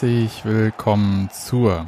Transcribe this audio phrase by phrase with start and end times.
[0.00, 1.86] Herzlich willkommen zur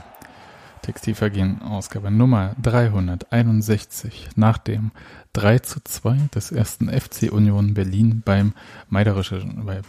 [0.82, 4.91] Textilvergehen-Ausgabe Nummer 361 nach dem
[5.32, 8.54] 3 zu 2 des ersten FC Union Berlin beim
[8.88, 9.80] Meiderischen, bei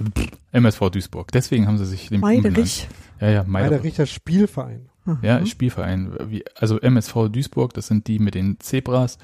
[0.52, 1.31] MSV Duisburg.
[1.31, 2.88] Deswegen haben sie sich dem Meiderich.
[3.20, 3.79] Ja, ja, Meiderich.
[3.79, 4.90] Meiderischer Spielverein.
[5.23, 6.13] Ja, Spielverein.
[6.27, 9.17] Wie, also MSV Duisburg, das sind die mit den Zebras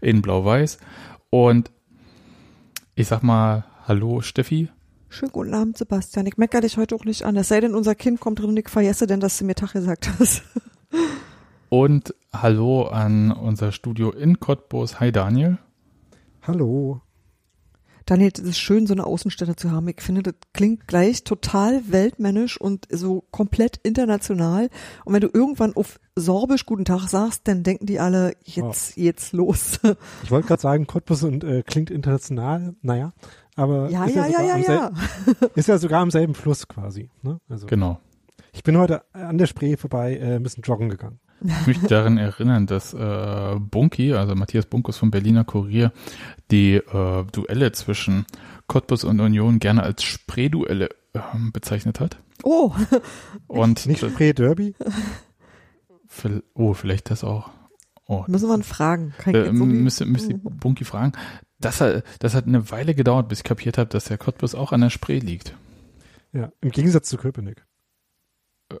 [0.00, 0.78] in Blau-Weiß.
[1.30, 1.70] Und
[2.96, 4.70] ich sag mal, hallo Steffi.
[5.12, 6.26] Schönen guten Abend, Sebastian.
[6.26, 7.34] Ich meckere dich heute auch nicht an.
[7.34, 9.72] Es sei denn, unser Kind kommt drin und ich vergesse denn, dass du mir Tag
[9.72, 10.44] gesagt hast.
[11.68, 14.98] Und hallo an unser Studio in Cottbus.
[14.98, 15.58] Hi Daniel.
[16.42, 17.00] Hallo.
[18.06, 19.86] Daniel, es ist schön, so eine Außenstelle zu haben.
[19.86, 24.68] Ich finde, das klingt gleich total weltmännisch und so komplett international.
[25.04, 29.00] Und wenn du irgendwann auf Sorbisch Guten Tag sagst, dann denken die alle, jetzt, oh.
[29.00, 29.78] jetzt los.
[30.24, 32.74] Ich wollte gerade sagen, Cottbus und äh, klingt international.
[32.82, 33.12] Naja,
[33.60, 34.90] aber ja, ja, ja, ja, ja.
[35.54, 37.10] ist ja sogar am selben Fluss quasi.
[37.22, 37.38] Ne?
[37.48, 38.00] Also, genau.
[38.52, 41.20] Ich bin heute an der Spree vorbei äh, ein bisschen joggen gegangen.
[41.42, 45.92] Ich möchte daran erinnern, dass äh, Bunky, also Matthias Bunkus vom Berliner Kurier,
[46.50, 48.26] die äh, Duelle zwischen
[48.66, 51.20] Cottbus und Union gerne als Spree-Duelle äh,
[51.52, 52.18] bezeichnet hat.
[52.42, 52.72] Oh.
[53.46, 54.74] Und nicht Spree-Derby?
[56.54, 57.50] Oh, vielleicht das auch.
[58.06, 59.14] Oh, Müssen wir ihn fragen.
[59.18, 61.12] Kann ich äh, müsste, müsste Bunky fragen.
[61.60, 64.72] Das hat, das hat eine Weile gedauert, bis ich kapiert habe, dass der Cottbus auch
[64.72, 65.54] an der Spree liegt.
[66.32, 67.64] Ja, im Gegensatz zu Köpenick.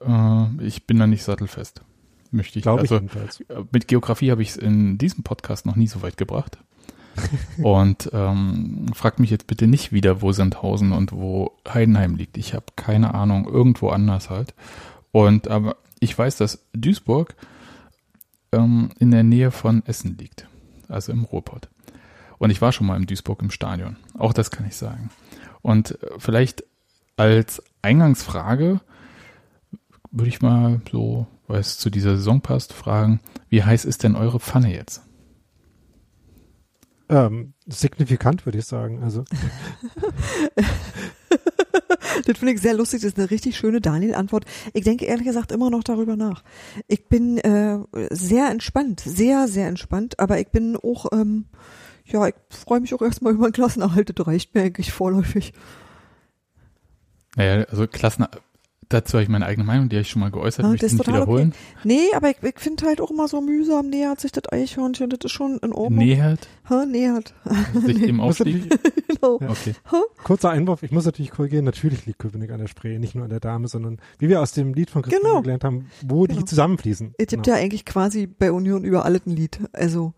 [0.00, 1.82] Äh, ich bin da nicht sattelfest.
[2.30, 2.62] Möchte ich.
[2.62, 3.44] Glaube also, ich jedenfalls.
[3.72, 6.58] Mit Geografie habe ich es in diesem Podcast noch nie so weit gebracht.
[7.62, 12.38] und ähm, fragt mich jetzt bitte nicht wieder, wo Sandhausen und wo Heidenheim liegt.
[12.38, 14.54] Ich habe keine Ahnung, irgendwo anders halt.
[15.12, 17.34] Und aber ich weiß, dass Duisburg
[18.52, 20.46] ähm, in der Nähe von Essen liegt,
[20.88, 21.68] also im Ruhrpott.
[22.40, 23.96] Und ich war schon mal in Duisburg im Stadion.
[24.18, 25.10] Auch das kann ich sagen.
[25.60, 26.64] Und äh, vielleicht
[27.16, 28.80] als Eingangsfrage
[30.10, 34.16] würde ich mal so, weil es zu dieser Saison passt, fragen, wie heiß ist denn
[34.16, 35.02] eure Pfanne jetzt?
[37.10, 39.02] Ähm, signifikant, würde ich sagen.
[39.02, 39.24] Also.
[42.24, 43.02] das finde ich sehr lustig.
[43.02, 44.46] Das ist eine richtig schöne Daniel-Antwort.
[44.72, 46.42] Ich denke ehrlich gesagt immer noch darüber nach.
[46.88, 47.80] Ich bin äh,
[48.10, 51.44] sehr entspannt, sehr, sehr entspannt, aber ich bin auch ähm,
[52.12, 54.18] ja, ich freue mich auch erstmal über einen Klassenerhalt.
[54.18, 55.52] Das reicht mir eigentlich vorläufig.
[57.36, 58.26] Naja, also Klassen,
[58.90, 60.92] dazu habe ich meine eigene Meinung, die habe ich schon mal geäußert, ja, möchte ich
[60.92, 61.54] nicht wiederholen.
[61.78, 61.80] Okay.
[61.84, 65.20] Nee, aber ich, ich finde halt auch immer so mühsam, nähert sich das Eichhörnchen, das
[65.24, 66.04] ist schon in Ordnung.
[66.04, 66.48] Nähert?
[66.68, 67.32] Ha, nähert.
[67.86, 68.68] Sich dem Aufstieg?
[69.08, 69.38] genau.
[69.40, 69.50] Ja.
[69.50, 69.74] Okay.
[69.90, 70.02] Ha?
[70.24, 73.30] Kurzer Einwurf, ich muss natürlich korrigieren, natürlich liegt Köpenick an der Spree, nicht nur an
[73.30, 75.40] der Dame, sondern wie wir aus dem Lied von Christian genau.
[75.42, 76.40] gelernt haben, wo genau.
[76.40, 77.14] die zusammenfließen.
[77.16, 77.56] Es gibt genau.
[77.56, 80.14] ja eigentlich quasi bei Union über alles ein Lied, also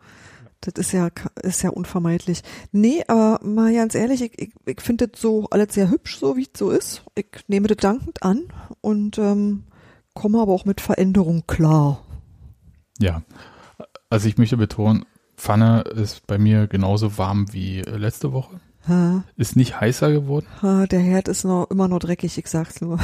[0.63, 1.09] das ist ja,
[1.43, 2.43] ist ja unvermeidlich.
[2.71, 6.37] Nee, aber mal ganz ehrlich, ich, ich, ich finde das so alles sehr hübsch, so
[6.37, 7.03] wie es so ist.
[7.15, 8.45] Ich nehme das dankend an
[8.81, 9.65] und ähm,
[10.15, 12.03] komme aber auch mit Veränderung klar.
[12.99, 13.23] Ja,
[14.09, 15.05] also ich möchte betonen,
[15.37, 18.61] Pfanne ist bei mir genauso warm wie letzte Woche.
[18.87, 19.25] Ha.
[19.37, 20.47] Ist nicht heißer geworden.
[20.61, 22.99] Ha, der Herd ist noch immer noch dreckig, ich sag's nur.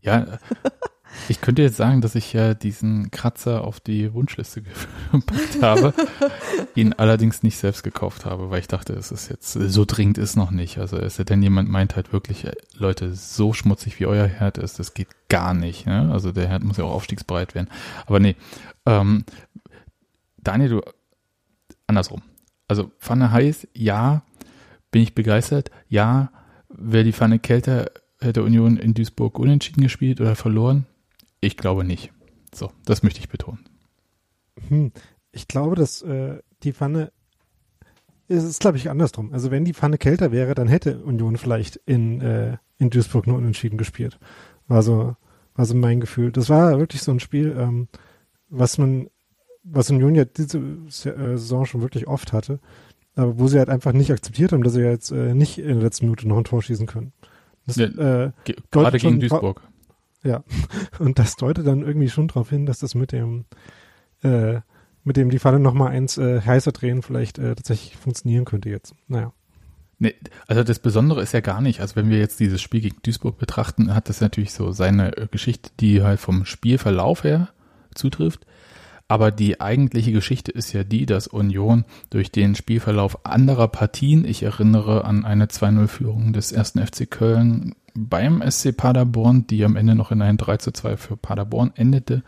[0.00, 0.38] ja,
[1.28, 4.62] ich könnte jetzt sagen, dass ich ja diesen Kratzer auf die Wunschliste
[5.12, 5.94] gepackt habe,
[6.74, 10.36] ihn allerdings nicht selbst gekauft habe, weil ich dachte, es ist jetzt, so dringend ist
[10.36, 10.78] noch nicht.
[10.78, 14.78] Also es denn jemand meint halt wirklich, äh, Leute, so schmutzig wie euer Herd ist,
[14.78, 15.86] das geht gar nicht.
[15.86, 16.10] Ne?
[16.12, 17.68] Also der Herd muss ja auch aufstiegsbereit werden.
[18.06, 18.36] Aber nee,
[18.86, 19.24] ähm,
[20.38, 20.80] Daniel, du,
[21.86, 22.22] andersrum.
[22.68, 24.22] Also Pfanne heiß, ja,
[24.90, 26.30] bin ich begeistert, ja,
[26.68, 27.90] wäre die Pfanne kälter,
[28.20, 30.86] hätte Union in Duisburg unentschieden gespielt oder verloren?
[31.40, 32.12] Ich glaube nicht.
[32.54, 33.68] So, das möchte ich betonen.
[34.68, 34.92] Hm,
[35.32, 37.12] ich glaube, dass äh, die Pfanne
[38.28, 39.32] es ist, glaube ich, andersrum.
[39.32, 43.38] Also wenn die Pfanne kälter wäre, dann hätte Union vielleicht in, äh, in Duisburg nur
[43.38, 44.18] unentschieden gespielt.
[44.66, 45.16] War so,
[45.54, 46.30] war so mein Gefühl.
[46.30, 47.88] Das war wirklich so ein Spiel, ähm,
[48.50, 49.08] was man,
[49.64, 52.60] was Union ja diese äh, Saison schon wirklich oft hatte,
[53.16, 55.82] aber wo sie halt einfach nicht akzeptiert haben, dass sie jetzt äh, nicht in der
[55.82, 57.12] letzten Minute noch ein Tor schießen können.
[57.66, 58.32] Das, ja, äh,
[58.70, 59.62] gerade gegen Duisburg.
[60.22, 60.42] Ja,
[60.98, 63.44] und das deutet dann irgendwie schon darauf hin, dass das mit dem,
[64.22, 64.60] äh,
[65.04, 68.94] mit dem die Falle nochmal eins äh, heißer drehen vielleicht äh, tatsächlich funktionieren könnte jetzt.
[69.06, 69.32] Naja.
[70.00, 70.14] Nee,
[70.46, 73.36] also das Besondere ist ja gar nicht, also wenn wir jetzt dieses Spiel gegen Duisburg
[73.36, 77.48] betrachten, hat das natürlich so seine äh, Geschichte, die halt vom Spielverlauf her
[77.94, 78.46] zutrifft.
[79.08, 84.42] Aber die eigentliche Geschichte ist ja die, dass Union durch den Spielverlauf anderer Partien, ich
[84.42, 90.10] erinnere an eine 2-0-Führung des ersten FC Köln beim SC Paderborn, die am Ende noch
[90.10, 92.22] in ein 3 zu 2 für Paderborn endete,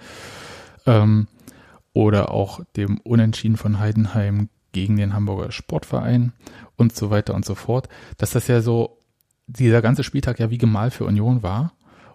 [0.86, 1.26] ähm,
[1.92, 6.32] oder auch dem Unentschieden von Heidenheim gegen den Hamburger Sportverein
[6.76, 8.98] und so weiter und so fort, dass das ja so,
[9.46, 11.72] dieser ganze Spieltag ja wie gemalt für Union war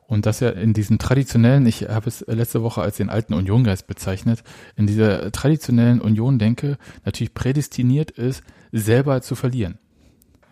[0.07, 3.87] Und das ja in diesen traditionellen, ich habe es letzte Woche als den alten Uniongeist
[3.87, 4.43] bezeichnet,
[4.75, 9.79] in dieser traditionellen Union-Denke natürlich prädestiniert ist, selber zu verlieren.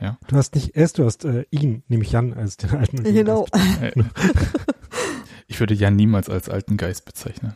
[0.03, 0.17] Ja.
[0.27, 3.45] Du hast nicht S, du hast äh, ihn, nämlich Jan als den alten Union Genau.
[5.47, 7.53] Ich würde Jan niemals als alten Geist bezeichnen.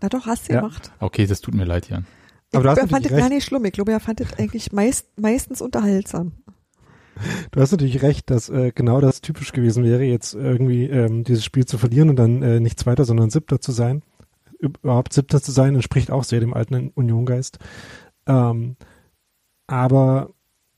[0.00, 0.60] Na doch, hast du Ja.
[0.60, 0.92] gemacht.
[0.98, 2.06] Okay, das tut mir leid, Jan.
[2.54, 3.64] Aber du hast er fand es gar nicht schlimm.
[3.66, 6.32] Ich glaube, er fand es eigentlich meist, meistens unterhaltsam.
[7.50, 11.44] Du hast natürlich recht, dass äh, genau das typisch gewesen wäre, jetzt irgendwie ähm, dieses
[11.44, 14.02] Spiel zu verlieren und dann äh, nicht Zweiter, sondern Siebter zu sein.
[14.58, 17.58] Überhaupt Siebter zu sein, entspricht auch sehr dem alten Uniongeist.
[18.26, 18.76] Ähm,
[19.66, 20.30] aber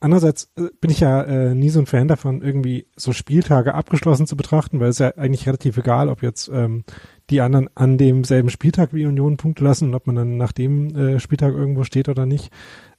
[0.03, 4.27] andererseits äh, bin ich ja äh, nie so ein Fan davon, irgendwie so Spieltage abgeschlossen
[4.27, 6.83] zu betrachten, weil es ja eigentlich relativ egal, ob jetzt ähm,
[7.29, 10.95] die anderen an demselben Spieltag wie Union Punkte lassen und ob man dann nach dem
[10.95, 12.51] äh, Spieltag irgendwo steht oder nicht.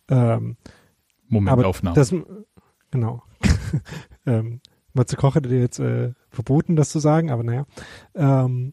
[0.09, 0.57] Ähm,
[1.29, 1.95] Momentaufnahme.
[1.95, 2.15] das,
[2.91, 3.23] genau.
[4.27, 4.61] ähm,
[4.95, 7.67] Matze Koch hätte dir jetzt äh, verboten, das zu sagen, aber naja.
[8.15, 8.73] Ähm,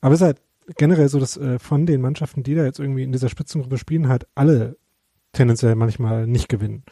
[0.00, 0.42] aber es ist halt
[0.76, 4.08] generell so, dass äh, von den Mannschaften, die da jetzt irgendwie in dieser Spitzengruppe spielen,
[4.08, 4.76] halt alle
[5.32, 6.84] tendenziell manchmal nicht gewinnen.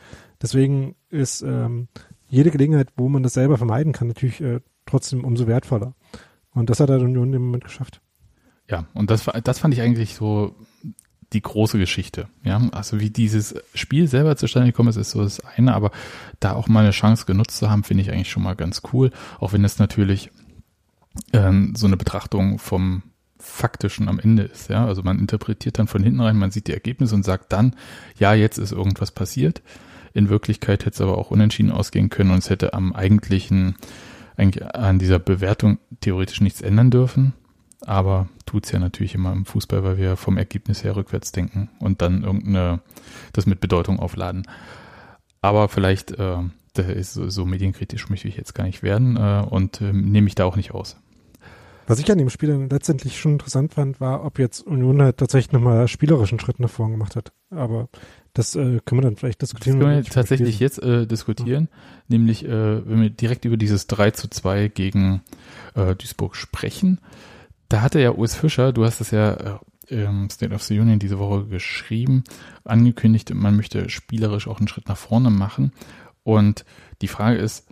[0.43, 1.88] Deswegen ist ähm,
[2.29, 5.94] jede Gelegenheit, wo man das selber vermeiden kann, natürlich äh, trotzdem umso wertvoller.
[6.50, 8.00] Und das hat halt Union im Moment geschafft.
[8.69, 10.56] Ja, und das, das fand ich eigentlich so
[11.33, 12.29] die große Geschichte.
[12.44, 15.91] Ja, also wie dieses Spiel selber zustande gekommen ist, ist so das eine, aber
[16.41, 19.11] da auch mal eine Chance genutzt zu haben, finde ich eigentlich schon mal ganz cool.
[19.39, 20.31] Auch wenn es natürlich
[21.32, 23.03] ähm, so eine Betrachtung vom
[23.39, 24.71] Faktischen am Ende ist.
[24.71, 27.77] Ja, also man interpretiert dann von hinten rein, man sieht die Ergebnisse und sagt dann,
[28.19, 29.62] ja, jetzt ist irgendwas passiert.
[30.17, 33.77] In Wirklichkeit hätte es aber auch unentschieden ausgehen können und es hätte am eigentlichen,
[34.37, 37.35] eigentlich an dieser Bewertung theoretisch nichts ändern dürfen.
[37.83, 42.01] Aber tut's ja natürlich immer im Fußball, weil wir vom Ergebnis her rückwärts denken und
[42.01, 42.81] dann irgendeine,
[43.35, 44.49] das mit Bedeutung aufladen.
[45.43, 46.39] Aber vielleicht, äh,
[46.79, 50.45] ist so, medienkritisch möchte ich jetzt gar nicht werden äh, und ähm, nehme ich da
[50.45, 50.97] auch nicht aus.
[51.87, 55.53] Was ich an dem Spiel letztendlich schon interessant fand, war, ob jetzt Union halt tatsächlich
[55.53, 57.33] nochmal spielerischen Schritt nach vorn gemacht hat.
[57.50, 57.88] Aber
[58.33, 59.79] das äh, können wir dann vielleicht Das diskutieren.
[59.81, 61.69] können wir tatsächlich jetzt äh, diskutieren,
[62.09, 65.23] nämlich äh, wenn wir direkt über dieses 3 zu 2 gegen
[65.75, 67.00] äh, Duisburg sprechen.
[67.69, 69.59] Da hatte ja Urs Fischer, du hast es ja äh,
[69.89, 72.25] im State of the Union diese Woche geschrieben,
[72.65, 75.73] angekündigt, man möchte spielerisch auch einen Schritt nach vorne machen.
[76.25, 76.65] Und
[77.03, 77.69] die Frage ist,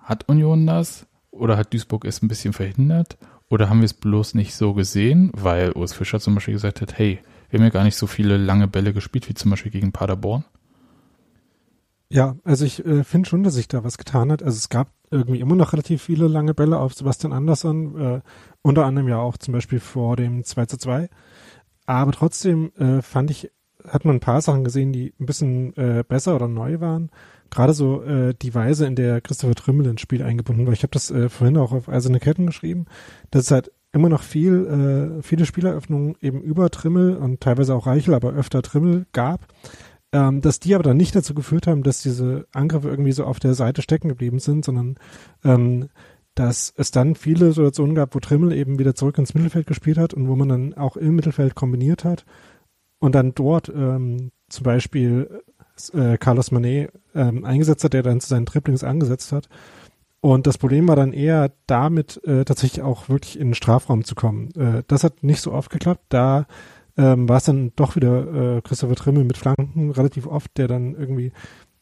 [0.00, 3.18] hat Union das oder hat Duisburg es ein bisschen verhindert?
[3.48, 6.98] Oder haben wir es bloß nicht so gesehen, weil Urs Fischer zum Beispiel gesagt hat,
[6.98, 9.92] hey, wir haben ja gar nicht so viele lange Bälle gespielt, wie zum Beispiel gegen
[9.92, 10.44] Paderborn.
[12.08, 14.42] Ja, also ich äh, finde schon, dass sich da was getan hat.
[14.42, 18.20] Also es gab irgendwie immer noch relativ viele lange Bälle auf Sebastian Andersson, äh,
[18.62, 21.08] unter anderem ja auch zum Beispiel vor dem 2 zu 2.
[21.86, 23.50] Aber trotzdem äh, fand ich,
[23.86, 27.10] hat man ein paar Sachen gesehen, die ein bisschen äh, besser oder neu waren.
[27.50, 30.72] Gerade so äh, die Weise, in der Christopher Trimmel ins Spiel eingebunden war.
[30.72, 32.86] Ich habe das äh, vorhin auch auf Eiserne Ketten geschrieben,
[33.30, 37.86] dass es halt immer noch viel, äh, viele Spieleröffnungen eben über Trimmel und teilweise auch
[37.86, 39.46] Reichel, aber öfter Trimmel gab
[40.12, 43.38] ähm, dass die aber dann nicht dazu geführt haben, dass diese Angriffe irgendwie so auf
[43.38, 44.96] der Seite stecken geblieben sind, sondern
[45.44, 45.88] ähm,
[46.34, 50.14] dass es dann viele Situationen gab, wo Trimmel eben wieder zurück ins Mittelfeld gespielt hat
[50.14, 52.24] und wo man dann auch im Mittelfeld kombiniert hat
[52.98, 55.42] und dann dort ähm, zum Beispiel
[55.94, 59.48] äh, Carlos Manet ähm, eingesetzt hat, der dann zu seinen Triplings angesetzt hat.
[60.20, 64.14] Und das Problem war dann eher damit äh, tatsächlich auch wirklich in den Strafraum zu
[64.14, 64.50] kommen.
[64.56, 66.04] Äh, das hat nicht so oft geklappt.
[66.08, 66.46] Da
[66.96, 70.94] ähm, war es dann doch wieder äh, Christopher Trimmel mit Flanken relativ oft, der dann
[70.94, 71.32] irgendwie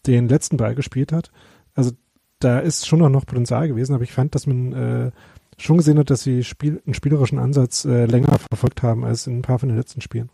[0.07, 1.31] den letzten Ball gespielt hat.
[1.75, 1.93] Also
[2.41, 5.11] da ist schon noch, noch Potenzial gewesen, aber ich fand, dass man äh,
[5.57, 9.39] schon gesehen hat, dass sie Spiel, einen spielerischen Ansatz äh, länger verfolgt haben als in
[9.39, 10.31] ein paar von den letzten Spielen.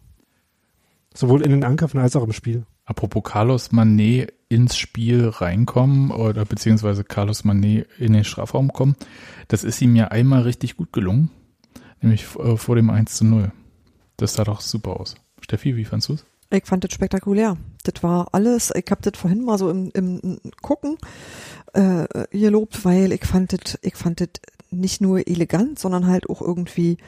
[1.15, 2.65] Sowohl in den Angriffen als auch im Spiel.
[2.85, 8.97] Apropos Carlos Manet ins Spiel reinkommen oder beziehungsweise Carlos Manet in den Strafraum kommen,
[9.49, 11.31] das ist ihm ja einmal richtig gut gelungen,
[12.01, 13.53] nämlich äh, vor dem 1 zu 0.
[14.17, 15.15] Das sah doch super aus.
[15.41, 16.25] Steffi, wie fandst du es?
[16.53, 17.57] Ich fand das spektakulär.
[17.85, 20.99] Das war alles, ich habe das vorhin mal so im, im Gucken
[21.75, 24.29] äh, gelobt, weil ich fand das, ich fand das
[24.71, 26.99] nicht nur elegant, sondern halt auch irgendwie,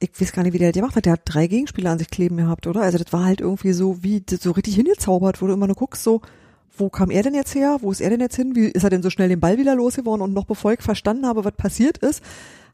[0.00, 1.04] ich weiß gar nicht, wie der das gemacht hat.
[1.04, 2.80] Der hat drei Gegenspieler an sich kleben gehabt, oder?
[2.80, 6.02] Also das war halt irgendwie so, wie so richtig hingezaubert, wo du immer nur guckst,
[6.02, 6.22] so,
[6.76, 7.78] wo kam er denn jetzt her?
[7.80, 8.56] Wo ist er denn jetzt hin?
[8.56, 10.22] Wie ist er denn so schnell den Ball wieder losgeworden?
[10.22, 12.24] Und noch bevor ich verstanden habe, was passiert ist,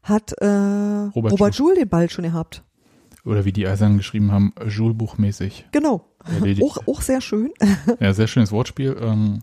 [0.03, 2.63] hat äh, Robert Robert, Joule den Ball schon gehabt.
[3.25, 5.65] Oder wie die Eisern geschrieben haben, Joule-Buchmäßig.
[5.73, 6.05] Genau.
[6.25, 6.65] erledigt.
[6.65, 7.51] Auch, auch sehr schön.
[7.99, 8.95] Ja, sehr schönes Wortspiel.
[9.01, 9.39] Ähm,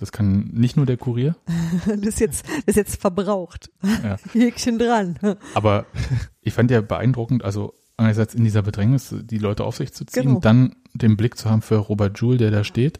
[0.00, 1.36] das kann nicht nur der Kurier,
[1.86, 3.70] Das ist jetzt, das ist jetzt verbraucht.
[3.82, 4.16] Ja.
[4.32, 5.18] Häkchen dran.
[5.54, 5.86] aber
[6.42, 10.22] ich fand ja beeindruckend, also einerseits in dieser Bedrängnis die Leute auf sich zu ziehen,
[10.22, 10.40] Genau.
[10.40, 12.98] dann den Blick zu haben für Robert Joule, der da steht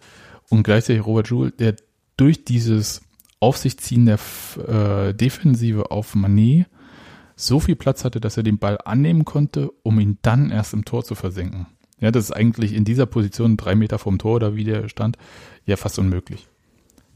[0.50, 1.76] und gleichzeitig Robert Joule, der
[2.16, 3.00] durch dieses
[3.40, 4.18] Auf sich ziehen der
[4.68, 6.66] äh, Defensive auf Manet
[7.34, 10.84] so viel Platz hatte, dass er den Ball annehmen konnte, um ihn dann erst im
[10.84, 11.66] Tor zu versenken.
[11.98, 15.16] Ja, das ist eigentlich in dieser Position drei Meter vom Tor oder wie der stand,
[15.64, 16.48] ja fast unmöglich.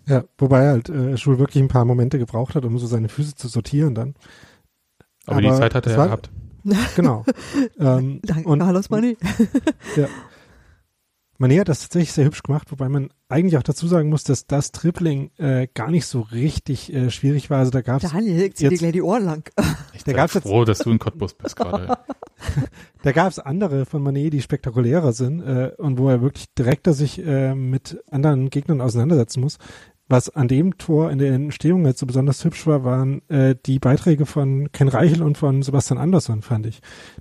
[0.07, 3.35] Ja, wobei halt äh, Schul wirklich ein paar Momente gebraucht hat, um so seine Füße
[3.37, 4.15] zu sortieren dann.
[5.27, 6.31] Aber, die Zeit hat er ja war- gehabt.
[6.97, 7.25] Genau.
[7.79, 9.17] ähm, Danke, und Carlos Mané.
[11.39, 14.47] Mané hat das tatsächlich sehr hübsch gemacht, wobei man eigentlich auch dazu sagen muss, dass
[14.47, 17.59] das Tripling äh, gar nicht so richtig äh, schwierig war.
[17.59, 19.51] Also da gab es Daniel, zieh dir Jetzt- gleich die Ohren lang.
[19.95, 21.99] Ich Da bin gab's jetzt- froh, dass du in Cottbus bist gerade.
[23.03, 26.93] Da gab es andere von Manet, die spektakulärer sind äh, und wo er wirklich direkter
[26.93, 29.59] sich äh, mit anderen Gegnern auseinandersetzen muss.
[30.07, 33.79] Was an dem Tor in der Entstehung jetzt so besonders hübsch war, waren äh, die
[33.79, 36.81] Beiträge von Ken Reichel und von Sebastian Andersson, fand ich.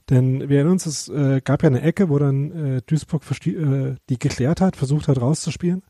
[0.09, 3.95] Denn wir erinnern uns, es äh, gab ja eine Ecke, wo dann äh, Duisburg äh,
[4.09, 5.83] die geklärt hat, versucht hat rauszuspielen.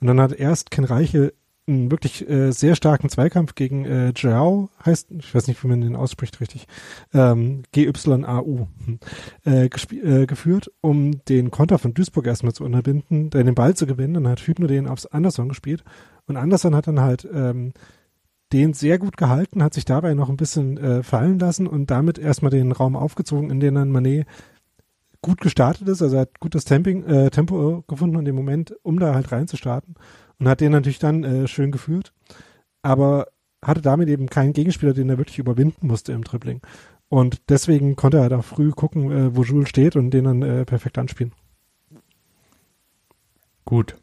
[0.00, 1.32] Und dann hat erst Ken Reichel
[1.68, 5.80] einen wirklich äh, sehr starken Zweikampf gegen äh, Joao, heißt, ich weiß nicht, wie man
[5.80, 6.66] den ausspricht richtig,
[7.14, 8.98] ähm, G-Y-A-U, hm,
[9.46, 14.14] äh, äh, geführt, um den Konter von Duisburg erstmal zu unterbinden, den Ball zu gewinnen.
[14.14, 15.84] Dann hat Hübner den aufs Anderson gespielt.
[16.26, 17.72] Und Anderson hat dann halt ähm,
[18.52, 22.18] den sehr gut gehalten, hat sich dabei noch ein bisschen äh, fallen lassen und damit
[22.18, 24.26] erstmal den Raum aufgezogen, in den dann Manet
[25.22, 26.02] gut gestartet ist.
[26.02, 29.32] Also er hat gut das Temping, äh, Tempo gefunden in dem Moment, um da halt
[29.32, 29.94] reinzustarten
[30.38, 32.12] und hat den natürlich dann äh, schön geführt.
[32.82, 33.28] Aber
[33.64, 36.60] hatte damit eben keinen Gegenspieler, den er wirklich überwinden musste im Dribbling.
[37.08, 40.42] Und deswegen konnte er halt auch früh gucken, äh, wo Jules steht und den dann
[40.42, 41.32] äh, perfekt anspielen.
[43.64, 43.96] Gut.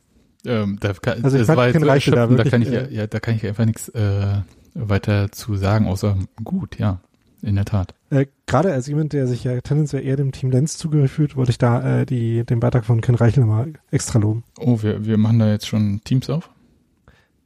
[0.46, 3.20] Ähm, da kann, Also ich das fand war jetzt Reichel da kann ich ja, da
[3.20, 4.42] kann ich einfach nichts äh,
[4.74, 7.02] weiter zu sagen, außer gut, ja,
[7.42, 7.94] in der Tat.
[8.10, 11.52] Äh, Gerade als jemand, der sich ja tendenziell eher dem Team Lenz zugehörig fühlt, wollte
[11.52, 14.44] ich da äh, die, den Beitrag von Ken Reichel nochmal extra loben.
[14.58, 16.50] Oh, wir, wir machen da jetzt schon Teams auf?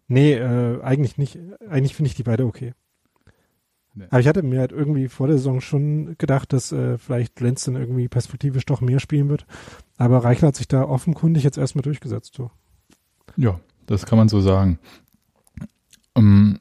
[0.07, 1.39] Nee, äh, eigentlich nicht.
[1.69, 2.73] Eigentlich finde ich die beide okay.
[3.95, 4.05] Nee.
[4.09, 7.65] Aber ich hatte mir halt irgendwie vor der Saison schon gedacht, dass äh, vielleicht Lenz
[7.65, 9.45] dann irgendwie perspektivisch doch mehr spielen wird.
[9.97, 12.33] Aber Reichel hat sich da offenkundig jetzt erstmal durchgesetzt.
[12.35, 12.49] So.
[13.37, 14.79] Ja, das kann man so sagen.
[16.15, 16.59] Ähm,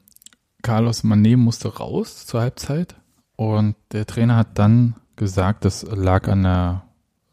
[0.61, 2.95] Carlos Manet musste raus zur Halbzeit
[3.35, 6.83] und der Trainer hat dann gesagt, das lag an der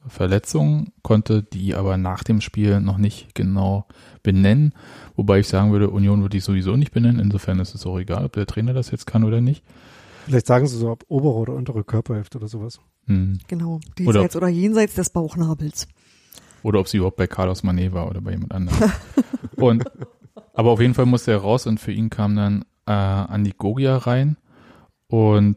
[0.07, 3.87] Verletzung, konnte die aber nach dem Spiel noch nicht genau
[4.23, 4.73] benennen.
[5.15, 7.21] Wobei ich sagen würde, Union würde die sowieso nicht benennen.
[7.21, 9.63] Insofern ist es auch egal, ob der Trainer das jetzt kann oder nicht.
[10.25, 12.81] Vielleicht sagen sie so, ob obere oder untere Körperhälfte oder sowas.
[13.07, 13.39] Hm.
[13.49, 15.87] Genau, Oder- diesseits oder, jenseits des Bauchnabels.
[16.63, 18.93] Oder ob sie überhaupt bei Carlos Manet war oder bei jemand anderem.
[19.57, 19.85] und,
[20.55, 23.97] aber auf jeden Fall musste er raus und für ihn kam dann äh, Andi Gogia
[23.97, 24.37] rein.
[25.09, 25.57] Und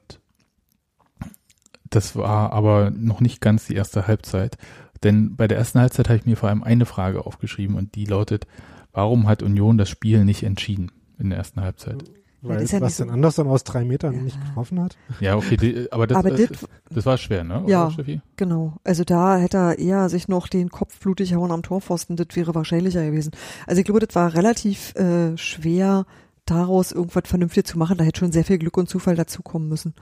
[1.89, 4.57] das war aber noch nicht ganz die erste Halbzeit.
[5.03, 8.05] Denn bei der ersten Halbzeit habe ich mir vor allem eine Frage aufgeschrieben und die
[8.05, 8.47] lautet,
[8.93, 12.03] warum hat Union das Spiel nicht entschieden in der ersten Halbzeit?
[12.43, 14.21] Weil ja nicht Sebastian so- Andersson aus drei Metern Ja.
[14.21, 14.97] nicht getroffen hat.
[15.19, 17.61] Ja, okay, die, aber das, Aber äh, das- das war schwer, ne?
[17.63, 17.91] Oder, Ja.
[17.91, 18.21] Steffi?
[18.35, 18.77] Genau.
[18.83, 22.15] Also da hätte er eher sich noch den Kopf blutig hauen am Torpfosten.
[22.17, 23.31] Das wäre wahrscheinlicher gewesen.
[23.65, 26.05] Also ich glaube, das war relativ äh, schwer,
[26.45, 27.97] daraus irgendwas vernünftig zu machen.
[27.97, 29.93] Da hätte schon sehr viel Glück und Zufall dazukommen müssen.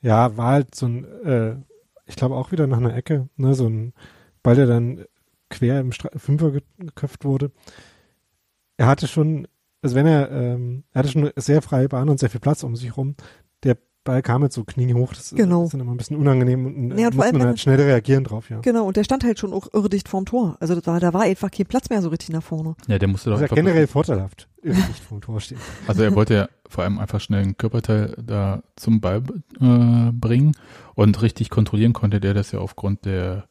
[0.00, 1.56] Ja, war halt so ein, äh,
[2.06, 3.92] ich glaube auch wieder nach einer Ecke, ne, so ein
[4.42, 5.04] Ball, der dann
[5.50, 7.50] quer im Stra Fünfer ge- geköpft wurde.
[8.76, 9.48] Er hatte schon,
[9.86, 12.62] also wenn er, ähm, er hatte schon eine sehr freie Bahn und sehr viel Platz
[12.64, 13.14] um sich rum.
[13.62, 15.64] Der Ball kam jetzt so kniehoch, das Genau.
[15.64, 18.22] ist dann immer ein bisschen unangenehm und, äh, Ja, und muss man halt schnell reagieren
[18.24, 18.60] drauf, ja.
[18.60, 18.86] Genau.
[18.86, 20.56] Und der stand halt schon auch irredicht vorm Tor.
[20.60, 22.76] Also da, da war einfach kein Platz mehr so richtig nach vorne.
[22.86, 25.58] Ja, der musste doch Das ist ja generell vorteilhaft, nicht vom Tor stehen.
[25.88, 29.22] Also er wollte ja vor allem einfach schnell ein Körperteil da zum Ball
[29.60, 30.52] äh, bringen
[30.94, 33.48] und richtig kontrollieren konnte der das ja aufgrund der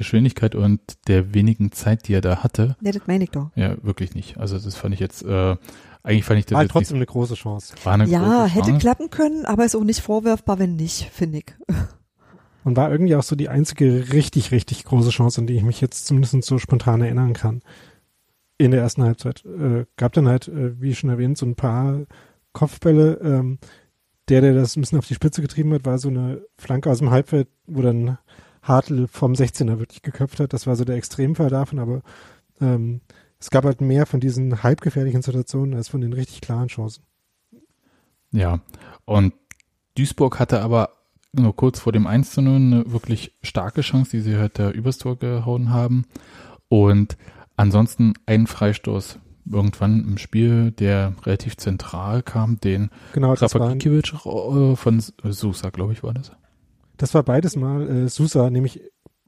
[0.00, 3.50] Geschwindigkeit und der wenigen Zeit, die er da hatte, Ja, das meine ich doch.
[3.54, 4.38] ja wirklich nicht.
[4.38, 5.56] Also das fand ich jetzt, äh,
[6.02, 7.74] eigentlich fand ich das War jetzt trotzdem eine große Chance.
[7.74, 8.80] nicht, war eine Ja, große hätte Chance.
[8.80, 11.54] klappen können, aber ist auch nicht vorwerfbar, wenn nicht, finde ich.
[12.64, 15.80] Und war irgendwie auch so die einzige richtig, richtig große Chance, an die ich mich
[15.80, 17.60] jetzt zumindest so spontan erinnern kann.
[18.58, 19.44] In der ersten Halbzeit.
[19.46, 22.00] Äh, gab dann halt, äh, wie schon erwähnt, so ein paar
[22.52, 23.18] Kopfbälle.
[23.22, 23.58] Ähm,
[24.28, 26.98] der, der das ein bisschen auf die Spitze getrieben hat, war so eine Flanke aus
[26.98, 28.18] dem Halbfeld, wo dann
[28.62, 30.52] Hartl vom 16er wirklich geköpft hat.
[30.52, 32.02] Das war so der Extremfall davon, aber
[32.60, 33.00] ähm,
[33.38, 37.04] es gab halt mehr von diesen halbgefährlichen Situationen als von den richtig klaren Chancen.
[38.32, 38.60] Ja,
[39.06, 39.32] und
[39.96, 40.90] Duisburg hatte aber
[41.32, 44.70] nur kurz vor dem 1 zu 0 eine wirklich starke Chance, die sie halt da
[44.70, 46.04] übers Tor gehauen haben.
[46.68, 47.16] Und
[47.56, 49.18] ansonsten ein Freistoß
[49.50, 56.02] irgendwann im Spiel, der relativ zentral kam, den Genau, Rapakiewicz äh, von Susa, glaube ich,
[56.02, 56.32] war das.
[57.00, 58.80] Das war beides mal äh, Sousa, nämlich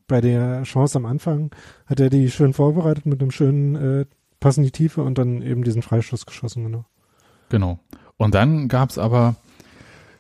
[0.07, 1.51] bei der Chance am Anfang
[1.87, 4.05] hat er die schön vorbereitet mit einem schönen äh,
[4.41, 6.85] Pass in die Tiefe und dann eben diesen Freistoß geschossen, genau.
[7.49, 7.79] Genau.
[8.19, 9.37] Und dann gab es aber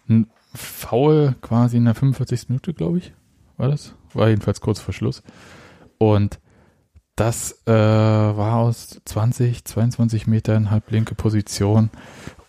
[0.09, 2.49] n- Foul quasi in der 45.
[2.49, 3.12] Minute, glaube ich,
[3.56, 3.94] war das.
[4.14, 5.23] War jedenfalls kurz vor Schluss.
[5.99, 6.38] Und
[7.16, 11.90] das äh, war aus 20, 22 Metern halblinke Position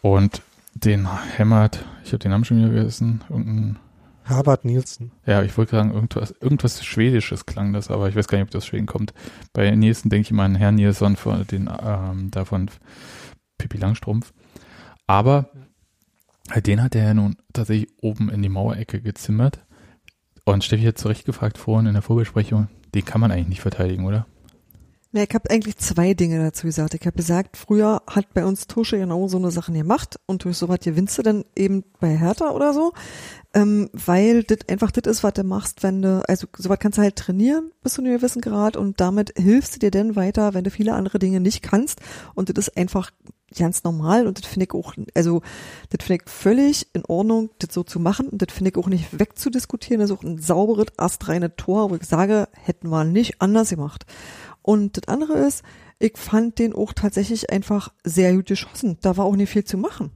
[0.01, 0.41] und
[0.75, 1.07] den
[1.37, 3.79] hämmert, ich habe den Namen schon wieder vergessen, irgendein
[4.25, 5.11] Harvard Nielsen.
[5.25, 8.51] Ja, ich wollte sagen, irgendwas, irgendwas Schwedisches klang das, aber ich weiß gar nicht, ob
[8.51, 9.13] das Schweden kommt.
[9.51, 12.69] Bei Nielsen denke ich immer an Herrn Nielsen von den, ähm, davon
[13.57, 14.33] Pippi Langstrumpf.
[15.07, 15.49] Aber
[16.65, 19.65] den hat er ja nun tatsächlich oben in die Mauerecke gezimmert.
[20.45, 23.61] Und Steffi hat zu Recht gefragt vorhin in der Vorbesprechung, den kann man eigentlich nicht
[23.61, 24.25] verteidigen, oder?
[25.15, 26.95] Ja, ich habe eigentlich zwei Dinge dazu gesagt.
[26.95, 30.57] Ich habe gesagt, früher hat bei uns Tusche genau so eine Sachen gemacht und durch
[30.57, 32.93] sowas gewinnst du dann eben bei Hertha oder so,
[33.53, 37.03] ähm, weil das einfach das ist, was du machst, wenn du, also sowas kannst du
[37.03, 40.63] halt trainieren bis zu einem gewissen Grad und damit hilfst du dir dann weiter, wenn
[40.63, 42.01] du viele andere Dinge nicht kannst
[42.33, 43.11] und das ist einfach
[43.55, 45.43] ganz normal und das finde ich auch, also
[45.91, 48.87] das finde ich völlig in Ordnung, das so zu machen und das finde ich auch
[48.87, 53.41] nicht wegzudiskutieren, das ist auch ein sauberes, astreine Tor, wo ich sage, hätten wir nicht
[53.43, 54.07] anders gemacht.
[54.63, 55.63] Und das andere ist,
[55.99, 58.97] ich fand den auch tatsächlich einfach sehr gut geschossen.
[59.01, 60.11] Da war auch nicht viel zu machen.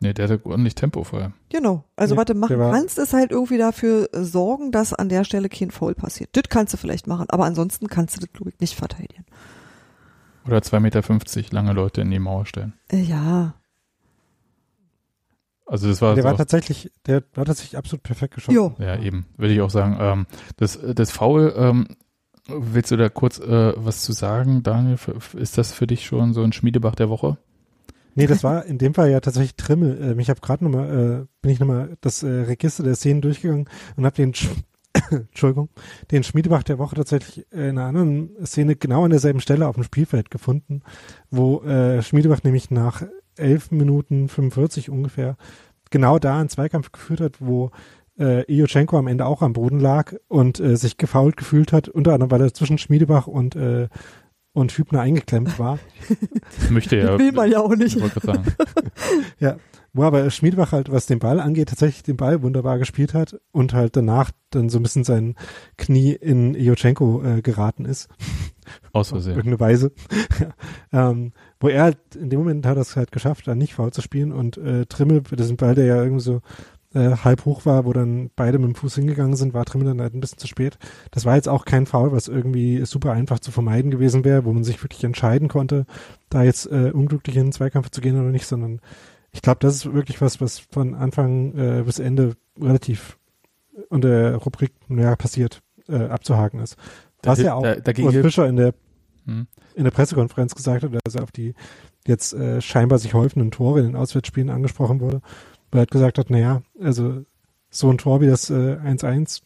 [0.00, 1.32] Nee, der hatte ordentlich Tempo vorher.
[1.50, 1.84] Genau.
[1.94, 5.48] Also Ja, was du machen kannst, ist halt irgendwie dafür sorgen, dass an der Stelle
[5.48, 6.30] kein Foul passiert.
[6.32, 9.26] Das kannst du vielleicht machen, aber ansonsten kannst du das, glaube ich, nicht verteidigen.
[10.46, 12.72] Oder 2,50 Meter lange Leute in die Mauer stellen.
[12.90, 13.54] Äh, ja.
[15.66, 18.56] Also das war, der so war tatsächlich, der war tatsächlich absolut perfekt geschossen.
[18.56, 18.74] Jo.
[18.78, 19.98] Ja, eben, würde ich auch sagen.
[20.00, 21.86] Ähm, das, das Foul, ähm,
[22.58, 24.98] willst du da kurz äh, was zu sagen, Daniel?
[25.34, 27.38] Ist das für dich schon so ein Schmiedebach der Woche?
[28.14, 29.98] Nee, das war in dem Fall ja tatsächlich Trimmel.
[30.02, 33.68] Ähm, ich habe gerade nochmal, äh, bin ich nochmal das äh, Register der Szenen durchgegangen
[33.96, 34.48] und habe den, Sch
[35.10, 35.68] Entschuldigung,
[36.10, 39.76] den Schmiedebach der Woche tatsächlich äh, in einer anderen Szene genau an derselben Stelle auf
[39.76, 40.82] dem Spielfeld gefunden,
[41.30, 43.02] wo äh, Schmiedebach nämlich nach
[43.36, 45.36] 11 Minuten 45 ungefähr
[45.90, 47.70] genau da einen Zweikampf geführt hat, wo
[48.20, 52.12] äh, Iochenko am Ende auch am Boden lag und äh, sich gefault gefühlt hat, unter
[52.12, 53.88] anderem weil er zwischen Schmiedebach und äh,
[54.52, 55.78] und Hübner eingeklemmt war.
[56.60, 57.18] Das möchte ja.
[57.18, 57.98] Will man ja auch nicht.
[58.20, 58.44] Sagen.
[59.92, 63.74] Wo aber Schmiedbach halt, was den Ball angeht, tatsächlich den Ball wunderbar gespielt hat und
[63.74, 65.34] halt danach dann so ein bisschen sein
[65.78, 68.08] Knie in Iochenko äh, geraten ist.
[68.92, 69.32] Aus Versehen.
[69.32, 69.92] irgendeine Weise.
[70.38, 70.54] ja.
[71.10, 73.92] ähm, wo er halt, in dem Moment hat er es halt geschafft, dann nicht faul
[73.92, 76.40] zu spielen und äh, Trimmel, das ist ein Ball, der ja irgendwie so
[76.94, 80.00] äh, halb hoch war, wo dann beide mit dem Fuß hingegangen sind, war Trimmel dann
[80.00, 80.78] halt ein bisschen zu spät.
[81.12, 84.52] Das war jetzt auch kein Foul, was irgendwie super einfach zu vermeiden gewesen wäre, wo
[84.52, 85.86] man sich wirklich entscheiden konnte,
[86.30, 88.80] da jetzt äh, unglücklich in den Zweikampf zu gehen oder nicht, sondern
[89.32, 93.16] ich glaube, das ist wirklich was, was von Anfang äh, bis Ende relativ
[93.88, 96.76] unter der Rubrik naja, passiert, äh, abzuhaken ist.
[97.22, 98.74] Da Was hil- ja auch da- dagegen Fischer in der
[99.26, 99.46] Hm.
[99.74, 101.54] in der Pressekonferenz gesagt hat, dass er auf die
[102.06, 105.20] jetzt äh, scheinbar sich häufenden Tore in den Auswärtsspielen angesprochen wurde,
[105.70, 107.24] wo er gesagt hat, naja, also
[107.70, 109.42] so ein Tor wie das äh, 1-1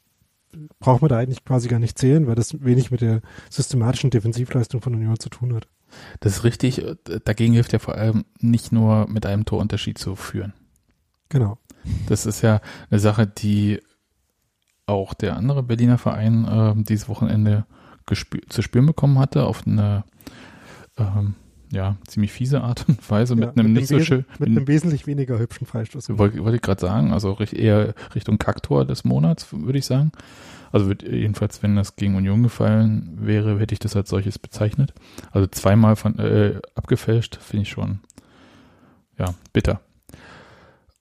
[0.78, 4.80] braucht man da eigentlich quasi gar nicht zählen, weil das wenig mit der systematischen Defensivleistung
[4.80, 5.68] von Union zu tun hat.
[6.20, 6.82] Das ist richtig.
[6.82, 10.52] äh, Dagegen hilft ja vor allem nicht nur mit einem Torunterschied zu führen.
[11.28, 11.58] Genau.
[12.06, 12.60] Das ist ja
[12.90, 13.80] eine Sache, die
[14.86, 17.66] auch der andere Berliner Verein äh, dieses Wochenende
[18.48, 20.04] zu spüren bekommen hatte, auf eine
[20.98, 21.34] ähm,
[21.74, 24.24] ja, ziemlich fiese Art und Weise, Ja, mit einem nicht so schön.
[24.38, 26.16] Mit einem wesentlich weniger hübschen Freistoß.
[26.18, 30.12] Wollte, wollte ich gerade sagen, also eher Richtung Kacktor des Monats, würde ich sagen.
[30.72, 34.92] Also jedenfalls, wenn das gegen Union gefallen wäre, hätte ich das als solches bezeichnet.
[35.30, 38.00] Also zweimal von äh, abgefälscht, finde ich schon,
[39.18, 39.80] ja, bitter.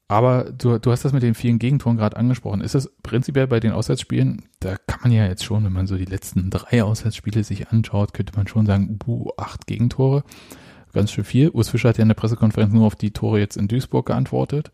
[0.08, 2.62] Aber du, du hast das mit den vielen Gegentoren gerade angesprochen.
[2.62, 5.98] Ist das prinzipiell bei den Auswärtsspielen, da kann man ja jetzt schon, wenn man so
[5.98, 10.24] die letzten drei Auswärtsspiele sich anschaut, könnte man schon sagen, uh, acht Gegentore.
[10.94, 11.50] Ganz schön viel.
[11.50, 14.72] Urs Fischer hat ja in der Pressekonferenz nur auf die Tore jetzt in Duisburg geantwortet.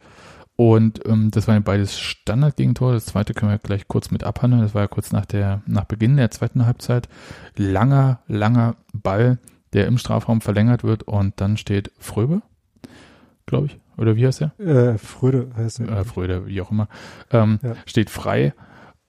[0.55, 2.93] Und ähm, das waren ja beides Standardgegentore.
[2.93, 4.62] Das zweite können wir gleich kurz mit abhandeln.
[4.62, 7.08] Das war ja kurz nach der, nach Beginn der zweiten Halbzeit.
[7.55, 9.39] Langer, langer Ball,
[9.71, 12.41] der im Strafraum verlängert wird und dann steht Fröbe,
[13.45, 13.79] glaube ich.
[13.95, 14.60] Oder wie heißt er?
[14.60, 15.89] Äh, Fröde heißt er.
[15.89, 16.89] Äh, Fröde, wie auch immer.
[17.32, 17.75] Ähm, Ja.
[17.86, 18.53] Steht frei.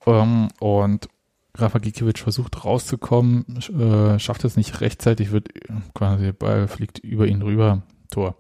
[0.07, 1.09] Ähm, und
[1.57, 6.99] Rafa Gikiewicz versucht rauszukommen, äh, schafft es nicht rechtzeitig, wird äh, quasi, der Ball fliegt
[6.99, 8.37] über ihn rüber, Tor.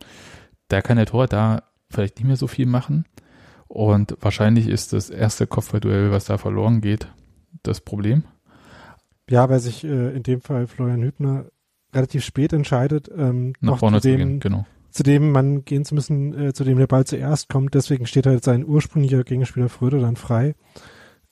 [0.68, 3.04] Da kann der Tor da vielleicht nicht mehr so viel machen.
[3.66, 7.08] Und wahrscheinlich ist das erste Kopfballduell, was da verloren geht,
[7.62, 8.24] das Problem.
[9.28, 11.46] Ja, weil sich äh, in dem Fall Florian Hübner
[11.94, 14.66] relativ spät entscheidet, ähm, Nach vorne zu gehen, genau.
[14.90, 17.74] zu dem man gehen zu müssen, äh, zu dem der Ball zuerst kommt.
[17.74, 20.54] Deswegen steht halt sein ursprünglicher Gegenspieler Fröde dann frei.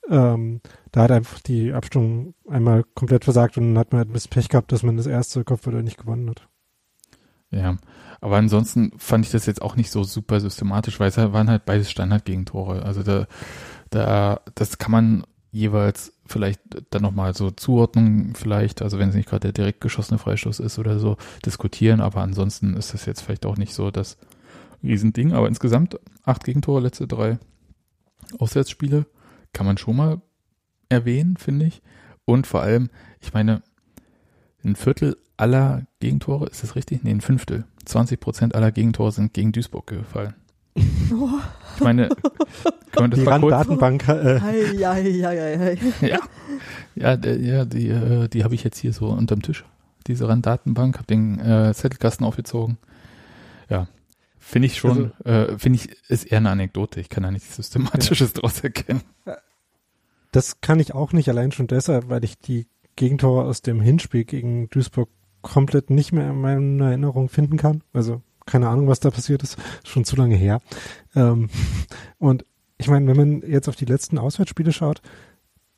[0.09, 4.13] Ähm, da hat einfach die Abstimmung einmal komplett versagt und dann hat man halt ein
[4.13, 6.47] bisschen Pech gehabt, dass man das erste Kopfball nicht gewonnen hat.
[7.51, 7.77] Ja,
[8.21, 11.49] aber ansonsten fand ich das jetzt auch nicht so super systematisch, weil es halt- waren
[11.49, 12.83] halt beides Standardgegentore.
[12.83, 13.27] Also da,
[13.89, 19.29] da, das kann man jeweils vielleicht dann nochmal so Zuordnung vielleicht, also wenn es nicht
[19.29, 23.47] gerade der direkt geschossene Freistoß ist oder so, diskutieren, aber ansonsten ist das jetzt vielleicht
[23.47, 24.17] auch nicht so das
[24.83, 27.39] Riesending, aber insgesamt acht Gegentore, letzte drei
[28.37, 29.07] Auswärtsspiele
[29.53, 30.21] kann man schon mal
[30.89, 31.81] erwähnen, finde ich.
[32.25, 32.89] Und vor allem,
[33.21, 33.61] ich meine,
[34.63, 37.03] ein Viertel aller Gegentore, ist das richtig?
[37.03, 37.65] Nee, ein Fünftel.
[37.85, 40.35] 20 Prozent aller Gegentore sind gegen Duisburg gefallen.
[40.77, 41.29] Oh,
[41.75, 42.09] Ich meine,
[42.91, 45.57] können wir das Die mal kurz, Randdatenbank, äh, hei, hei, hei,
[46.01, 46.07] hei.
[46.07, 46.19] ja,
[46.95, 49.63] ja, der, ja, die, äh, die habe ich jetzt hier so unterm Tisch.
[50.07, 52.77] Diese Randdatenbank, habe den äh, Zettelkasten aufgezogen.
[53.69, 53.87] Ja,
[54.39, 56.99] finde ich schon, äh, finde ich, ist eher eine Anekdote.
[56.99, 59.01] Ich kann da nichts Systematisches draus erkennen.
[60.31, 64.25] das kann ich auch nicht, allein schon deshalb, weil ich die Gegentore aus dem Hinspiel
[64.25, 65.09] gegen Duisburg
[65.41, 67.83] komplett nicht mehr in meiner Erinnerung finden kann.
[67.93, 70.59] Also keine Ahnung, was da passiert ist, schon zu lange her.
[71.15, 71.49] Ähm,
[72.17, 72.45] und
[72.77, 75.01] ich meine, wenn man jetzt auf die letzten Auswärtsspiele schaut,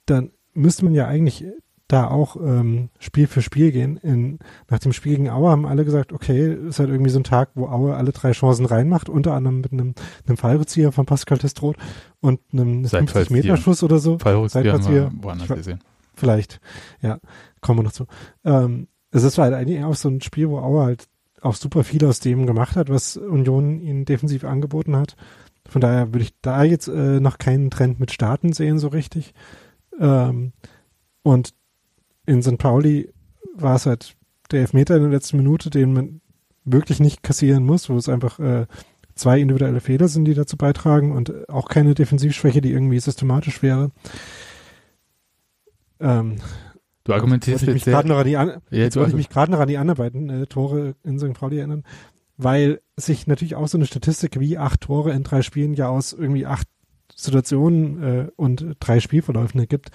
[0.05, 1.45] dann müsste man ja eigentlich
[1.91, 3.97] da auch ähm, Spiel für Spiel gehen.
[3.97, 7.23] In, nach dem Spiel gegen Aue haben alle gesagt, okay, ist halt irgendwie so ein
[7.23, 9.93] Tag, wo Aue alle drei Chancen reinmacht, unter anderem mit einem,
[10.25, 11.77] einem Fallrückzieher von Pascal Testroth
[12.19, 13.41] und einem Seitfallzieher.
[13.43, 14.19] 50-Meter-Schuss oder so.
[14.19, 15.79] Fallrückzieher haben wir woanders gesehen.
[16.13, 16.59] Vielleicht,
[17.01, 17.19] ja,
[17.61, 18.05] kommen wir noch zu.
[18.45, 21.07] Ähm, es ist halt eigentlich auch so ein Spiel, wo Auer halt
[21.41, 25.15] auch super viel aus dem gemacht hat, was Union ihnen defensiv angeboten hat.
[25.67, 29.33] Von daher würde ich da jetzt äh, noch keinen Trend mit Starten sehen, so richtig.
[29.99, 30.53] Ähm,
[31.23, 31.53] und
[32.25, 32.57] in St.
[32.57, 33.11] Pauli
[33.55, 34.15] war es halt
[34.51, 36.21] der Elfmeter in der letzten Minute, den man
[36.63, 38.67] wirklich nicht kassieren muss, wo es einfach äh,
[39.15, 43.91] zwei individuelle Fehler sind, die dazu beitragen und auch keine Defensivschwäche, die irgendwie systematisch wäre.
[45.99, 46.37] Ähm,
[47.03, 49.29] Du argumentierst jetzt mich gerade sehr, noch an die, an, Ja, jetzt wollte ich mich
[49.29, 51.33] gerade noch an die anderen beiden äh, Tore in St.
[51.33, 51.83] Pauli erinnern,
[52.37, 56.13] weil sich natürlich auch so eine Statistik wie acht Tore in drei Spielen ja aus
[56.13, 56.67] irgendwie acht
[57.15, 59.91] Situationen äh, und drei Spielverläufen ergibt.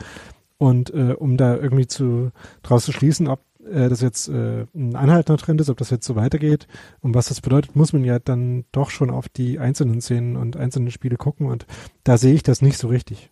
[0.59, 3.40] Und äh, um da irgendwie zu draus zu schließen, ob
[3.71, 6.66] äh, das jetzt äh, ein anhaltender Trend ist, ob das jetzt so weitergeht
[7.01, 10.57] und was das bedeutet, muss man ja dann doch schon auf die einzelnen Szenen und
[10.57, 11.47] einzelnen Spiele gucken.
[11.47, 11.66] Und
[12.05, 13.31] da sehe ich das nicht so richtig.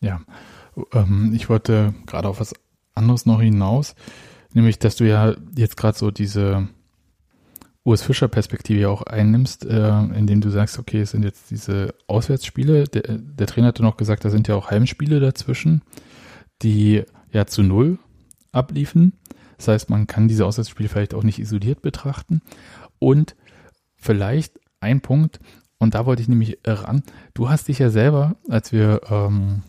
[0.00, 0.20] Ja,
[0.92, 2.54] ähm, ich wollte gerade auf was
[2.94, 3.94] anderes noch hinaus,
[4.52, 6.68] nämlich, dass du ja jetzt gerade so diese
[7.84, 12.84] Urs Fischer Perspektive auch einnimmst, äh, indem du sagst, okay, es sind jetzt diese Auswärtsspiele.
[12.84, 15.82] Der, der Trainer hatte noch gesagt, da sind ja auch Heimspiele dazwischen,
[16.62, 17.98] die ja zu null
[18.52, 19.14] abliefen.
[19.56, 22.42] Das heißt, man kann diese Auswärtsspiele vielleicht auch nicht isoliert betrachten.
[22.98, 23.36] Und
[23.96, 25.40] vielleicht ein Punkt,
[25.78, 27.02] und da wollte ich nämlich ran,
[27.34, 29.62] du hast dich ja selber, als wir ähm,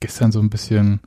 [0.00, 1.00] gestern so ein bisschen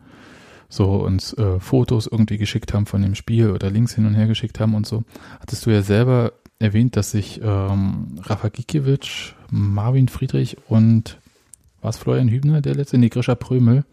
[0.69, 4.27] so uns äh, Fotos irgendwie geschickt haben von dem Spiel oder Links hin und her
[4.27, 5.03] geschickt haben und so,
[5.39, 11.19] hattest du ja selber erwähnt, dass sich ähm, Rafa Gikiewicz, Marvin Friedrich und
[11.81, 13.85] war es Florian Hübner, der letzte, nee, Grisha Prömel,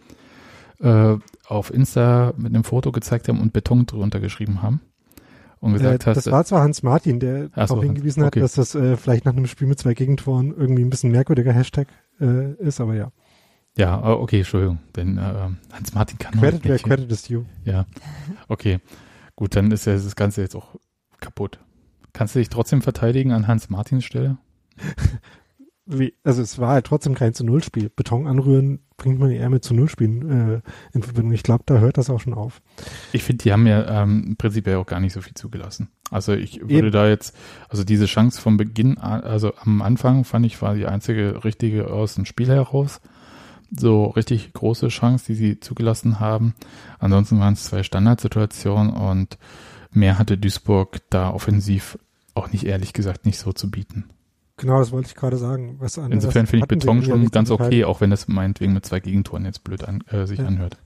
[0.81, 1.17] äh,
[1.47, 4.81] auf Insta mit einem Foto gezeigt haben und Beton drunter geschrieben haben.
[5.61, 8.41] Und gesagt äh, hast, das war zwar Hans Martin, der so, darauf hingewiesen okay.
[8.41, 11.53] hat, dass das äh, vielleicht nach einem Spiel mit zwei Gegentoren irgendwie ein bisschen merkwürdiger
[11.53, 11.89] Hashtag
[12.19, 13.13] äh, ist, aber ja.
[13.77, 16.85] ja, äh, okay, Entschuldigung, denn äh, Hans Martin kann Credit nicht.
[16.85, 17.45] credit is due.
[17.65, 17.85] Ja,
[18.49, 18.79] okay.
[19.37, 20.77] Gut, dann ist ja das Ganze jetzt auch
[21.21, 21.61] kaputt.
[22.13, 24.39] Kannst du dich trotzdem verteidigen an Hans Martins Stelle?
[25.93, 27.89] Wie, also es war halt trotzdem kein zu Null Spiel.
[27.89, 30.61] Beton anrühren bringt man eher mit zu Null Spielen äh,
[30.93, 31.33] in Verbindung.
[31.33, 32.63] Ich glaube, da hört das auch schon auf.
[33.13, 35.89] Ich finde, die haben ja ähm, prinzipiell auch gar nicht so viel zugelassen.
[36.11, 36.93] Also ich würde Eben.
[36.93, 37.35] da jetzt,
[37.69, 42.15] also diese Chance vom Beginn, also am Anfang fand ich, war die einzige richtige aus
[42.15, 43.01] dem Spiel heraus.
[43.77, 46.55] So richtig große Chance, die sie zugelassen haben.
[46.99, 49.39] Ansonsten waren es zwei Standardsituationen und
[49.93, 51.99] mehr hatte Duisburg da offensiv
[52.35, 54.05] auch nicht ehrlich gesagt nicht so zu bieten.
[54.61, 55.77] Genau, das wollte ich gerade sagen.
[55.79, 59.01] Was an, Insofern finde ich Beton schon ganz okay, auch wenn das meinetwegen mit zwei
[59.01, 60.47] Gegentoren jetzt blöd an, äh, sich Ja.
[60.47, 60.79] anhört.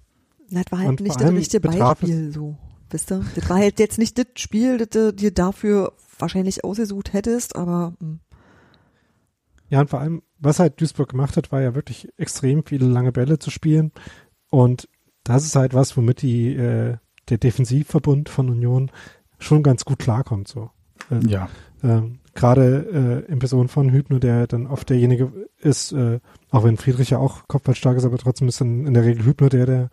[0.49, 2.57] Na, Das war halt Und nicht das richtige Beispiel, so.
[2.91, 3.25] Wisst ihr?
[3.35, 7.95] Das war halt jetzt nicht das Spiel, das du dir dafür wahrscheinlich ausgesucht hättest, aber
[8.01, 8.21] hm.
[9.71, 13.11] Ja, und vor allem, was halt Duisburg gemacht hat, war ja wirklich extrem viele lange
[13.13, 13.91] Bälle zu spielen.
[14.51, 14.89] Und
[15.25, 16.99] das ist halt was, womit die, äh,
[17.31, 18.93] der Defensivverbund von Union
[19.39, 20.47] schon ganz gut klarkommt.
[20.47, 20.71] So.
[21.11, 21.49] Also, Ja,
[21.83, 26.19] ähm, Gerade äh, in Person von Hübner, der dann oft derjenige ist, äh,
[26.51, 29.49] auch wenn Friedrich ja auch kopfballstark ist, aber trotzdem ist dann in der Regel Hübner
[29.49, 29.91] der, der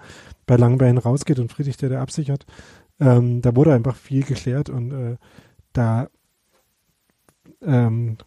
[0.48, 2.46] bei langen Bällen rausgeht und Friedrich der, der absichert.
[3.00, 5.18] Ähm, da wurde einfach viel geklärt und äh,
[5.74, 6.10] da
[7.62, 8.18] ähm,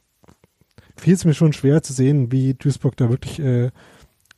[0.96, 3.70] fiel es mir schon schwer zu sehen, wie Duisburg da wirklich äh,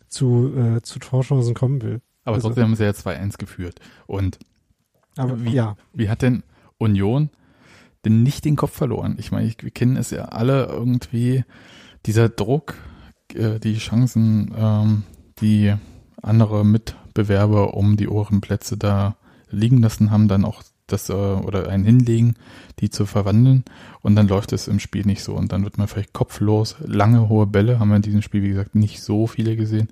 [0.08, 2.00] zu, äh, zu Torchancen kommen will.
[2.24, 3.78] aber Also- trotzdem haben sie ja 2-1 geführt.
[4.06, 4.38] Und
[5.16, 5.50] Aber Wie?
[5.52, 6.42] ja, Wie hat denn
[6.78, 7.30] Union
[8.10, 9.16] nicht den Kopf verloren.
[9.18, 11.44] Ich meine, wir kennen es ja alle irgendwie,
[12.06, 12.74] dieser Druck,
[13.34, 15.02] äh, die Chancen, ähm,
[15.40, 15.74] die
[16.22, 19.16] andere Mitbewerber um die oberen Plätze da
[19.50, 22.34] liegen lassen haben, dann auch das äh, oder einen hinlegen,
[22.80, 23.64] die zu verwandeln
[24.02, 26.76] und dann läuft es im Spiel nicht so und dann wird man vielleicht kopflos.
[26.80, 29.88] Lange hohe Bälle haben wir in diesem Spiel, wie gesagt, nicht so viele gesehen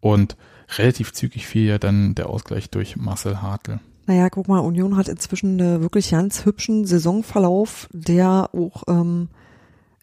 [0.00, 0.36] und
[0.78, 3.80] relativ zügig fiel ja dann der Ausgleich durch Marcel Hartl.
[4.06, 9.28] Naja, guck mal, Union hat inzwischen einen wirklich ganz hübschen Saisonverlauf, der auch ähm,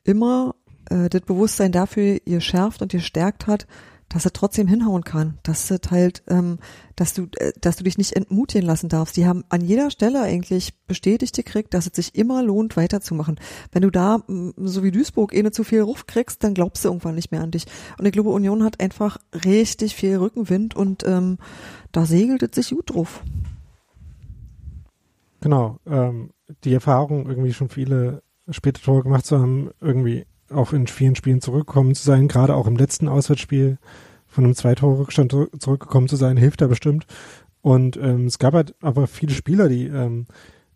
[0.03, 0.55] immer
[0.89, 3.67] äh, das Bewusstsein dafür ihr schärft und ihr stärkt hat,
[4.09, 6.57] dass er trotzdem hinhauen kann, dass es halt, ähm,
[6.95, 9.15] dass du, äh, dass du dich nicht entmutigen lassen darfst.
[9.15, 13.39] Die haben an jeder Stelle eigentlich bestätigt gekriegt, dass es sich immer lohnt, weiterzumachen.
[13.71, 14.23] Wenn du da,
[14.57, 17.41] so wie Duisburg, eh nicht zu viel Ruf kriegst, dann glaubst du irgendwann nicht mehr
[17.41, 17.65] an dich.
[17.97, 21.37] Und ich glaube, Union hat einfach richtig viel Rückenwind und ähm,
[21.91, 23.21] da segelt es sich gut drauf.
[25.41, 26.31] Genau, ähm,
[26.63, 31.41] die Erfahrung, irgendwie schon viele späte Tore gemacht zu haben, irgendwie auch in vielen Spielen
[31.41, 33.77] zurückgekommen zu sein, gerade auch im letzten Auswärtsspiel
[34.27, 37.05] von einem Zwei-Tore-Rückstand zurückgekommen zu sein, hilft da bestimmt.
[37.61, 40.25] Und ähm, es gab halt aber viele Spieler, die ähm,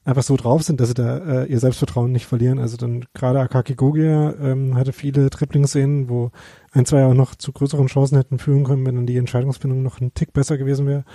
[0.03, 2.59] einfach so drauf sind, dass sie da äh, ihr Selbstvertrauen nicht verlieren.
[2.59, 6.31] Also dann gerade Akaki Gogia ähm, hatte viele Triplingsszenen, wo
[6.71, 9.99] ein, zwei auch noch zu größeren Chancen hätten führen können, wenn dann die Entscheidungsfindung noch
[9.99, 11.05] ein Tick besser gewesen wäre.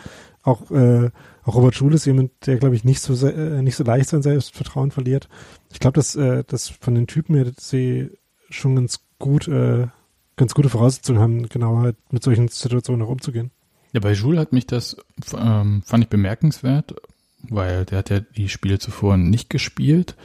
[0.43, 1.11] Auch, äh,
[1.45, 4.23] auch Robert Schul ist jemand, der, glaube ich, nicht so äh, nicht so leicht sein
[4.23, 5.29] Selbstvertrauen verliert.
[5.73, 8.11] Ich glaube, dass, äh, dass von den Typen her sie
[8.51, 9.87] schon ganz gut, äh,
[10.37, 13.51] ganz gute Voraussetzungen haben, genau halt mit solchen Situationen auch umzugehen.
[13.93, 14.97] Ja, bei Jules hat mich das,
[15.37, 16.95] ähm, fand ich bemerkenswert,
[17.49, 20.17] weil der hat ja die Spiele zuvor nicht gespielt.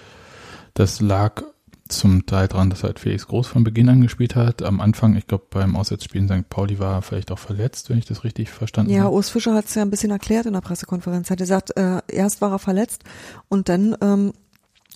[0.73, 1.43] Das lag
[1.87, 4.63] zum Teil daran, dass halt Felix Groß von Beginn an gespielt hat.
[4.63, 6.49] Am Anfang, ich glaube, beim Auswärtsspiel in St.
[6.49, 9.09] Pauli war er vielleicht auch verletzt, wenn ich das richtig verstanden ja, habe.
[9.11, 11.29] Ja, Urs Fischer hat es ja ein bisschen erklärt in der Pressekonferenz.
[11.29, 13.03] Er hat gesagt, äh, erst war er verletzt
[13.49, 14.33] und dann ähm,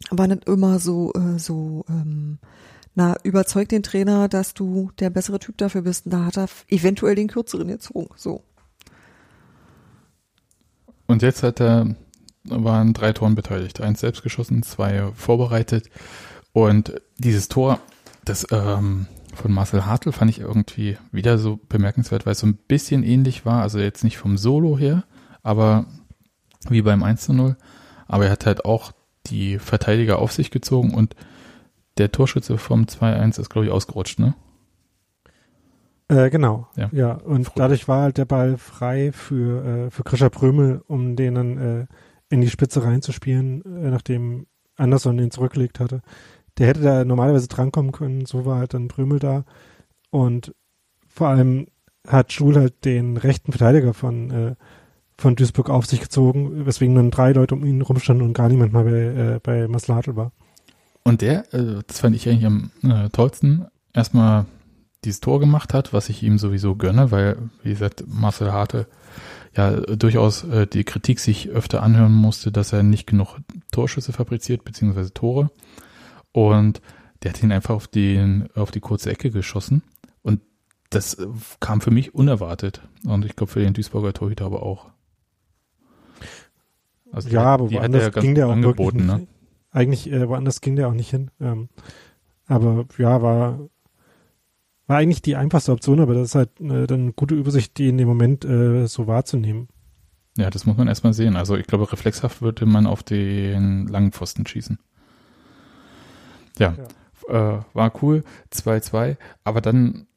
[0.09, 2.39] war nicht immer so, äh, so ähm,
[2.95, 6.05] na, überzeug den Trainer, dass du der bessere Typ dafür bist.
[6.05, 8.09] Und da hat er eventuell den kürzeren gezogen.
[8.15, 8.43] So.
[11.05, 11.95] Und jetzt hat er,
[12.45, 13.79] waren drei Toren beteiligt.
[13.79, 15.89] Eins selbst geschossen, zwei vorbereitet.
[16.53, 17.79] Und dieses Tor,
[18.25, 22.57] das ähm, von Marcel Hartl fand ich irgendwie wieder so bemerkenswert, weil es so ein
[22.67, 23.61] bisschen ähnlich war.
[23.61, 25.03] Also jetzt nicht vom Solo her,
[25.43, 25.85] aber
[26.69, 27.55] wie beim 1 zu 0.
[28.07, 28.91] Aber er hat halt auch
[29.27, 31.15] die Verteidiger auf sich gezogen und
[31.97, 34.33] der Torschütze vom 2-1 ist, glaube ich, ausgerutscht, ne?
[36.07, 36.67] Äh, genau.
[36.75, 36.89] Ja.
[36.91, 37.13] ja.
[37.13, 37.53] Und Früh.
[37.55, 41.85] dadurch war halt der Ball frei für, äh, für Krischer Prömel, um den dann äh,
[42.29, 46.01] in die Spitze reinzuspielen, äh, nachdem Anderson den zurückgelegt hatte.
[46.59, 49.45] Der hätte da normalerweise drankommen können, so war halt dann Prömel da.
[50.11, 50.53] Und
[51.07, 51.67] vor allem
[52.07, 54.55] hat Schul halt den rechten Verteidiger von, äh,
[55.17, 58.73] von Duisburg auf sich gezogen, weswegen dann drei Leute um ihn rumstanden und gar niemand
[58.73, 60.31] mal bei, äh, bei Maslatl war.
[61.03, 64.45] Und der, äh, das fand ich eigentlich am äh, tollsten, erstmal
[65.05, 68.87] dieses Tor gemacht hat, was ich ihm sowieso gönne, weil, wie gesagt, Marcel Harte
[69.55, 73.37] ja durchaus äh, die Kritik sich öfter anhören musste, dass er nicht genug
[73.71, 75.49] Torschüsse fabriziert, beziehungsweise Tore.
[76.31, 76.81] Und
[77.23, 79.83] der hat ihn einfach auf, den, auf die kurze Ecke geschossen.
[80.21, 80.41] Und
[80.89, 81.17] das
[81.59, 82.81] kam für mich unerwartet.
[83.05, 84.89] Und ich glaube für den Duisburger Torhüter aber auch.
[87.11, 89.27] Also ja, die, aber er ja ging der auch angeboten, ne?
[89.71, 91.31] eigentlich äh, woanders ging der auch nicht hin.
[91.39, 91.69] Ähm,
[92.47, 93.59] aber ja, war,
[94.87, 97.89] war eigentlich die einfachste Option, aber das ist halt äh, dann eine gute Übersicht, die
[97.89, 99.69] in dem Moment äh, so wahrzunehmen.
[100.37, 101.35] Ja, das muss man erstmal sehen.
[101.35, 104.79] Also ich glaube, reflexhaft würde man auf den langen Pfosten schießen.
[106.59, 107.57] Ja, ja.
[107.57, 110.07] Äh, war cool, 2-2, aber dann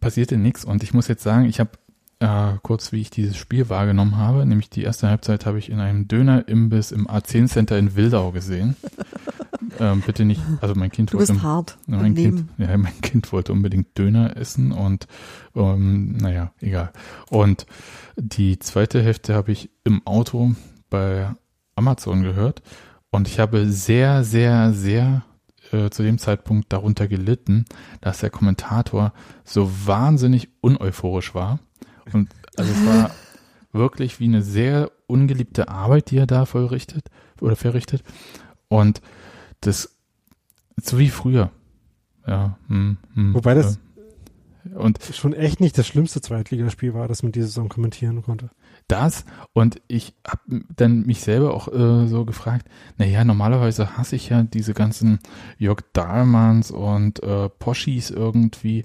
[0.00, 1.70] passierte nichts und ich muss jetzt sagen, ich habe
[2.20, 4.44] äh, kurz, wie ich dieses Spiel wahrgenommen habe.
[4.44, 8.76] Nämlich die erste Halbzeit habe ich in einem Döner-Imbiss im A10 Center in Wildau gesehen.
[9.78, 11.32] ähm, bitte nicht, also mein Kind du wollte.
[11.32, 15.06] Bist hart mein kind, ja, mein Kind wollte unbedingt Döner essen und
[15.54, 16.90] ähm, naja, egal.
[17.30, 17.66] Und
[18.16, 20.54] die zweite Hälfte habe ich im Auto
[20.90, 21.30] bei
[21.76, 22.62] Amazon gehört
[23.10, 25.24] und ich habe sehr, sehr, sehr
[25.72, 27.64] äh, zu dem Zeitpunkt darunter gelitten,
[28.00, 29.12] dass der Kommentator
[29.44, 31.58] so wahnsinnig uneuphorisch war
[32.12, 33.10] und also es war
[33.72, 37.06] wirklich wie eine sehr ungeliebte Arbeit, die er da vollrichtet
[37.40, 38.02] oder verrichtet.
[38.68, 39.00] Und
[39.60, 39.96] das
[40.80, 41.50] so wie früher.
[42.26, 42.58] Ja.
[42.68, 43.76] Hm, hm, Wobei das
[44.66, 48.50] äh, und schon echt nicht das schlimmste Zweitligaspiel war, das man diese Saison kommentieren konnte.
[48.88, 54.30] Das und ich habe dann mich selber auch äh, so gefragt, naja, normalerweise hasse ich
[54.30, 55.18] ja diese ganzen
[55.58, 58.84] Jörg Dahlmanns und äh, Poschis irgendwie,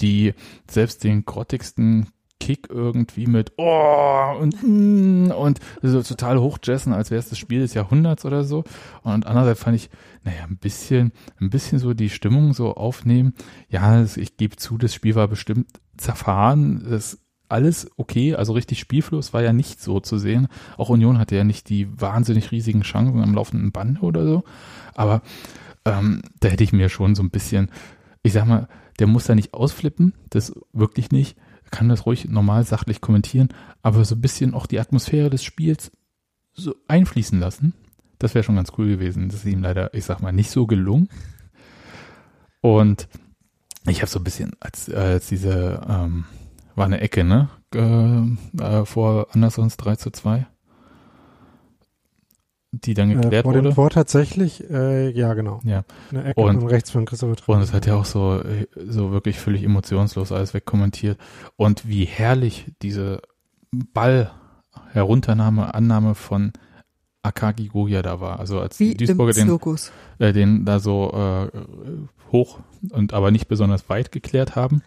[0.00, 0.32] die
[0.66, 2.08] selbst den grottigsten
[2.42, 7.60] Kick irgendwie mit oh und mm, und so total hochjessen, als wäre es das Spiel
[7.60, 8.64] des Jahrhunderts oder so.
[9.02, 9.90] Und andererseits fand ich,
[10.24, 13.34] naja, ein bisschen, ein bisschen so die Stimmung so aufnehmen.
[13.68, 16.84] Ja, ich gebe zu, das Spiel war bestimmt zerfahren.
[16.90, 17.21] Das
[17.52, 20.48] alles okay, also richtig Spielfluss war ja nicht so zu sehen.
[20.76, 24.44] Auch Union hatte ja nicht die wahnsinnig riesigen Chancen am laufenden Band oder so.
[24.94, 25.22] Aber
[25.84, 27.70] ähm, da hätte ich mir schon so ein bisschen,
[28.22, 31.36] ich sag mal, der muss da nicht ausflippen, das wirklich nicht,
[31.70, 33.48] kann das ruhig normal sachlich kommentieren,
[33.82, 35.90] aber so ein bisschen auch die Atmosphäre des Spiels
[36.54, 37.74] so einfließen lassen.
[38.18, 39.28] Das wäre schon ganz cool gewesen.
[39.28, 41.08] Das ist ihm leider, ich sag mal, nicht so gelungen.
[42.60, 43.08] Und
[43.86, 46.24] ich habe so ein bisschen, als, als diese, ähm,
[46.74, 47.48] war eine Ecke, ne?
[47.74, 50.46] Äh, äh, vor Andersons 3 zu 2
[52.72, 53.74] die dann geklärt äh, vor wurde.
[53.74, 55.60] Tor tatsächlich, äh, ja genau.
[55.64, 55.84] Ja.
[56.10, 57.58] Eine Ecke Und- und, rechts von Christopher Trimmel.
[57.58, 61.18] Und es hat ja auch so, äh, so wirklich völlig emotionslos alles wegkommentiert.
[61.56, 63.20] Und wie herrlich diese
[63.70, 64.30] Ball
[64.92, 66.52] Herunternahme, Annahme von
[67.22, 68.40] Akagi Goya da war.
[68.40, 69.58] Also als Wie die Duisburger den,
[70.18, 71.48] äh, den da so äh,
[72.32, 72.58] hoch
[72.90, 74.82] und aber nicht besonders weit geklärt haben.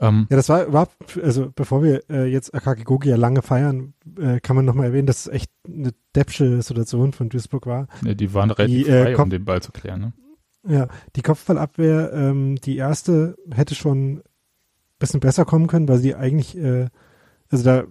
[0.00, 3.94] Ähm, Ja, das war überhaupt, also bevor wir äh, jetzt Akaki Gogi ja lange feiern,
[4.18, 7.86] äh, kann man nochmal erwähnen, dass es echt eine deppsche Situation von Duisburg war.
[8.04, 10.00] ja, die waren relativ Die, äh, frei, um den Ball zu klären.
[10.00, 10.12] Ne?
[10.66, 14.22] Ja, die Kopfballabwehr, ähm, die erste hätte schon ein
[14.98, 16.88] bisschen besser kommen können, weil sie eigentlich, äh,
[17.50, 17.84] also da,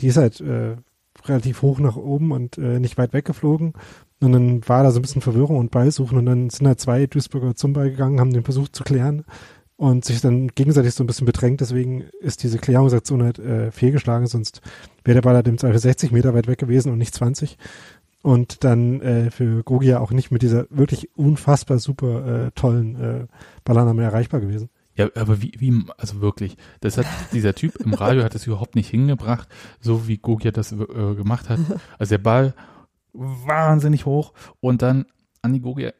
[0.00, 0.76] die ist halt äh,
[1.24, 3.72] relativ hoch nach oben und äh, nicht weit weggeflogen.
[4.20, 7.06] Und dann war da so ein bisschen Verwirrung und Ballsuchen und dann sind halt zwei
[7.06, 9.24] Duisburger zum Ball gegangen, haben den versucht zu klären
[9.82, 11.60] und sich dann gegenseitig so ein bisschen bedrängt.
[11.60, 14.60] Deswegen ist diese Klärungsaktion halt äh, fehlgeschlagen, sonst
[15.02, 17.58] wäre der Ball halt im Zweifel 60 Meter weit weg gewesen und nicht 20.
[18.22, 23.26] Und dann äh, für Gogia auch nicht mit dieser wirklich unfassbar super äh, tollen äh,
[23.64, 24.70] Ballannahme erreichbar gewesen.
[24.94, 28.76] Ja, aber wie, wie, also wirklich, das hat dieser Typ im Radio hat es überhaupt
[28.76, 29.48] nicht hingebracht,
[29.80, 31.58] so wie Gogia das äh, gemacht hat.
[31.98, 32.54] Also der Ball
[33.12, 35.06] wahnsinnig hoch und dann
[35.42, 35.92] Andi Gogia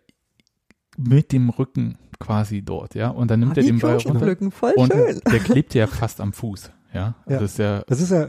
[0.96, 4.50] mit dem Rücken quasi dort, ja, und dann nimmt er Ah, Wie den Ball runter
[4.50, 5.20] voll und schön.
[5.30, 7.14] der klebt ja fast am Fuß, ja.
[7.26, 7.40] Also Ja.
[7.40, 8.28] Das ist ja Das ist ja,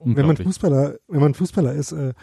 [0.00, 0.36] wenn man.
[0.36, 2.14] Fußballer, wenn man Fußballer ist, äh,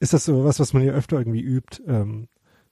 [0.00, 1.82] ist das so was, was man ja öfter irgendwie übt.
[1.86, 2.28] Ähm,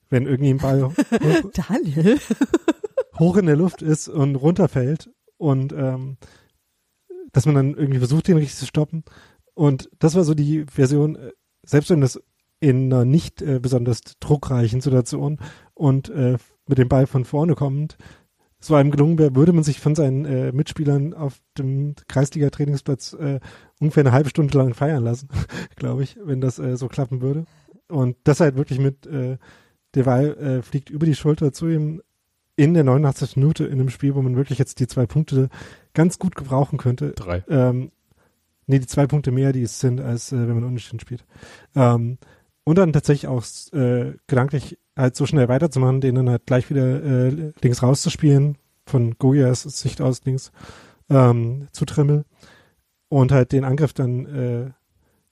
[0.09, 0.93] wenn irgendwie ein Ball hoch,
[3.19, 6.17] hoch in der Luft ist und runterfällt und ähm,
[7.31, 9.03] dass man dann irgendwie versucht, den richtig zu stoppen.
[9.53, 11.31] Und das war so die Version, äh,
[11.63, 12.21] selbst wenn das
[12.59, 15.39] in einer nicht äh, besonders druckreichen Situation
[15.73, 17.97] und äh, mit dem Ball von vorne kommend
[18.63, 23.39] so einem gelungen wäre, würde man sich von seinen äh, Mitspielern auf dem Kreisliga-Trainingsplatz äh,
[23.79, 25.29] ungefähr eine halbe Stunde lang feiern lassen,
[25.75, 27.45] glaube ich, wenn das äh, so klappen würde.
[27.87, 29.37] Und das halt wirklich mit, äh,
[29.95, 32.01] der Ball äh, fliegt über die Schulter zu ihm
[32.55, 33.37] in der 89.
[33.37, 35.49] Minute in einem Spiel, wo man wirklich jetzt die zwei Punkte
[35.93, 37.11] ganz gut gebrauchen könnte.
[37.11, 37.43] Drei.
[37.49, 37.91] Ähm,
[38.67, 41.25] nee, die zwei Punkte mehr, die es sind, als äh, wenn man unentschieden spielt.
[41.75, 42.19] Ähm,
[42.63, 43.43] und dann tatsächlich auch
[43.73, 49.17] äh, gedanklich halt so schnell weiterzumachen, den dann halt gleich wieder äh, links rauszuspielen, von
[49.17, 50.51] Goyas Sicht aus links
[51.09, 52.25] ähm, zu Trimmel
[53.09, 54.71] und halt den Angriff dann äh,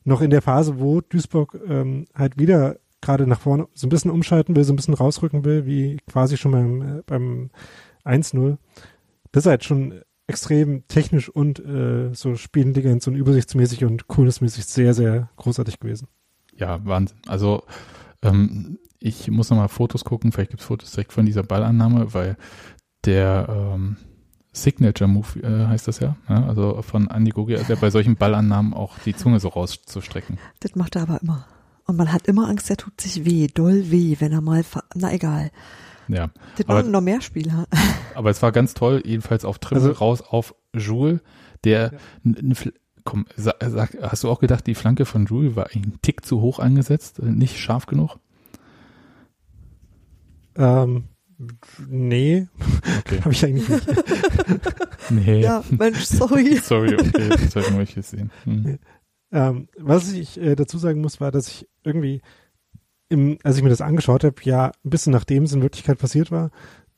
[0.03, 4.11] noch in der Phase, wo Duisburg ähm, halt wieder gerade nach vorne so ein bisschen
[4.11, 7.49] umschalten will, so ein bisschen rausrücken will, wie quasi schon beim, äh, beim
[8.05, 8.57] 1-0.
[9.31, 14.93] Das ist halt schon extrem technisch und äh, so Spielintelligenz und übersichtsmäßig und coolnessmäßig sehr,
[14.93, 16.07] sehr großartig gewesen.
[16.59, 17.17] Ja, Wahnsinn.
[17.27, 17.63] Also
[18.21, 22.35] ähm, ich muss nochmal Fotos gucken, vielleicht gibt es Fotos direkt von dieser Ballannahme, weil
[23.05, 23.95] der ähm,
[24.51, 28.73] Signature Move äh, heißt das ja, ja, also von Andy Gogia, der bei solchen Ballannahmen
[28.73, 30.37] auch die Zunge so rauszustrecken.
[30.59, 31.45] Das macht er aber immer.
[31.85, 34.83] Und man hat immer Angst, der tut sich weh, doll weh, wenn er mal, ver
[34.95, 35.49] na egal.
[36.07, 37.67] Ja, Das Aber- machen noch mehr Spieler.
[38.15, 41.21] aber es war ganz toll, jedenfalls auf Trimmel Also- raus auf Jules,
[41.63, 41.93] der,
[42.25, 42.73] fl-
[43.09, 46.41] komm, sa- sag, hast du auch gedacht, die Flanke von Jules war ein Tick zu
[46.41, 48.17] hoch angesetzt, äh, nicht scharf genug?
[50.55, 51.05] Ähm,
[51.87, 52.47] nee,
[52.99, 53.19] Okay.
[53.23, 53.87] habe ich eigentlich nicht.
[55.11, 55.41] Nee.
[55.41, 56.57] Ja, Mensch, sorry.
[56.63, 58.29] Sorry, okay, das hätten wir nicht gesehen.
[58.43, 58.77] Hm.
[59.31, 62.21] Ähm, was ich äh, dazu sagen muss, war, dass ich irgendwie,
[63.07, 66.29] im, als ich mir das angeschaut habe, ja, ein bisschen nachdem es in Wirklichkeit passiert
[66.29, 66.51] war,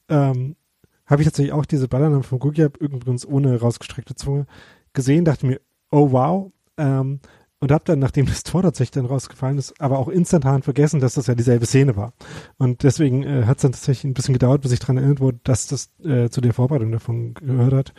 [0.09, 0.57] ähm,
[1.05, 4.45] habe ich tatsächlich auch diese Ballannahme von Gugiab, übrigens ohne rausgestreckte Zunge,
[4.91, 7.19] gesehen, dachte mir, oh wow, ähm,
[7.61, 11.13] und habe dann, nachdem das Tor tatsächlich dann rausgefallen ist, aber auch instantan vergessen, dass
[11.13, 12.13] das ja dieselbe Szene war.
[12.57, 15.39] Und deswegen äh, hat es dann tatsächlich ein bisschen gedauert, bis ich daran erinnert wurde,
[15.43, 17.93] dass das äh, zu der Vorbereitung davon gehört hat.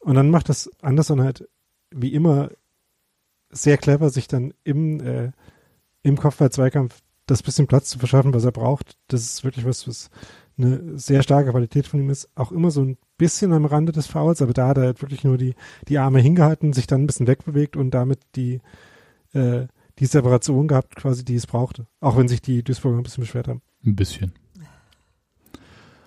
[0.00, 1.48] Und dann macht das Anderson halt
[1.90, 2.50] wie immer
[3.50, 5.30] sehr clever, sich dann im, äh,
[6.02, 8.96] im Kopfball-Zweikampf das bisschen Platz zu verschaffen, was er braucht.
[9.06, 10.10] Das ist wirklich was, was
[10.58, 14.06] eine sehr starke Qualität von ihm ist, auch immer so ein bisschen am Rande des
[14.06, 15.54] Fouls, aber da hat er halt wirklich nur die,
[15.88, 18.60] die Arme hingehalten, sich dann ein bisschen wegbewegt und damit die,
[19.32, 19.66] äh,
[19.98, 21.86] die Separation gehabt, quasi, die es brauchte.
[22.00, 23.62] Auch wenn sich die Duisburger ein bisschen beschwert haben.
[23.84, 24.32] Ein bisschen.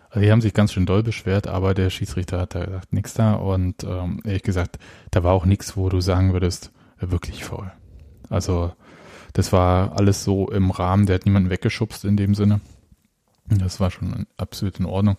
[0.10, 3.14] Also die haben sich ganz schön doll beschwert, aber der Schiedsrichter hat da gesagt, nix
[3.14, 4.78] da und ähm, ehrlich gesagt,
[5.10, 7.72] da war auch nichts, wo du sagen würdest, wirklich faul.
[8.30, 8.74] Also
[9.32, 12.60] das war alles so im Rahmen, der hat niemanden weggeschubst in dem Sinne.
[13.46, 15.18] Das war schon absolut in Ordnung.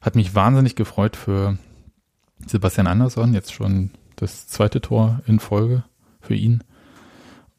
[0.00, 1.58] Hat mich wahnsinnig gefreut für
[2.46, 5.84] Sebastian Andersson, jetzt schon das zweite Tor in Folge
[6.20, 6.64] für ihn.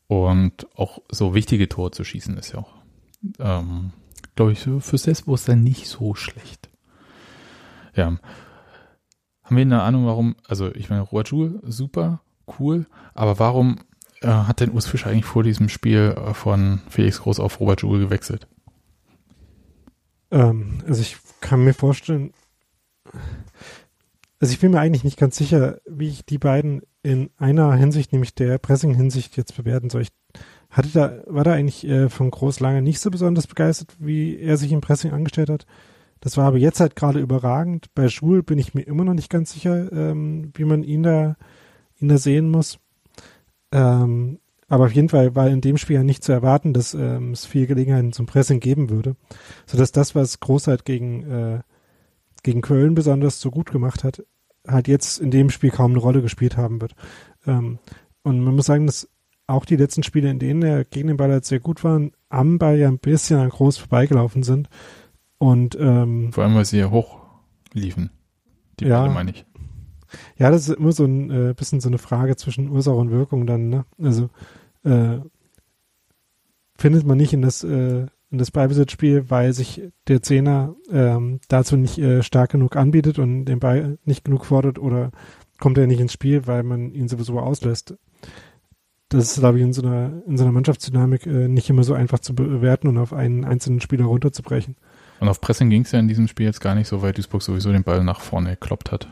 [0.08, 2.74] Und auch so wichtige Tore zu schießen ist ja auch,
[3.40, 3.92] ähm,
[4.36, 6.70] glaube ich, für Selbstbewusstsein nicht so schlecht.
[7.96, 8.18] Ja.
[9.44, 12.22] Haben wir eine Ahnung, warum, also ich meine, Robert Joule, super,
[12.60, 13.80] cool, aber warum
[14.22, 17.82] äh, hat denn Urs Fischer eigentlich vor diesem Spiel äh, von Felix Groß auf Robert
[17.82, 18.48] Joule gewechselt?
[20.32, 22.34] Ähm, also ich kann mir vorstellen,
[24.40, 28.12] also ich bin mir eigentlich nicht ganz sicher, wie ich die beiden in einer Hinsicht,
[28.12, 30.02] nämlich der Pressing-Hinsicht jetzt bewerten soll.
[30.02, 30.12] Ich
[30.70, 34.58] hatte da, war da eigentlich äh, von Groß lange nicht so besonders begeistert, wie er
[34.58, 35.66] sich im Pressing angestellt hat.
[36.22, 37.94] Das war aber jetzt halt gerade überragend.
[37.96, 41.38] Bei Schul bin ich mir immer noch nicht ganz sicher, ähm, wie man ihn da,
[42.00, 42.80] ihn da sehen muss.
[43.72, 44.40] Ähm,
[44.70, 47.46] aber auf jeden Fall war in dem Spiel ja nicht zu erwarten, dass ähm, es
[47.46, 49.16] viel Gelegenheiten zum Pressing geben würde.
[49.66, 51.60] Sodass das, was Groß halt gegen, äh,
[52.44, 54.24] gegen Köln besonders so gut gemacht hat,
[54.68, 56.96] halt jetzt in dem Spiel kaum eine Rolle gespielt haben wird.
[57.46, 57.80] Ähm,
[58.24, 59.10] und man muss sagen, dass
[59.48, 62.60] auch die letzten Spiele, in denen er gegen den Ball halt sehr gut waren, am
[62.60, 64.70] Ball ja ein bisschen an Groß vorbeigelaufen sind.
[65.40, 67.18] Und ähm, Vor allem, weil sie ja hoch
[67.74, 68.12] liefen.
[68.80, 69.02] Die Ja.
[69.02, 69.46] Bälle meine ich.
[70.38, 73.46] Ja, das ist immer so ein äh, bisschen so eine Frage zwischen Ursache und Wirkung
[73.48, 73.86] dann, ne?
[74.02, 74.30] Also
[74.84, 75.20] äh,
[76.78, 81.78] findet man nicht in das äh, in das Ballbesitzspiel, weil sich der Zehner ähm, dazu
[81.78, 85.12] nicht äh, stark genug anbietet und den Ball nicht genug fordert oder
[85.60, 87.96] kommt er nicht ins Spiel, weil man ihn sowieso auslässt.
[89.10, 91.96] Das ist, glaube ich, in so einer, in so einer Mannschaftsdynamik äh, nicht immer so
[91.96, 94.76] einfach zu bewerten und auf einen einzelnen Spieler runterzubrechen.
[95.20, 97.42] Und auf Pressing ging es ja in diesem Spiel jetzt gar nicht so, weil Duisburg
[97.42, 99.10] sowieso den Ball nach vorne gekloppt hat.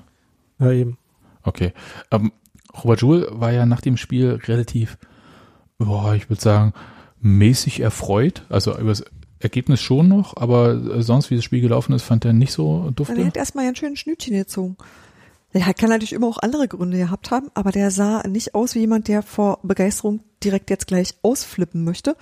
[0.60, 1.00] Ja, eben.
[1.42, 1.74] Okay.
[2.12, 2.32] Ähm,
[2.84, 5.00] Robert Joule war ja nach dem Spiel relativ,
[5.78, 6.74] boah, ich würde sagen,
[7.22, 8.44] mäßig erfreut.
[8.50, 9.04] Also über das
[9.40, 12.84] Ergebnis schon noch, aber äh, sonst, wie das Spiel gelaufen ist, fand er nicht so
[12.84, 13.26] Der dufte.
[13.26, 14.78] hat erstmal ja ein schönes Schnütchen gezogen.
[15.54, 18.80] Der kann natürlich immer auch andere Gründe gehabt haben, aber der sah nicht aus wie
[18.80, 22.16] jemand, der vor Begeisterung direkt jetzt gleich ausflippen möchte,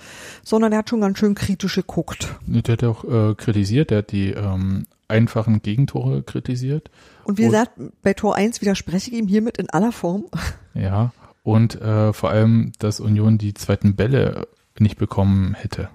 [0.44, 2.36] sondern er hat schon ganz schön kritisch geguckt.
[2.46, 6.90] Der hat auch äh, kritisiert, der hat die ähm, einfachen Gegentore kritisiert.
[7.24, 10.26] Und wie gesagt, bei Tor 1 widerspreche ich ihm hiermit in aller Form.
[10.74, 11.12] Ja.
[11.46, 14.48] Und äh, vor allem, dass Union die zweiten Bälle
[14.80, 15.90] nicht bekommen hätte.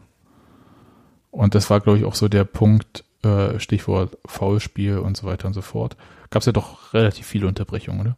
[1.29, 5.49] Und das war, glaube ich, auch so der Punkt, äh, Stichwort Foulspiel und so weiter
[5.49, 5.97] und so fort.
[6.29, 8.17] Gab es ja doch relativ viele Unterbrechungen, oder?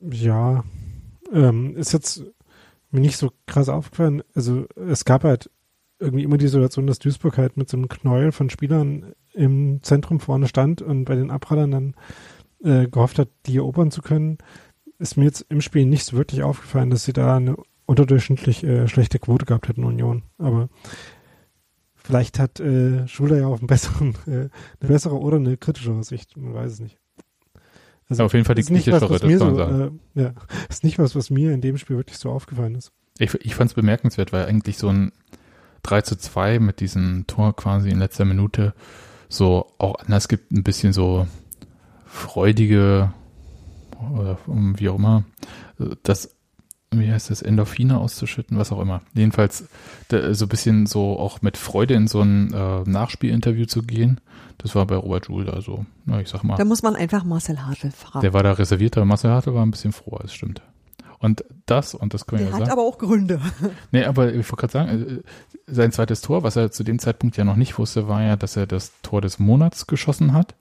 [0.00, 0.64] Ja,
[1.32, 2.24] ähm, ist jetzt
[2.90, 4.24] mir nicht so krass aufgefallen.
[4.34, 5.52] Also es gab halt
[6.00, 10.18] irgendwie immer die Situation, dass Duisburg halt mit so einem Knäuel von Spielern im Zentrum
[10.18, 11.94] vorne stand und bei den Abprallern dann
[12.64, 14.38] äh, gehofft hat, die erobern zu können.
[15.00, 18.86] Ist mir jetzt im Spiel nicht so wirklich aufgefallen, dass sie da eine unterdurchschnittlich äh,
[18.86, 20.22] schlechte Quote gehabt hätten, Union.
[20.38, 20.68] Aber
[21.96, 26.36] vielleicht hat äh, Schuler ja auf einen besseren, äh, eine bessere oder eine kritischere Sicht.
[26.36, 26.98] Man weiß es nicht.
[28.08, 30.32] Also Ja, auf jeden Fall die was, kritischere, was das kann so, man äh, ja,
[30.68, 32.92] ist nicht was, was mir in dem Spiel wirklich so aufgefallen ist.
[33.18, 35.12] Ich, ich fand es bemerkenswert, weil eigentlich so ein
[35.82, 38.74] 3 zu 2 mit diesem Tor quasi in letzter Minute
[39.28, 41.26] so auch anders gibt, ein bisschen so
[42.04, 43.12] freudige
[44.12, 45.24] oder wie auch immer,
[46.02, 46.34] das,
[46.90, 49.02] wie heißt das, Endorphine auszuschütten, was auch immer.
[49.14, 49.68] Jedenfalls
[50.08, 54.20] da, so ein bisschen so auch mit Freude in so ein äh, Nachspielinterview zu gehen.
[54.58, 56.56] Das war bei Robert Joule da so, na, ich sag mal.
[56.56, 58.22] Da muss man einfach Marcel Hartl fragen.
[58.22, 59.04] Der war da reservierter.
[59.04, 60.62] Marcel Harte war ein bisschen froher, das stimmt.
[61.18, 62.72] Und das, und das können wir Der ja hat sagen.
[62.78, 63.40] aber auch Gründe.
[63.92, 64.88] Nee, aber ich wollte gerade sagen,
[65.18, 65.22] äh,
[65.66, 68.56] sein zweites Tor, was er zu dem Zeitpunkt ja noch nicht wusste, war ja, dass
[68.56, 70.54] er das Tor des Monats geschossen hat.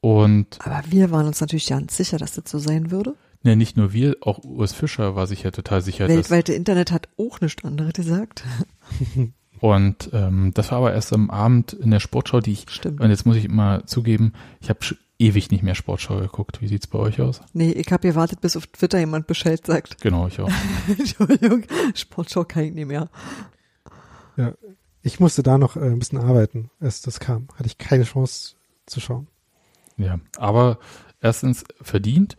[0.00, 3.16] Und Aber wir waren uns natürlich ganz sicher, dass das so sein würde.
[3.42, 7.08] ne, nicht nur wir, auch Urs Fischer war sich ja total sicher, Weltweite Internet hat
[7.18, 8.44] auch nichts anderes gesagt.
[9.60, 13.00] und ähm, das war aber erst am Abend in der Sportschau, die ich, Stimmt.
[13.00, 14.80] und jetzt muss ich mal zugeben, ich habe
[15.18, 16.62] ewig nicht mehr Sportschau geguckt.
[16.62, 17.42] Wie sieht's bei euch aus?
[17.52, 20.00] Nee, ich habe gewartet, bis auf Twitter jemand Bescheid sagt.
[20.00, 20.50] Genau, ich auch.
[20.98, 23.10] Entschuldigung, Sportschau kann ich nicht mehr.
[25.02, 27.48] Ich musste da noch äh, ein bisschen arbeiten, als das kam.
[27.54, 28.54] Hatte ich keine Chance
[28.86, 29.28] zu schauen.
[30.00, 30.78] Ja, aber
[31.20, 32.36] erstens verdient,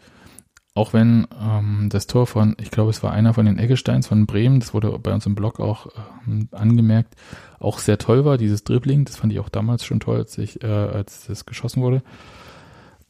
[0.74, 4.26] auch wenn ähm, das Tor von, ich glaube, es war einer von den Eggesteins von
[4.26, 5.88] Bremen, das wurde bei uns im Blog auch
[6.26, 7.16] ähm, angemerkt,
[7.59, 10.64] auch sehr toll war, dieses Dribbling, das fand ich auch damals schon toll, als ich,
[10.64, 12.03] äh, als das geschossen wurde.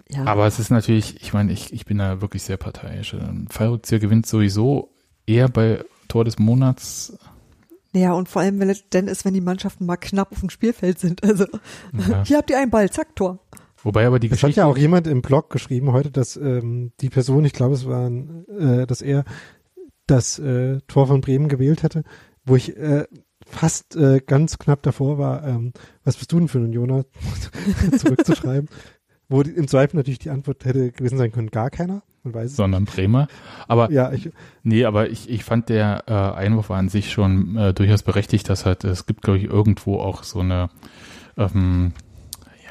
[0.09, 0.25] Ja.
[0.25, 3.13] Aber es ist natürlich, ich meine, ich, ich bin da wirklich sehr parteiisch.
[3.13, 4.89] Ein Fallrückzieher gewinnt sowieso
[5.25, 7.17] eher bei Tor des Monats.
[7.93, 10.49] Ja, und vor allem, wenn es denn ist, wenn die Mannschaften mal knapp auf dem
[10.49, 11.23] Spielfeld sind.
[11.23, 11.45] Also,
[12.09, 12.23] Ja.
[12.25, 13.39] hier habt ihr einen Ball, zack, Tor.
[13.83, 16.91] Wobei aber die Es hat Geschichte, ja auch jemand im Blog geschrieben heute, dass ähm,
[17.01, 19.23] die Person, ich glaube, es war, ein, äh, dass er
[20.07, 22.03] das äh, Tor von Bremen gewählt hatte,
[22.45, 23.05] wo ich äh,
[23.45, 25.73] fast äh, ganz knapp davor war, ähm,
[26.03, 27.05] was bist du denn für ein Unioner,
[27.97, 28.69] zurückzuschreiben,
[29.29, 32.51] wo die, im Zweifel natürlich die Antwort hätte gewesen sein können, gar keiner, man weiß
[32.51, 32.57] es.
[32.57, 33.27] sondern Bremer.
[33.67, 34.29] Aber Ja, ich,
[34.63, 38.65] Nee, aber ich, ich fand der äh, Einwurf an sich schon äh, durchaus berechtigt, dass
[38.65, 40.69] halt, es gibt, glaube ich, irgendwo auch so eine,
[41.37, 41.93] ähm,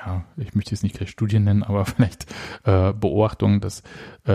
[0.05, 2.27] ja, ich möchte es nicht gleich Studien nennen, aber vielleicht
[2.65, 3.83] äh, Beobachtung, dass
[4.25, 4.33] äh,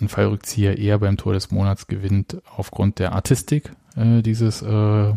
[0.00, 5.14] ein Fallrückzieher eher beim Tor des Monats gewinnt aufgrund der Artistik äh, dieses äh,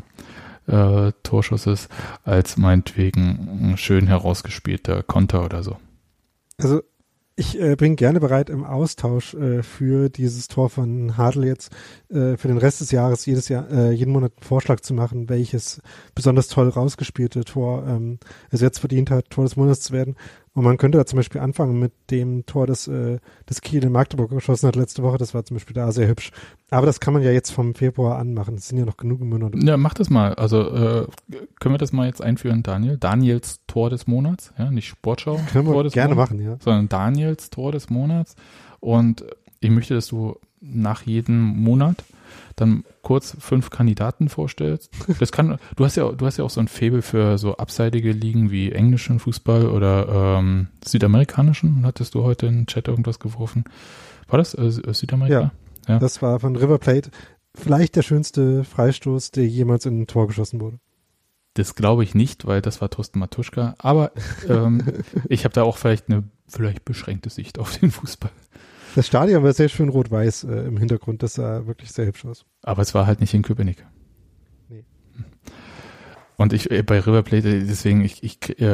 [0.67, 1.89] äh, Torschusses,
[2.23, 5.77] als meinetwegen ein schön herausgespielter Konter oder so.
[6.57, 6.81] Also
[7.39, 11.71] ich äh, bin gerne bereit, im Austausch äh, für dieses Tor von Hadl jetzt
[12.09, 15.29] äh, für den Rest des Jahres jedes Jahr, äh, jeden Monat einen Vorschlag zu machen,
[15.29, 15.81] welches
[16.13, 18.19] besonders toll rausgespielte Tor ähm,
[18.51, 20.17] es jetzt verdient hat, Tor des Monats zu werden.
[20.53, 23.91] Und man könnte da zum Beispiel anfangen mit dem Tor, das, äh, das Kiel in
[23.91, 25.17] Magdeburg geschossen hat letzte Woche.
[25.17, 26.31] Das war zum Beispiel da sehr hübsch.
[26.69, 28.55] Aber das kann man ja jetzt vom Februar an machen.
[28.55, 29.57] Es sind ja noch genug Monate.
[29.59, 30.33] Ja, mach das mal.
[30.33, 31.07] Also äh,
[31.59, 32.97] können wir das mal jetzt einführen, Daniel?
[32.97, 36.57] Daniels Tor des Monats, ja, nicht Sportschau Können wir Tor des gerne Monats, machen, ja.
[36.59, 38.35] sondern Daniels Tor des Monats.
[38.79, 39.25] Und
[39.59, 42.03] ich möchte, dass du nach jedem Monat
[42.55, 44.91] dann kurz fünf Kandidaten vorstellst.
[45.19, 48.11] Das kann, du hast ja, du hast ja auch so ein Faible für so abseitige
[48.11, 51.85] Ligen wie englischen Fußball oder ähm, südamerikanischen.
[51.85, 53.65] Hattest du heute in den Chat irgendwas geworfen?
[54.27, 55.51] War das äh, Südamerika?
[55.87, 55.99] Ja.
[55.99, 57.09] Das war von River Plate
[57.55, 60.79] vielleicht der schönste Freistoß, der jemals in ein Tor geschossen wurde.
[61.55, 63.75] Das glaube ich nicht, weil das war Thorsten Matuschka.
[63.79, 64.11] Aber
[64.47, 64.83] ähm,
[65.29, 68.31] ich habe da auch vielleicht eine vielleicht beschränkte Sicht auf den Fußball.
[68.95, 71.23] Das Stadion war sehr schön rot-weiß äh, im Hintergrund.
[71.23, 72.45] Das sah wirklich sehr hübsch aus.
[72.63, 73.85] Aber es war halt nicht in Köpenick.
[74.69, 74.83] Nee.
[76.37, 78.65] Und ich äh, bei River Plate, deswegen, ich, ich äh,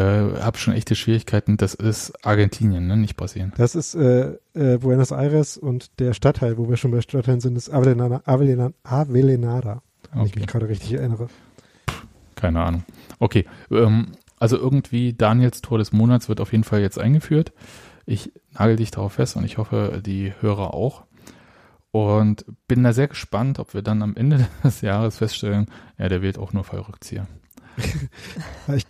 [0.41, 1.57] habe schon echte Schwierigkeiten.
[1.57, 2.95] Das ist Argentinien, ne?
[2.97, 3.53] nicht Brasilien.
[3.57, 7.55] Das ist äh, äh, Buenos Aires und der Stadtteil, wo wir schon bei Stadtteilen sind,
[7.57, 9.82] ist Avellaneda, Avellaneda, Avellaneda
[10.13, 10.39] wenn ich Okay.
[10.39, 11.28] mich gerade richtig erinnere.
[12.36, 12.84] Keine Ahnung.
[13.20, 17.53] Okay, ähm, also irgendwie Daniels Tor des Monats wird auf jeden Fall jetzt eingeführt.
[18.06, 21.06] Ich nagel dich darauf fest und ich hoffe, die Hörer auch.
[21.91, 26.22] Und bin da sehr gespannt, ob wir dann am Ende des Jahres feststellen, ja, der
[26.22, 27.28] wählt auch nur Fallrückzieher.
[28.76, 28.86] Ich,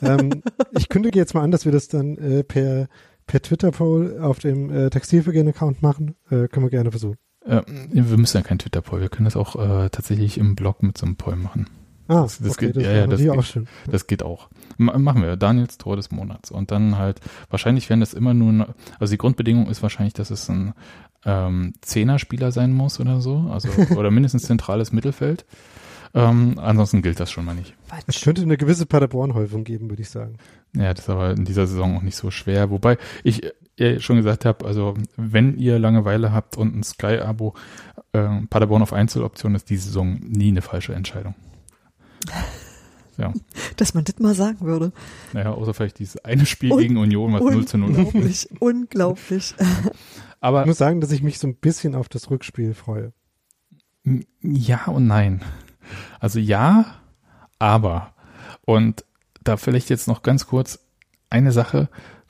[0.00, 2.88] ähm, ich kündige jetzt mal an, dass wir das dann äh, per,
[3.26, 6.14] per Twitter-Poll auf dem äh, Textilvergehen-Account machen.
[6.30, 7.18] Äh, können wir gerne versuchen.
[7.44, 11.06] Wir müssen ja kein Twitter-Poll, wir können das auch äh, tatsächlich im Blog mit so
[11.06, 11.66] einem Poll machen.
[12.08, 13.30] Ah, Das- das okay, geht- das ja, ja, das geht.
[13.30, 13.68] auch schön.
[13.90, 14.48] Das geht auch.
[14.78, 15.36] M machen wir.
[15.36, 16.50] Daniels Tor des Monats.
[16.50, 20.48] Und dann halt, wahrscheinlich werden das immer nur, also die Grundbedingung ist wahrscheinlich, dass es
[20.48, 20.72] ein
[21.24, 23.48] ähm, Zehner-Spieler sein muss oder so.
[23.52, 25.44] Also, oder mindestens zentrales Mittelfeld.
[26.14, 27.74] Ähm, ansonsten gilt das schon mal nicht.
[28.06, 30.36] Es könnte eine gewisse Paderborn-Häufung geben, würde ich sagen.
[30.74, 32.70] Ja, das ist aber in dieser Saison auch nicht so schwer.
[32.70, 33.42] Wobei ich
[33.76, 37.52] äh, schon gesagt habe, also wenn ihr Langeweile habt und ein Sky-Abo,
[38.12, 41.34] äh, Paderborn auf Einzeloption ist diese Saison nie eine falsche Entscheidung.
[43.16, 43.32] Ja,
[43.76, 44.92] Dass man das mal sagen würde.
[45.32, 47.96] naja, außer vielleicht dieses eine Spiel Un- gegen Union, was 0 zu 0 ist.
[47.98, 49.54] Unglaublich, unglaublich.
[50.40, 53.12] Aber Ich muss sagen, dass ich mich so ein bisschen auf das Rückspiel freue.
[54.40, 55.42] Ja und nein.
[56.20, 56.86] Also ja,
[57.58, 58.14] aber.
[58.64, 59.04] Und
[59.42, 60.78] da vielleicht jetzt noch ganz kurz
[61.28, 61.88] eine Sache,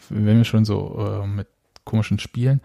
[0.09, 1.49] wenn wir schon so äh, mit
[1.85, 2.63] komischen Spielen.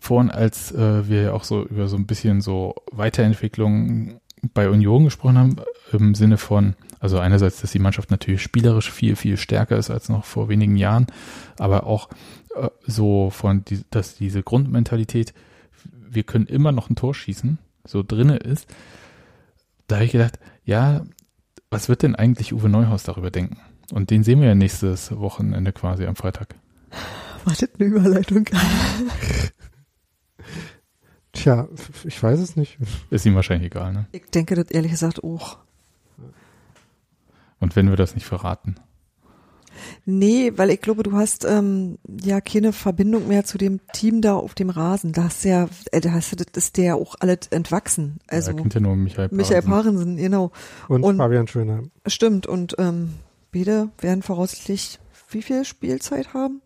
[0.00, 4.20] Vorhin, als äh, wir ja auch so über so ein bisschen so Weiterentwicklung
[4.54, 5.56] bei Union gesprochen haben,
[5.92, 10.08] im Sinne von, also einerseits, dass die Mannschaft natürlich spielerisch viel, viel stärker ist als
[10.08, 11.06] noch vor wenigen Jahren,
[11.58, 12.08] aber auch
[12.54, 15.34] äh, so von, die, dass diese Grundmentalität,
[15.92, 18.66] wir können immer noch ein Tor schießen, so drinne ist.
[19.86, 21.04] Da habe ich gedacht, ja,
[21.70, 23.58] was wird denn eigentlich Uwe Neuhaus darüber denken?
[23.92, 26.54] Und den sehen wir ja nächstes Wochenende quasi am Freitag.
[27.44, 28.46] War das eine Überleitung?
[31.42, 31.68] Tja,
[32.04, 32.78] ich weiß es nicht.
[33.10, 34.06] Ist ihm wahrscheinlich egal, ne?
[34.12, 35.58] Ich denke das ehrlich gesagt auch.
[37.58, 38.76] Und wenn wir das nicht verraten.
[40.04, 44.34] Nee, weil ich glaube, du hast ähm, ja keine Verbindung mehr zu dem Team da
[44.34, 45.12] auf dem Rasen.
[45.12, 48.18] Da hast du ja, äh, da hast du, das ist der auch alles entwachsen.
[48.26, 49.94] Also er kennt ja nur Michael Michael Parensen.
[49.94, 50.52] Parensen, genau.
[50.88, 51.90] Und, Und- Fabian Schönheim.
[52.06, 52.46] Stimmt.
[52.46, 53.14] Und ähm,
[53.52, 54.98] beide werden voraussichtlich
[55.30, 56.60] wie viel Spielzeit haben?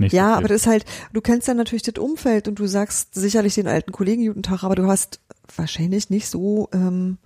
[0.00, 2.66] Nicht Ja, so aber das ist halt, du kennst ja natürlich das Umfeld und du
[2.66, 5.20] sagst sicherlich den alten Kollegen guten Tag, aber du hast
[5.56, 7.18] wahrscheinlich nicht so, ähm,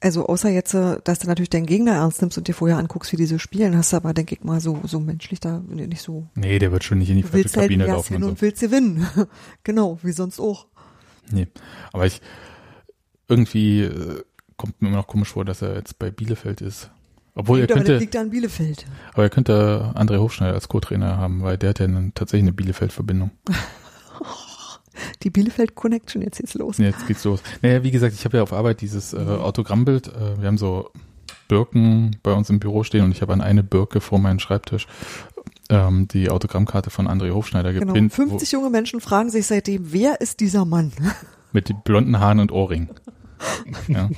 [0.00, 3.12] also außer jetzt, äh, dass du natürlich deinen Gegner ernst nimmst und dir vorher anguckst,
[3.12, 6.02] wie die so spielen, hast du aber, denke ich mal, so, so menschlich da nicht
[6.02, 6.26] so.
[6.34, 8.42] Nee, der wird schon nicht in die falsche halt Kabine erst laufen und und so.
[8.42, 9.06] willst gewinnen.
[9.64, 10.66] genau, wie sonst auch.
[11.30, 11.48] Nee,
[11.92, 12.20] aber ich,
[13.28, 14.22] irgendwie äh,
[14.56, 16.90] kommt mir immer noch komisch vor, dass er jetzt bei Bielefeld ist.
[17.36, 18.86] Obwohl er Gut, aber das könnte, liegt da in Bielefeld.
[19.12, 22.52] aber er könnte André Hofschneider als Co-Trainer haben, weil der hat ja eine, tatsächlich eine
[22.52, 23.30] Bielefeld-Verbindung.
[25.22, 26.78] Die Bielefeld Connection, jetzt geht's los.
[26.78, 27.42] Jetzt geht's los.
[27.60, 30.08] Naja, wie gesagt, ich habe ja auf Arbeit dieses äh, Autogrammbild.
[30.08, 30.90] Äh, wir haben so
[31.48, 34.86] Birken bei uns im Büro stehen und ich habe an eine Birke vor meinem Schreibtisch
[35.68, 37.86] ähm, die Autogrammkarte von André Hofschneider Genau.
[37.92, 40.92] gepinnt, 50 junge Menschen fragen sich seitdem, wer ist dieser Mann?
[41.52, 42.88] mit den blonden Haaren und Ohrringen.
[43.88, 44.08] ja.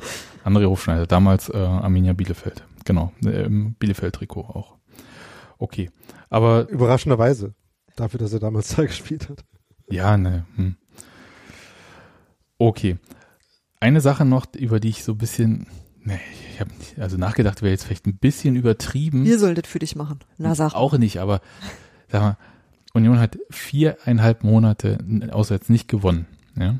[0.45, 2.63] André Hofschneider, damals äh, Arminia Bielefeld.
[2.89, 4.79] Genau, im Bielefeld-Trikot auch.
[5.59, 5.91] Okay,
[6.31, 7.55] aber Überraschenderweise.
[7.97, 9.45] Dafür, dass er damals da gespielt hat.
[9.91, 10.47] Ja, ne.
[10.57, 10.77] Hm.
[12.57, 12.97] Okay.
[13.79, 15.67] Eine Sache noch, über die ich so ein bisschen,
[16.01, 16.19] ne,
[16.51, 19.27] ich habe also nachgedacht, wäre jetzt vielleicht ein bisschen übertrieben.
[19.27, 20.21] Wir sollen das für dich machen.
[20.39, 20.73] Na sag.
[20.73, 21.43] Auch nicht, aber
[22.11, 22.37] sag mal,
[22.95, 24.97] Union hat viereinhalb Monate
[25.31, 26.27] auswärts nicht gewonnen.
[26.57, 26.79] Ja?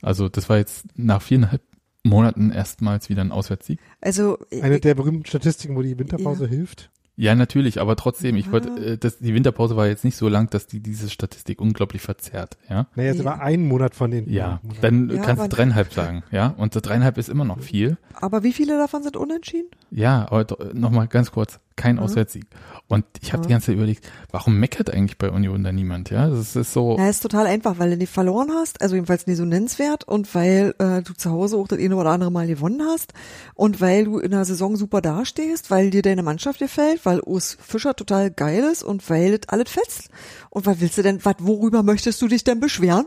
[0.00, 1.60] Also das war jetzt nach viereinhalb
[2.04, 3.78] Monaten erstmals wieder ein Auswärtssieg.
[4.00, 6.90] Also Eine der berühmten Statistiken, wo die Winterpause hilft.
[7.16, 8.52] Ja, natürlich, aber trotzdem, ich Ja.
[8.52, 12.00] wollte, äh, das, die Winterpause war jetzt nicht so lang, dass die diese Statistik unglaublich
[12.00, 12.86] verzerrt, ja.
[12.94, 13.24] Naja, es Ja.
[13.26, 14.80] war ein Monat von den Ja, Monaten.
[14.80, 16.54] dann Ja, kannst du dreieinhalb sagen, ja.
[16.56, 17.98] Und dreieinhalb ist immer noch viel.
[18.14, 19.68] aber wie viele davon sind unentschieden?
[19.90, 22.02] Ja, aber nochmal ganz kurz, kein Mhm.
[22.02, 22.44] Auswärtssieg.
[22.88, 23.46] Und ich habe Mhm.
[23.46, 26.28] die ganze Zeit überlegt, warum meckert eigentlich bei Union da niemand, ja?
[26.28, 29.38] Das ist so, Na, ist total einfach, weil du nicht verloren hast, also jedenfalls nicht
[29.38, 32.82] so nennenswert und weil äh, du zu Hause auch das eine oder andere Mal gewonnen
[32.82, 33.12] hast
[33.54, 37.56] und weil du in der Saison super dastehst, weil dir deine Mannschaft gefällt, weil Urs
[37.60, 40.10] Fischer total geil ist und weil das alles fetzt.
[40.50, 43.06] Und was willst du denn, was, worüber möchtest du dich denn beschweren?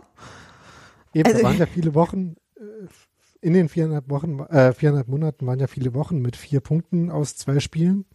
[1.13, 2.61] Eben, Also- da waren ja viele Wochen, äh,
[3.41, 7.35] in den viereinhalb Wochen, äh, viereinhalb Monaten waren ja viele Wochen mit vier Punkten aus
[7.35, 8.05] zwei Spielen.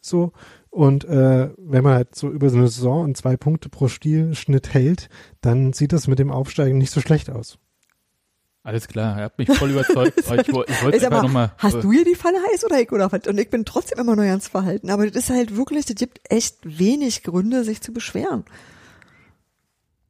[0.00, 0.32] So.
[0.70, 4.72] Und äh, wenn man halt so über so eine Saison und zwei Punkte pro Spielschnitt
[4.72, 5.08] hält,
[5.40, 7.58] dann sieht das mit dem Aufsteigen nicht so schlecht aus.
[8.62, 10.26] alles klar, er hat mich voll überzeugt.
[10.26, 11.52] Aber ich, ich wollte einfach mal, nochmal.
[11.58, 13.26] hast du hier die Falle heiß oder ich oder was?
[13.26, 14.90] Und ich bin trotzdem immer noch ganz verhalten.
[14.90, 18.44] Aber das ist halt wirklich, das gibt echt wenig Gründe, sich zu beschweren.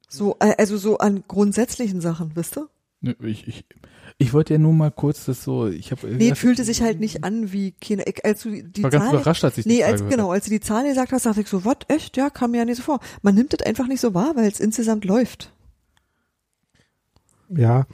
[0.07, 2.69] So, äh, also so an grundsätzlichen Sachen, wisst ihr?
[3.01, 3.65] Ich, ich,
[4.19, 6.07] ich wollte ja nur mal kurz das so, ich habe.
[6.07, 9.43] Nee, fühlte sich halt nicht an wie ich, als du die war ganz Zahl, überrascht,
[9.43, 11.47] als ich die nee, Zahl als, genau, als du die Zahl gesagt hast, dachte ich
[11.47, 12.15] so, was, echt?
[12.17, 12.99] Ja, kam mir ja nicht so vor.
[13.23, 15.51] Man nimmt das einfach nicht so wahr, weil es insgesamt läuft.
[17.49, 17.87] Ja.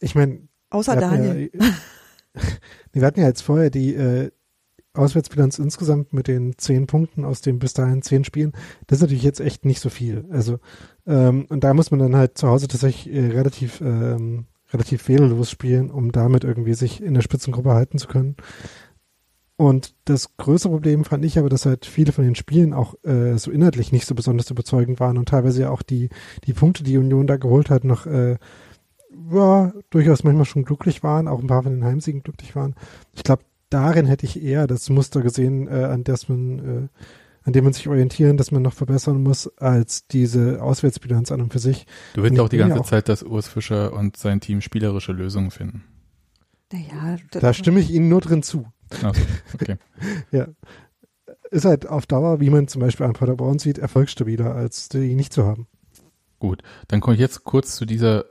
[0.00, 1.50] Ich meine, Außer Daniel.
[1.54, 1.64] Ja,
[2.92, 4.30] nee, wir hatten ja jetzt vorher die äh,
[4.92, 8.52] Auswärtsbilanz insgesamt mit den zehn Punkten aus den bis dahin zehn Spielen.
[8.86, 10.26] Das ist natürlich jetzt echt nicht so viel.
[10.30, 10.58] Also
[11.06, 15.50] ähm, und da muss man dann halt zu Hause tatsächlich äh, relativ ähm, relativ fehlerlos
[15.50, 18.36] spielen, um damit irgendwie sich in der Spitzengruppe halten zu können.
[19.56, 23.38] Und das größere Problem fand ich aber, dass halt viele von den Spielen auch äh,
[23.38, 26.10] so inhaltlich nicht so besonders überzeugend waren und teilweise ja auch die,
[26.44, 28.36] die Punkte, die Union da geholt hat, noch äh,
[29.32, 32.74] ja, durchaus manchmal schon glücklich waren, auch ein paar von den Heimsiegen glücklich waren.
[33.14, 36.88] Ich glaube, darin hätte ich eher das Muster gesehen, äh, an das man, äh,
[37.46, 41.52] an dem man sich orientieren, dass man noch verbessern muss, als diese Auswärtsbilanz an und
[41.52, 41.86] für sich.
[42.14, 45.12] Du willst Nee, auch die ganze auch- Zeit, dass Urs Fischer und sein Team spielerische
[45.12, 45.84] Lösungen finden.
[46.72, 48.66] Naja, Da stimme ich Ihnen nur drin zu.
[49.02, 49.20] Also,
[49.54, 49.76] okay.
[50.32, 50.48] Ja.
[51.52, 55.32] Ist halt auf Dauer, wie man zum Beispiel an Paderborn sieht, erfolgsstabiler, als die nicht
[55.32, 55.68] zu haben.
[56.40, 58.24] Gut, dann komme ich jetzt kurz zu dieser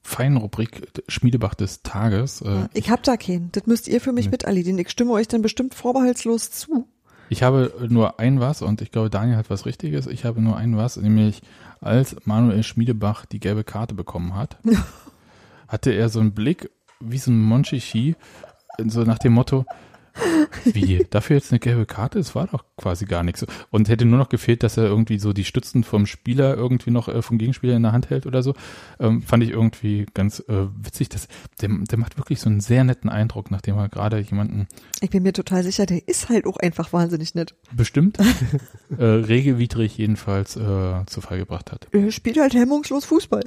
[0.00, 2.40] feinen Rubrik Schmiedebach des Tages.
[2.40, 3.52] Äh, ich hab da keinen.
[3.52, 4.30] Das müsst ihr für mich Nee.
[4.32, 4.78] mit erledigen.
[4.78, 6.88] Ich stimme euch dann bestimmt vorbehaltslos zu.
[7.32, 10.06] Ich habe nur ein was und ich glaube, Daniel hat was Richtiges.
[10.06, 11.40] Ich habe nur ein was, nämlich
[11.80, 14.58] als Manuel Schmiedebach die gelbe Karte bekommen hat,
[15.66, 16.68] hatte er so einen Blick
[17.00, 18.16] wie so ein Monchichi,
[18.86, 19.64] so nach dem Motto,
[20.64, 22.18] wie, dafür jetzt eine gelbe Karte?
[22.18, 23.46] Es war doch quasi gar nichts.
[23.70, 27.08] Und hätte nur noch gefehlt, dass er irgendwie so die Stützen vom Spieler irgendwie noch
[27.08, 28.54] äh, vom Gegenspieler in der Hand hält oder so.
[29.00, 31.08] Ähm, fand ich irgendwie ganz äh, witzig.
[31.08, 31.28] Dass,
[31.60, 34.66] der, der macht wirklich so einen sehr netten Eindruck, nachdem er gerade jemanden
[35.00, 37.54] Ich bin mir total sicher, der ist halt auch einfach wahnsinnig nett.
[37.72, 38.18] bestimmt
[38.98, 41.88] äh, regelwidrig jedenfalls äh, zu Fall gebracht hat.
[41.92, 43.44] Er spielt halt hemmungslos Fußball.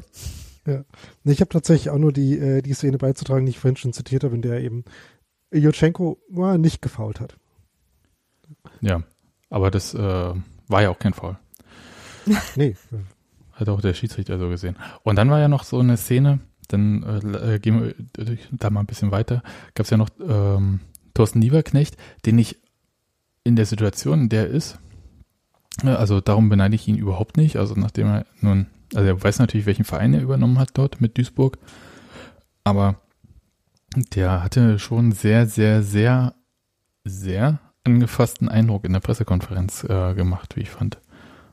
[0.65, 0.81] Nee,
[1.25, 4.23] Ich habe tatsächlich auch nur die, äh, die Szene beizutragen, die ich vorhin schon zitiert
[4.23, 4.83] habe, in der eben
[5.57, 7.37] Jutschenko war nicht gefault hat.
[8.81, 9.01] Ja,
[9.49, 10.33] aber das äh,
[10.67, 11.37] war ja auch kein Foul.
[12.55, 12.75] Nee,
[13.53, 14.75] Hat auch der Schiedsrichter so gesehen.
[15.03, 17.95] Und dann war ja noch so eine Szene, dann äh, gehen wir
[18.25, 19.43] durch- da mal ein bisschen weiter,
[19.75, 20.79] gab es ja noch ähm,
[21.13, 21.95] Thorsten Lieberknecht,
[22.25, 22.57] den ich
[23.43, 24.79] in der Situation, in der er ist,
[25.83, 27.57] Also darum beneide ich ihn überhaupt nicht.
[27.57, 31.17] Also nachdem er nun, also er weiß natürlich, welchen Verein er übernommen hat dort mit
[31.17, 31.57] Duisburg.
[32.63, 32.99] Aber
[33.95, 36.35] der hatte schon sehr, sehr, sehr,
[37.03, 40.99] sehr angefassten Eindruck in der Pressekonferenz äh, gemacht, wie ich fand.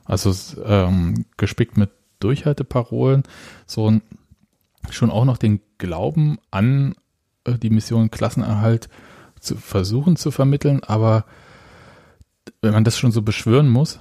[0.05, 0.33] Also
[0.65, 3.23] ähm, gespickt mit Durchhalteparolen,
[3.65, 4.01] so ein,
[4.89, 6.95] schon auch noch den Glauben an
[7.45, 8.89] äh, die Mission Klassenerhalt
[9.39, 11.25] zu versuchen zu vermitteln, aber
[12.61, 13.99] wenn man das schon so beschwören muss,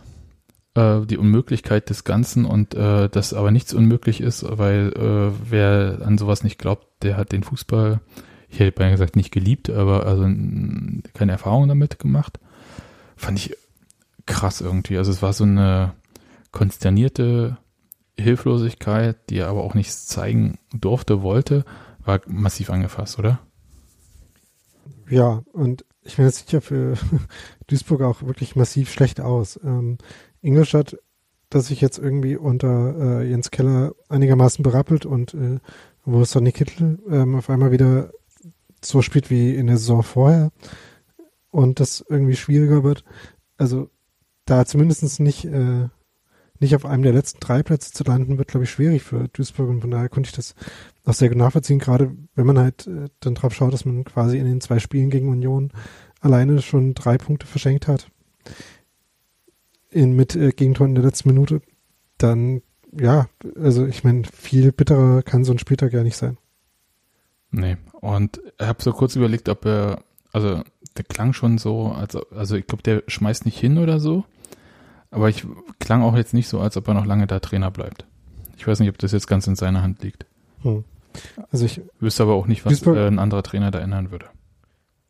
[0.75, 6.01] äh, die Unmöglichkeit des Ganzen und äh, dass aber nichts unmöglich ist, weil äh, wer
[6.05, 8.01] an sowas nicht glaubt, der hat den Fußball,
[8.53, 12.39] ich hätte beinahe gesagt, nicht geliebt, aber also keine Erfahrung damit gemacht.
[13.17, 13.57] Fand ich
[14.27, 14.99] krass irgendwie.
[14.99, 15.95] Also es war so eine
[16.51, 17.57] konsternierte
[18.19, 21.65] Hilflosigkeit, die er aber auch nichts zeigen durfte, wollte,
[22.05, 23.41] war massiv angefasst, oder?
[25.09, 26.99] Ja, und ich meine, das sieht ja für
[27.69, 29.59] Duisburg auch wirklich massiv schlecht aus.
[29.65, 29.97] Ähm,
[30.43, 30.99] Ingolstadt,
[31.49, 35.59] das sich jetzt irgendwie unter äh, Jens Keller einigermaßen berappelt und äh,
[36.05, 38.11] wo Sonny Kittel ähm, auf einmal wieder
[38.85, 40.51] so spielt wie in der Saison vorher
[41.51, 43.05] und das irgendwie schwieriger wird.
[43.57, 43.91] Also
[44.45, 45.89] da zumindest nicht äh,
[46.63, 49.69] nicht auf einem der letzten drei Plätze zu landen, wird, glaube ich, schwierig für Duisburg.
[49.69, 50.55] Und von daher konnte ich das
[51.05, 54.39] auch sehr gut nachvollziehen, gerade wenn man halt äh, dann drauf schaut, dass man quasi
[54.39, 55.73] in den zwei Spielen gegen Union
[56.21, 58.11] alleine schon drei Punkte verschenkt hat.
[59.91, 61.61] In, mit äh, Gegentor in der letzten Minute.
[62.17, 62.63] Dann,
[62.99, 63.29] ja,
[63.61, 66.39] also ich meine, viel bitterer kann so ein Spieltag ja nicht sein.
[67.53, 70.63] Nee, und ich habe so kurz überlegt, ob er, also
[70.97, 74.25] der klang schon so, also, also ich glaube, der schmeißt nicht hin oder so.
[75.11, 75.47] Aber ich
[75.79, 78.07] klang auch jetzt nicht so, als ob er noch lange da Trainer bleibt.
[78.57, 80.25] Ich weiß nicht, ob das jetzt ganz in seiner Hand liegt.
[80.63, 80.85] Hm.
[81.51, 84.27] Also ich wüsste aber auch nicht, was äh, ein anderer Trainer da ändern würde.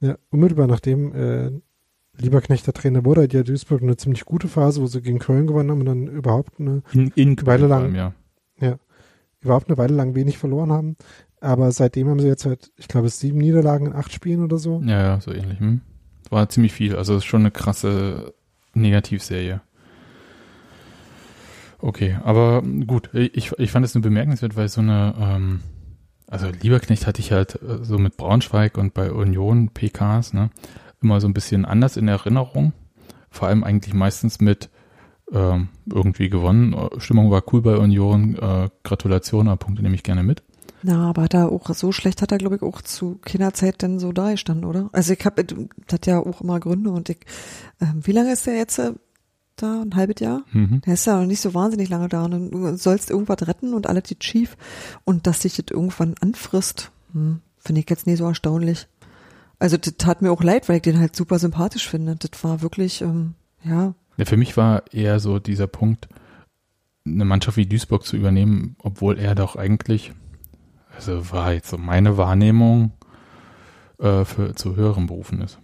[0.01, 1.51] Ja, unmittelbar nachdem äh,
[2.17, 5.47] Lieberknecht der Trainer wurde, hat ja Duisburg eine ziemlich gute Phase, wo sie gegen Köln
[5.47, 8.13] gewonnen haben und dann überhaupt eine in, in Weile lang, ja.
[8.61, 8.79] ja,
[9.41, 10.97] überhaupt eine Weile lang wenig verloren haben.
[11.43, 14.81] Aber seitdem haben sie jetzt halt, ich glaube, sieben Niederlagen in acht Spielen oder so.
[14.87, 15.59] Ja, ja, so ähnlich.
[15.59, 15.81] Hm.
[16.31, 16.95] War ziemlich viel.
[16.95, 18.33] Also ist schon eine krasse
[18.75, 19.61] Negativserie.
[21.81, 25.61] Okay, aber gut, ich, ich fand es nur bemerkenswert, weil so eine, ähm,
[26.29, 30.51] also Lieberknecht hatte ich halt äh, so mit Braunschweig und bei Union PKs, ne,
[31.03, 32.73] immer so ein bisschen anders in Erinnerung.
[33.31, 34.71] Vor allem eigentlich meistens mit
[35.33, 36.77] ähm, irgendwie gewonnen.
[36.99, 40.45] Stimmung war cool bei Union, äh, Gratulation, aber Punkte nehme ich gerne mit.
[40.83, 43.99] Na, aber hat er auch so schlecht hat er, glaube ich, auch zu Kinderzeit denn
[43.99, 44.91] so da gestanden, oder?
[44.93, 45.59] Also ich habe, das
[45.93, 47.21] hat ja auch immer Gründe und ich,
[47.81, 48.93] äh, wie lange ist der jetzt äh,
[49.57, 50.45] da, ein halbes Jahr.
[50.53, 50.81] Mhm.
[50.83, 53.87] Der ist ja noch nicht so wahnsinnig lange da und du sollst irgendwas retten und
[53.87, 54.57] alles geht schief
[55.05, 58.89] und dass sich das irgendwann anfrisst, hm, finde ich jetzt nie so erstaunlich.
[59.59, 62.17] Also das tat mir auch leid, weil ich den halt super sympathisch finde.
[62.17, 63.95] Das war wirklich, ähm, ja.
[64.17, 64.25] ja.
[64.25, 66.09] Für mich war eher so dieser Punkt,
[67.07, 70.13] eine Mannschaft wie Duisburg zu übernehmen, obwohl er doch eigentlich,
[70.95, 72.93] also war jetzt so meine Wahrnehmung,
[74.03, 75.59] äh, für zu höheren Berufen ist.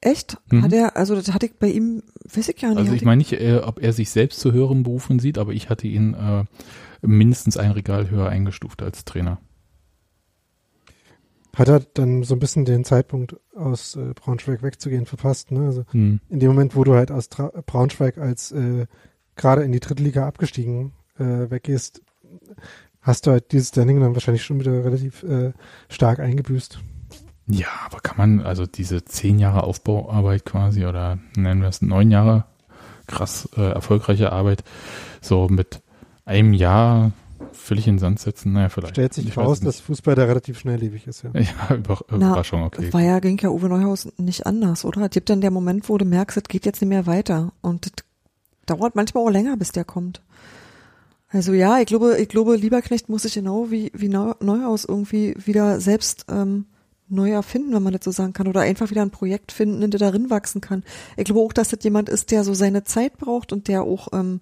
[0.00, 0.38] Echt?
[0.50, 0.62] Mhm.
[0.62, 2.78] Hat er, also das hatte ich bei ihm, weiß ich ja nicht.
[2.78, 5.68] Also ich meine nicht, äh, ob er sich selbst zu höheren Berufen sieht, aber ich
[5.68, 6.44] hatte ihn äh,
[7.02, 9.40] mindestens ein Regal höher eingestuft als Trainer.
[11.56, 15.66] Hat er dann so ein bisschen den Zeitpunkt aus äh, Braunschweig wegzugehen verpasst, ne?
[15.66, 16.20] Also mhm.
[16.28, 18.86] in dem Moment, wo du halt aus Tra Braunschweig als äh,
[19.36, 22.02] gerade in die dritte Liga abgestiegen äh, weggehst,
[23.06, 25.52] hast du halt dieses Standing dann wahrscheinlich schon wieder relativ äh,
[25.88, 26.80] stark eingebüßt.
[27.48, 32.10] Ja, aber kann man, also diese zehn Jahre Aufbauarbeit quasi oder nennen wir es neun
[32.10, 32.44] Jahre
[33.06, 34.64] krass äh, erfolgreiche Arbeit,
[35.20, 35.80] so mit
[36.24, 37.12] einem Jahr
[37.52, 38.94] völlig in den Sand setzen, naja, vielleicht.
[38.94, 41.30] Stellt sich ich raus, dass Fußball da relativ schnelllebig ist, ja.
[41.34, 42.92] Ja, Über Überraschung, Na, okay.
[42.92, 45.02] War ja, ging ja Uwe Neuhaus nicht anders, oder?
[45.02, 47.86] Es gibt dann der Moment, wo du merkst, es geht jetzt nicht mehr weiter und
[47.86, 47.92] es
[48.66, 50.20] dauert manchmal auch länger, bis der kommt.
[51.28, 55.80] Also ja, ich glaube, ich glaube, Lieberknecht muss sich genau wie, wie Neuhaus irgendwie wieder
[55.80, 56.66] selbst ähm,
[57.08, 59.90] neu erfinden, wenn man das so sagen kann, oder einfach wieder ein Projekt finden, in
[59.90, 60.84] der darin wachsen kann.
[61.16, 64.08] Ich glaube auch, dass das jemand ist, der so seine Zeit braucht und der auch
[64.12, 64.40] ähm,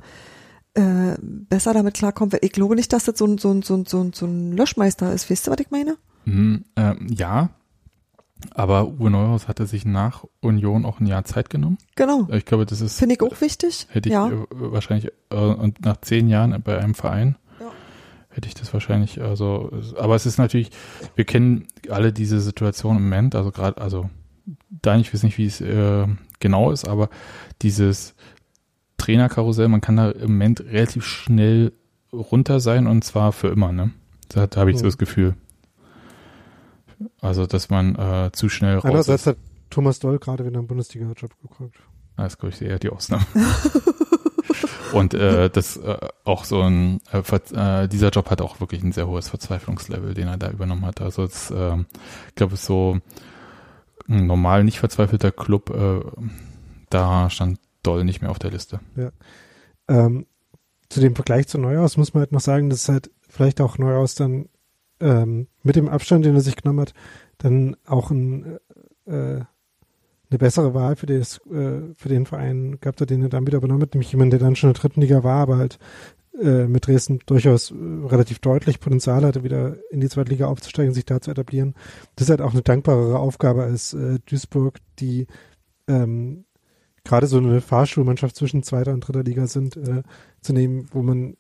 [0.75, 2.37] äh, besser damit klarkommt.
[2.41, 5.31] Ich glaube nicht, dass das so ein, so ein, so ein, so ein, Löschmeister ist.
[5.31, 5.97] Weißt du, was ich meine?
[6.25, 7.51] Mhm, äh, ja,
[8.53, 11.79] aber Uwe Neuhaus hatte sich nach Union auch ein Jahr Zeit genommen.
[11.97, 12.29] Genau.
[12.31, 12.99] Ich glaube, das ist.
[12.99, 13.87] Finde ich auch wichtig.
[13.91, 14.29] Hätte ich ja.
[14.29, 17.37] Äh, wahrscheinlich, äh, und nach zehn Jahren bei einem Verein
[18.35, 20.71] hätte ich das wahrscheinlich, also, aber es ist natürlich,
[21.15, 24.11] wir kennen alle diese Situation im Moment, also gerade, also,
[24.71, 26.07] da ich weiß nicht, wie es äh,
[26.41, 27.09] genau ist, aber
[27.63, 28.15] dieses
[28.99, 31.73] Trainerkarussell, man kann da im Moment relativ schnell
[32.13, 33.91] runter sein und zwar für immer, ne?
[34.29, 35.35] Da, da habe ich so das Gefühl.
[37.21, 39.37] Also, dass man äh, zu schnell raus Einerseits hat
[39.71, 41.77] Thomas Doll gerade wieder einen Bundesliga-Job geguckt.
[42.17, 43.27] Das ist, glaube ich, eher die Ausnahme.
[44.93, 48.93] Und äh, das äh, auch so ein, äh, äh, dieser Job hat auch wirklich ein
[48.93, 51.01] sehr hohes Verzweiflungslevel, den er da übernommen hat.
[51.01, 51.77] Also es, äh,
[52.29, 53.01] ich glaube, es so
[54.09, 56.01] ein normal nicht verzweifelter Club, äh,
[56.91, 58.81] da stand Doll nicht mehr auf der Liste.
[58.97, 59.11] Ja.
[59.89, 60.27] Ähm,
[60.89, 64.15] zu dem Vergleich zu Neuhaus muss man halt noch sagen, dass halt vielleicht auch Neuhaus
[64.15, 64.49] dann
[65.01, 66.95] ähm, mit dem Abstand, den er sich genommen hat,
[67.39, 68.59] dann auch ein,
[69.07, 73.47] äh, eine bessere Wahl für, das, äh, für den Verein gehabt hat, den er dann
[73.47, 75.79] wieder übernommen hat, nämlich jemand, der dann schon in der dritten Liga war, aber halt
[76.41, 77.75] äh, mit Dresden durchaus äh,
[78.07, 81.75] relativ deutlich Potenzial hatte, wieder in die zweite Liga aufzusteigen, sich da zu etablieren.
[82.17, 85.27] Das ist halt auch eine dankbarere Aufgabe als äh, Duisburg, die
[85.87, 86.45] ähm,
[87.05, 90.03] gerade so eine Fahrschulmannschaft zwischen zweiter und dritter Liga sind, äh,
[90.41, 91.37] zu nehmen, wo man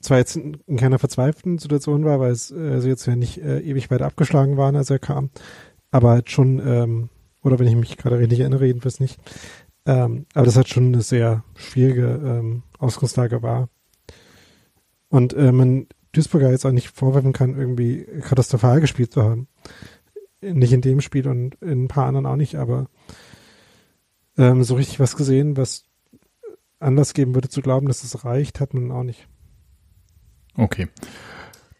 [0.00, 3.38] zwar jetzt in, in keiner verzweifelten Situation war, weil es äh, sie jetzt ja nicht
[3.38, 5.30] äh, ewig weit abgeschlagen waren, als er kam,
[5.90, 7.08] aber halt schon, ähm,
[7.42, 9.18] oder wenn ich mich gerade richtig erinnere, jedenfalls nicht,
[9.84, 13.68] ähm, aber das hat schon eine sehr schwierige ähm, Ausgangslage war.
[15.08, 19.48] Und äh, man Duisburger jetzt auch nicht vorwerfen kann, irgendwie katastrophal gespielt zu haben.
[20.40, 22.88] Nicht in dem Spiel und in ein paar anderen auch nicht, aber
[24.36, 25.84] ähm, so richtig was gesehen, was
[26.78, 29.28] Anlass geben würde zu glauben, dass es reicht, hat man auch nicht.
[30.56, 30.88] Okay.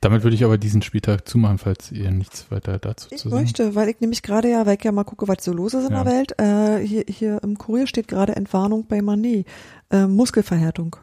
[0.00, 3.42] Damit würde ich aber diesen Spieltag zumachen, falls ihr nichts weiter dazu ich zu sagen.
[3.42, 5.74] Ich möchte, weil ich nämlich gerade ja, weil ich ja mal gucke, was so los
[5.74, 6.02] ist in Ja.
[6.02, 6.40] der Welt.
[6.40, 9.46] Äh, hier, hier im Kurier steht gerade Entwarnung bei Manet.
[9.90, 10.96] Äh, Muskelverhärtung.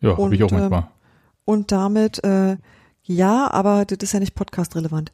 [0.00, 0.88] Ja, habe ich auch ähm, manchmal.
[1.46, 2.58] Und damit, äh,
[3.04, 5.10] ja, aber das ist ja nicht podcast-relevant.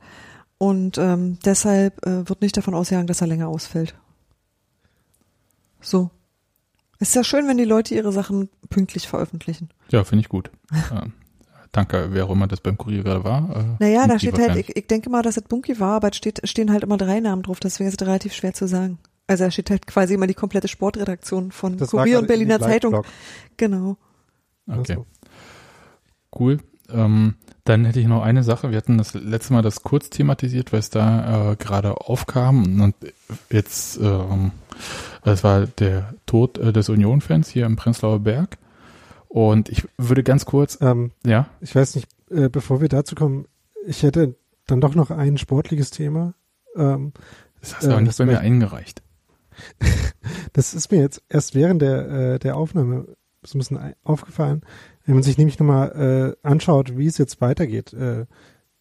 [0.59, 3.95] Und ähm, deshalb äh, wird nicht davon ausgegangen, dass er länger ausfällt.
[5.81, 6.11] So.
[6.99, 9.71] Ist ja schön, wenn die Leute ihre Sachen pünktlich veröffentlichen.
[9.91, 10.51] Ja, finde ich gut.
[10.93, 11.13] ähm,
[11.73, 13.57] danke, wer auch immer das beim Kurier gerade war.
[13.57, 16.09] Äh, Naja, da Bunky steht halt, ich, ich denke mal, dass es Bunky war, aber
[16.11, 18.99] es steht, stehen halt immer drei Namen drauf, deswegen ist es relativ schwer zu sagen.
[19.27, 23.03] Also da steht halt quasi immer die komplette Sportredaktion von Das Kurier und Berliner Zeitung.
[23.57, 23.97] Genau.
[24.67, 25.07] Okay, Also,
[26.39, 26.59] cool.
[26.93, 28.71] Ähm, dann hätte ich noch eine Sache.
[28.71, 32.81] Wir hatten das letzte Mal das kurz thematisiert, weil es da äh, gerade aufkam.
[32.81, 32.97] Und
[33.51, 34.51] jetzt, ähm,
[35.25, 38.59] es war der Tod äh, des Union-Fans hier im Prenzlauer Berg.
[39.31, 43.47] Und ich würde ganz kurz, ähm, ja, ich weiß nicht, äh, bevor wir dazu kommen,
[43.87, 44.35] ich hätte
[44.67, 46.35] dann doch noch ein sportliches Thema.
[46.77, 47.13] Ähm,
[47.61, 49.03] das hast du aber Äh, nicht das bei mir eingereicht.
[50.53, 53.07] das ist mir jetzt erst während der, äh, der Aufnahme
[53.45, 54.63] so ein bisschen aufgefallen,
[55.07, 58.27] wenn man sich nämlich nochmal äh, anschaut, wie es jetzt weitergeht, äh,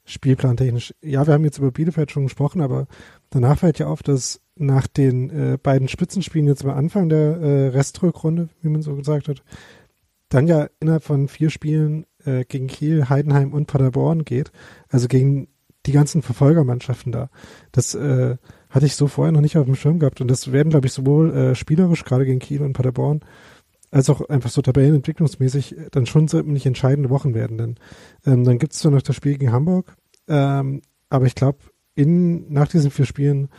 [0.04, 0.95] spielplantechnisch.
[1.04, 2.88] Ja, wir haben jetzt über Bielefeld schon gesprochen, aber
[3.30, 7.68] danach fällt ja auf, dass nach den äh, beiden Spitzenspielen jetzt am Anfang der äh,
[7.68, 9.43] Restrückrunde, wie man so gesagt hat,
[10.30, 14.51] dann ja innerhalb von vier Spielen äh, gegen Kiel, Heidenheim und Paderborn geht,
[14.89, 15.49] also gegen
[15.86, 17.30] die ganzen Verfolgermannschaften da.
[17.71, 18.38] Das äh,
[18.69, 20.93] hatte ich so vorher noch nicht auf dem Schirm gehabt und das werden, glaube ich,
[20.93, 23.21] sowohl äh, spielerisch, gerade gegen Kiel und Paderborn,
[23.91, 27.57] als auch einfach so tabellenentwicklungsmäßig äh, dann schon ziemlich entscheidende Wochen werden.
[27.57, 27.75] Denn
[28.25, 29.95] ähm, dann gibt es zwar noch das Spiel gegen Hamburg,
[30.27, 31.59] ähm, aber ich glaube,
[31.95, 33.49] in nach diesen vier Spielen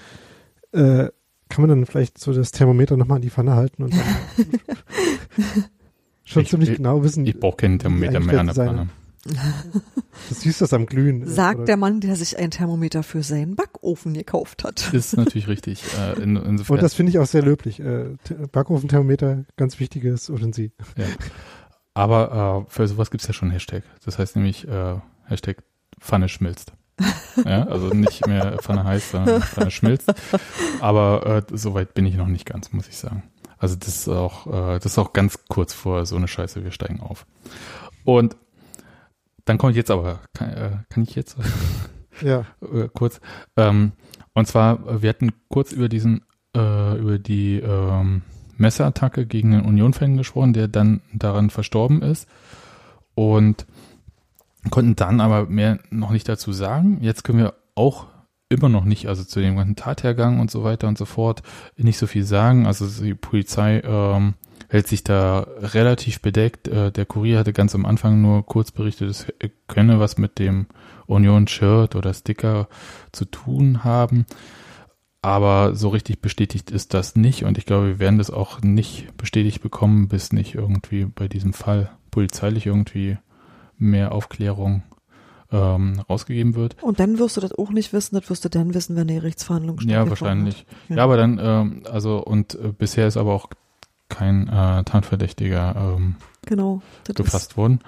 [0.73, 1.09] äh,
[1.49, 4.07] kann man dann vielleicht so das Thermometer nochmal an die Pfanne halten und dann
[6.31, 8.89] schon Ich- ziemlich ich- genau wissen, Ich brauche keinen Thermometer mehr an der Pfanne.
[9.27, 11.23] du siehst das am Glühen.
[11.23, 14.93] äh, Sagt oder- der Mann, der sich ein Thermometer für seinen Backofen gekauft hat.
[14.95, 15.83] Ist natürlich richtig.
[15.99, 17.81] Äh, in, insofern, Und das finde ich auch sehr löblich.
[17.81, 18.17] Äh,
[18.51, 20.73] Backofenthermometer, ganz wichtiges Utensil.
[21.95, 23.83] Aber äh, für sowas gibt's ja schon einen Hashtag.
[24.05, 25.59] Das heißt nämlich äh, Hashtag
[26.01, 26.73] Pfanne schmilzt.
[27.45, 30.13] ja, also nicht mehr Pfanne heiß, sondern Pfanne schmilzt.
[30.81, 33.23] Aber äh, soweit bin ich noch nicht ganz, muss ich sagen.
[33.61, 36.73] Also das ist auch, äh, das ist auch ganz kurz vor so eine Scheiße, wir
[36.73, 37.27] steigen auf.
[38.05, 38.37] Und
[39.45, 41.37] dann kommt jetzt aber, kann, äh, kann ich jetzt
[42.23, 43.21] Ja, äh, kurz.
[43.57, 43.93] Ähm,
[44.35, 46.23] und zwar, wir hatten kurz über diesen,
[46.57, 48.23] äh, über die ähm,
[48.57, 52.29] Messerattacke gegen den Union-Fan gesprochen, der dann daran verstorben ist.
[53.15, 53.67] Und
[54.71, 56.99] konnten dann aber mehr noch nicht dazu sagen.
[57.03, 58.07] Jetzt können wir auch
[58.51, 61.43] immer noch nicht, also zu dem ganzen Tathergang und so weiter und so fort,
[61.77, 62.67] nicht so viel sagen.
[62.67, 64.35] Also die Polizei ähm,
[64.69, 66.69] hält sich da relativ bedeckt.
[66.69, 69.27] Äh, der Kurier hatte ganz am Anfang nur kurz berichtet, es
[69.69, 70.67] könne was mit dem
[71.07, 72.69] Union-Shirt oder Sticker
[73.13, 74.27] zu tun haben.
[75.23, 79.17] Aber so richtig bestätigt ist das nicht und ich glaube, wir werden das auch nicht
[79.17, 83.19] bestätigt bekommen, bis nicht irgendwie bei diesem Fall polizeilich irgendwie
[83.77, 84.83] mehr Aufklärung
[85.53, 86.77] ähm, rausgegeben wird.
[86.83, 89.15] Und dann wirst du das auch nicht wissen, das wirst du dann wissen, wenn die
[89.15, 90.11] Gerichtsverhandlung Ja, stattgefunden
[90.47, 90.67] wahrscheinlich.
[90.89, 90.97] hat.
[90.97, 93.49] Ja, aber dann, ähm, also und äh, bisher ist aber auch
[94.09, 96.83] kein äh, Tatverdächtiger ähm, Genau.
[97.15, 97.81] Gefasst worden.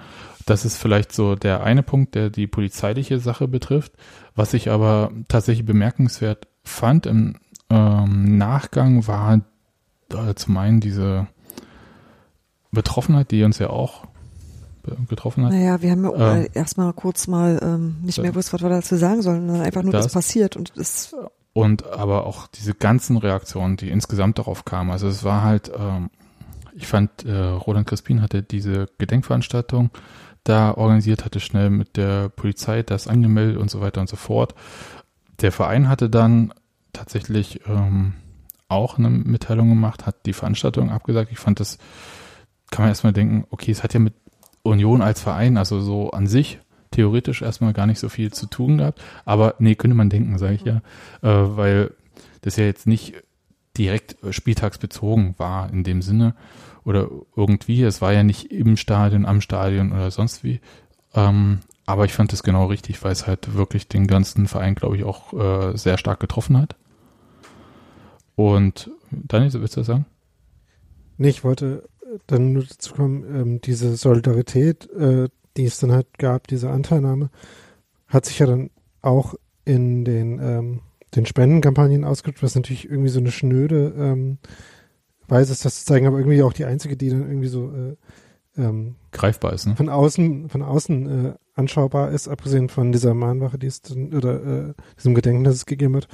[0.45, 3.93] Das ist vielleicht so der eine Punkt, der die polizeiliche Sache betrifft.
[4.35, 7.37] Was ich aber tatsächlich bemerkenswert fand im
[7.69, 9.41] ähm, Nachgang war
[10.13, 11.27] äh, zum einen diese
[12.71, 14.05] Betroffenheit, die uns ja auch
[15.07, 15.53] getroffen hat.
[15.53, 16.17] Naja, wir haben ja Ähm.
[16.19, 18.31] mal erstmal kurz mal ähm, nicht mehr Ja.
[18.31, 21.15] gewusst, was wir dazu sagen sollen, sondern einfach nur, Das- das passiert und das
[21.53, 24.89] Und aber auch diese ganzen Reaktionen, die insgesamt darauf kamen.
[24.91, 26.09] Also es war halt, ähm,
[26.73, 29.91] ich fand, äh, Roland Crispin hatte diese Gedenkveranstaltung
[30.43, 34.55] da organisiert, hatte schnell mit der Polizei das angemeldet und so weiter und so fort.
[35.41, 36.53] Der Verein hatte dann
[36.91, 38.13] tatsächlich ähm,
[38.67, 41.31] auch eine Mitteilung gemacht, hat die Veranstaltung abgesagt.
[41.31, 41.77] Ich fand das,
[42.71, 44.13] kann man erstmal denken, okay, es hat ja mit
[44.63, 46.59] Union als Verein, also so an sich,
[46.91, 49.01] theoretisch erstmal gar nicht so viel zu tun gehabt.
[49.25, 50.77] Aber nee, könnte man denken, sage ich ja,
[51.21, 51.91] äh, weil
[52.41, 53.13] das ja jetzt nicht
[53.77, 56.35] direkt spieltagsbezogen war in dem Sinne
[56.85, 57.81] oder irgendwie.
[57.83, 60.59] Es war ja nicht im Stadion, am Stadion oder sonst wie.
[61.15, 64.95] Ähm, aber ich fand das genau richtig, weil es halt wirklich den ganzen Verein, glaube
[64.97, 66.75] ich, auch äh, sehr stark getroffen hat.
[68.35, 70.05] Und Daniel, willst du das sagen?
[71.17, 71.87] Nee, ich wollte
[72.27, 77.29] dann nur dazu kommen, ähm, diese Solidarität, äh, die es dann halt gab, diese Anteilnahme,
[78.07, 78.69] hat sich ja dann
[79.01, 79.35] auch
[79.65, 80.81] in den, ähm,
[81.15, 84.37] den Spendenkampagnen ausgedrückt, was natürlich irgendwie so eine schnöde ähm,
[85.27, 87.95] Weise ist, das zu zeigen, aber irgendwie auch die einzige, die dann irgendwie so äh,
[88.57, 89.75] ähm, Greifbar ist, ne?
[89.75, 94.69] von außen, von außen äh, anschaubar ist, abgesehen von dieser Mahnwache, die es dann, oder
[94.69, 96.07] äh, diesem Gedenken, das es gegeben hat.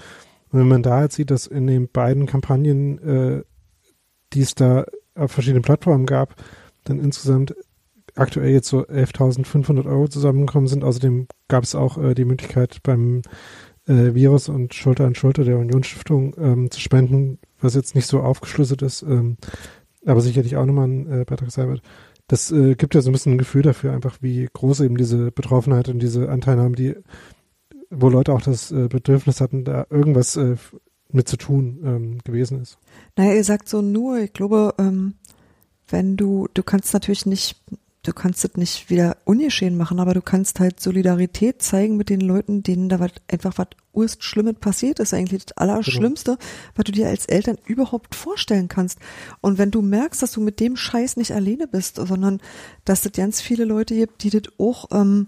[0.51, 3.43] Und wenn man da jetzt sieht, dass in den beiden Kampagnen, äh,
[4.33, 4.85] die es da
[5.19, 6.35] auf verschiedenen Plattformen gab,
[6.85, 7.55] dann insgesamt
[8.15, 10.83] aktuell jetzt so 11.500 Euro zusammengekommen sind.
[10.83, 13.21] Außerdem gab es auch äh, die Möglichkeit beim
[13.87, 18.21] äh, Virus und Schulter an Schulter der Unionsstiftung ähm, zu spenden, was jetzt nicht so
[18.21, 19.37] aufgeschlüsselt ist, ähm,
[20.05, 21.81] aber sicherlich auch nochmal ein äh, Beitrag sein wird
[22.29, 25.31] das äh, gibt ja so ein bisschen ein Gefühl dafür, einfach wie groß eben diese
[25.31, 26.95] Betroffenheit und diese Anteilnahme, die,
[27.89, 30.55] wo Leute auch das äh, Bedürfnis hatten, da irgendwas äh,
[31.11, 32.77] mit zu tun ähm, gewesen ist.
[33.15, 35.15] Naja, ihr sagt so nur, ich glaube, ähm,
[35.87, 37.59] wenn du, du kannst natürlich nicht,
[38.03, 42.21] du kannst es nicht wieder ungeschehen machen, aber du kannst halt Solidarität zeigen mit den
[42.21, 46.37] Leuten, denen da was, einfach was urst Schlimmes passiert ist, eigentlich das Allerschlimmste,
[46.75, 48.99] was du dir als Eltern überhaupt vorstellen kannst.
[49.41, 52.39] Und wenn du merkst, dass du mit dem Scheiß nicht alleine bist, sondern
[52.85, 55.27] dass es ganz viele Leute gibt, die das auch, ähm,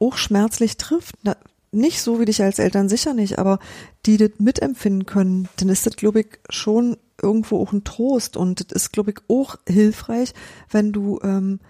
[0.00, 1.36] auch schmerzlich trifft, na,
[1.74, 3.58] nicht so wie dich als Eltern sicher nicht, aber
[4.06, 8.60] die das mitempfinden können, dann ist das, glaube ich, schon irgendwo auch ein Trost und
[8.60, 10.34] das ist, glaube ich, auch hilfreich,
[10.70, 11.60] wenn du ähm,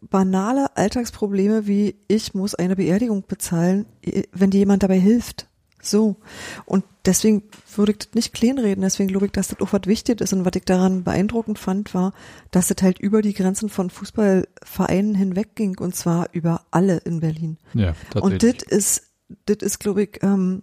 [0.00, 3.86] banale Alltagsprobleme wie ich muss eine Beerdigung bezahlen,
[4.32, 5.48] wenn dir jemand dabei hilft.
[5.82, 6.16] So.
[6.64, 7.42] Und deswegen
[7.74, 8.82] würde ich das nicht kleinreden.
[8.82, 10.32] Deswegen glaube ich, dass das auch was wichtig ist.
[10.32, 12.12] Und was ich daran beeindruckend fand, war,
[12.52, 15.78] dass es halt über die Grenzen von Fußballvereinen hinwegging.
[15.78, 17.58] Und zwar über alle in Berlin.
[17.74, 18.62] Ja, Und tatsächlich.
[18.68, 19.11] das ist,
[19.46, 20.62] das ist, glaube ich, ähm,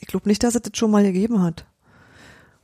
[0.00, 1.66] ich glaube nicht, dass es das schon mal gegeben hat.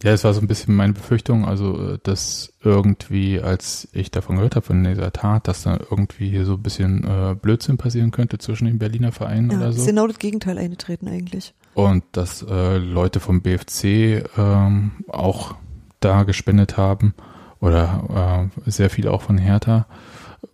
[0.03, 4.35] Ja, es war so ein bisschen meine Befürchtung, also äh, dass irgendwie, als ich davon
[4.37, 8.11] gehört habe, von dieser Tat, dass da irgendwie hier so ein bisschen äh, Blödsinn passieren
[8.11, 9.87] könnte zwischen den Berliner Vereinen Ja, oder ist so.
[9.87, 11.55] genau das Gegenteil eingetreten eigentlich.
[11.75, 15.55] Und dass äh, Leute vom BFC ähm, auch
[16.01, 17.15] da gespendet haben
[17.61, 19.87] oder äh, sehr viel auch von Hertha,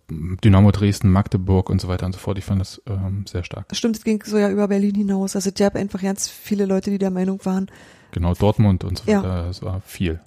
[0.09, 2.37] Dynamo Dresden, Magdeburg und so weiter und so fort.
[2.37, 3.67] Ich fand das ähm, sehr stark.
[3.69, 5.35] Das stimmt, es ging so ja über Berlin hinaus.
[5.35, 7.69] Also es gab einfach ganz viele Leute, die der Meinung waren,
[8.11, 9.19] Genau, Dortmund und so Ja.
[9.19, 10.19] weiter, das war viel.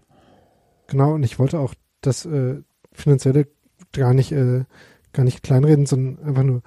[0.86, 3.48] Genau, und ich wollte auch das äh, Finanzielle
[3.92, 4.64] gar nicht, äh,
[5.12, 6.62] gar nicht kleinreden, sondern einfach nur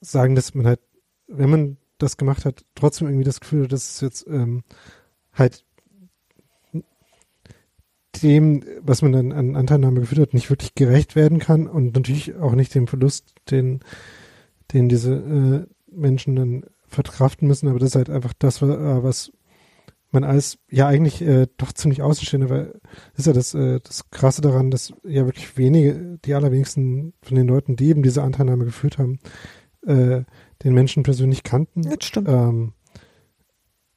[0.00, 0.80] sagen, dass man halt,
[1.28, 4.62] wenn man das gemacht hat, trotzdem irgendwie das Gefühl hat, dass es jetzt ähm,
[5.32, 5.64] halt
[8.22, 12.36] dem, was man dann an Anteilnahme geführt hat, nicht wirklich gerecht werden kann und natürlich
[12.36, 13.80] auch nicht dem Verlust, den,
[14.72, 19.30] den diese äh, Menschen dann verkraften müssen, aber das ist halt einfach das, äh, was
[20.10, 22.80] man als ja eigentlich äh, doch ziemlich außenstehende, weil
[23.12, 27.36] das ist ja das, äh, das Krasse daran, dass ja wirklich wenige, die allerwenigsten von
[27.36, 29.18] den Leuten, die eben diese Anteilnahme geführt haben,
[29.86, 30.22] äh,
[30.64, 31.82] den Menschen persönlich kannten.
[31.82, 32.28] das stimmt.
[32.28, 32.72] Ähm,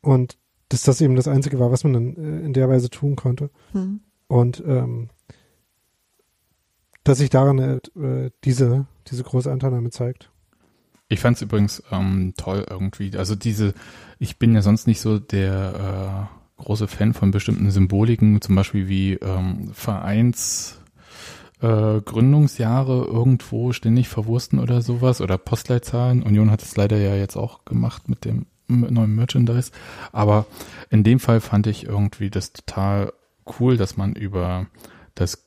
[0.01, 0.37] und
[0.71, 3.49] dass das eben das Einzige war, was man dann äh, in der Weise tun konnte.
[3.73, 3.99] Hm.
[4.27, 5.09] Und ähm,
[7.03, 10.31] dass sich daran äh, diese, diese große Anteilnahme zeigt.
[11.09, 13.17] Ich fand es übrigens ähm, toll irgendwie.
[13.17, 13.73] Also diese,
[14.17, 18.87] ich bin ja sonst nicht so der äh, große Fan von bestimmten Symboliken, zum Beispiel
[18.87, 20.79] wie ähm, Vereins
[21.59, 26.23] äh, Gründungsjahre irgendwo ständig verwursten oder sowas oder Postleitzahlen.
[26.23, 29.71] Union hat es leider ja jetzt auch gemacht mit dem m- neuen Merchandise.
[30.11, 30.45] Aber
[30.89, 33.13] in dem Fall fand ich irgendwie das total
[33.59, 34.67] cool, dass man über
[35.15, 35.45] das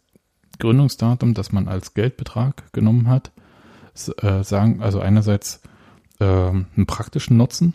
[0.58, 3.32] Gründungsdatum, das man als Geldbetrag genommen hat,
[4.18, 5.60] äh, sagen, also einerseits
[6.20, 7.74] ähm, einen praktischen Nutzen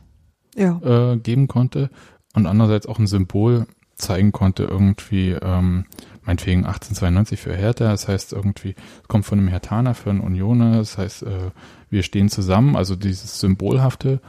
[0.55, 0.79] Ja.
[1.13, 1.89] äh, geben konnte
[2.33, 5.85] und andererseits auch ein Symbol, zeigen konnte, irgendwie, ähm,
[6.29, 10.77] meinetwegen 1892 für Hertha, das heißt irgendwie, es kommt von einem Hertaner für einen Unioner,
[10.77, 11.49] das heißt, äh,
[11.89, 14.21] wir stehen zusammen, also dieses Symbolhafte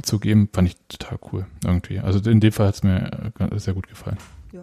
[0.00, 1.98] zu geben, fand ich total cool irgendwie.
[1.98, 4.16] Also in dem Fall hat es mir äh, sehr gut gefallen.
[4.52, 4.62] Ja.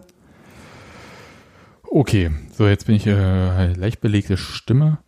[1.88, 4.98] Okay, so jetzt bin ich äh, leicht belegte Stimme.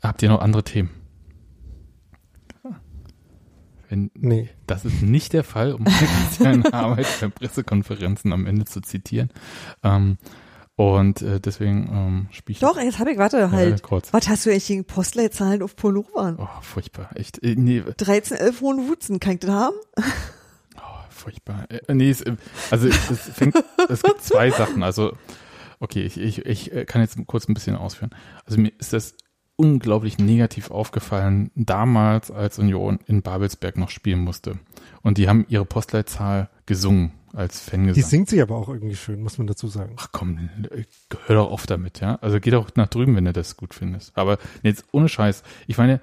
[0.00, 0.90] Habt ihr noch andere Themen?
[3.88, 4.48] Wenn, Nee.
[4.68, 9.30] das ist nicht der Fall, um Christian Arbeit bei Pressekonferenzen am Ende zu zitieren.
[9.82, 10.18] Ähm,
[10.78, 13.82] und äh, deswegen ähm, spiele ich Doch, jetzt habe ich, warte halt.
[13.82, 14.12] kurz.
[14.12, 16.36] Was hast du eigentlich gegen Postleitzahlen auf Pullovern?
[16.38, 17.10] Oh, furchtbar.
[17.16, 17.42] Echt.
[17.42, 19.74] Äh, nee, 13, 11 hohen Wutzen, kann ich das haben?
[20.76, 21.66] oh, furchtbar.
[21.68, 22.36] Äh, nee, es, äh,
[22.70, 23.56] also es fängt,
[23.88, 24.84] es gibt zwei Sachen.
[24.84, 25.16] Also,
[25.80, 28.10] okay, ich, ich, ich äh, kann jetzt kurz ein bisschen ausführen.
[28.46, 29.16] Also mir ist das
[29.56, 34.60] unglaublich negativ aufgefallen, damals, als Union in Babelsberg noch spielen musste.
[35.02, 38.04] Und die haben ihre Postleitzahl gesungen als Die Fangesang.
[38.04, 39.94] singt sich aber auch irgendwie schön, muss man dazu sagen.
[39.98, 40.48] Ach komm,
[41.26, 42.16] hör doch auf damit, ja.
[42.20, 44.16] Also geh doch nach drüben, wenn du das gut findest.
[44.16, 45.42] Aber jetzt ohne Scheiß.
[45.66, 46.00] Ich meine,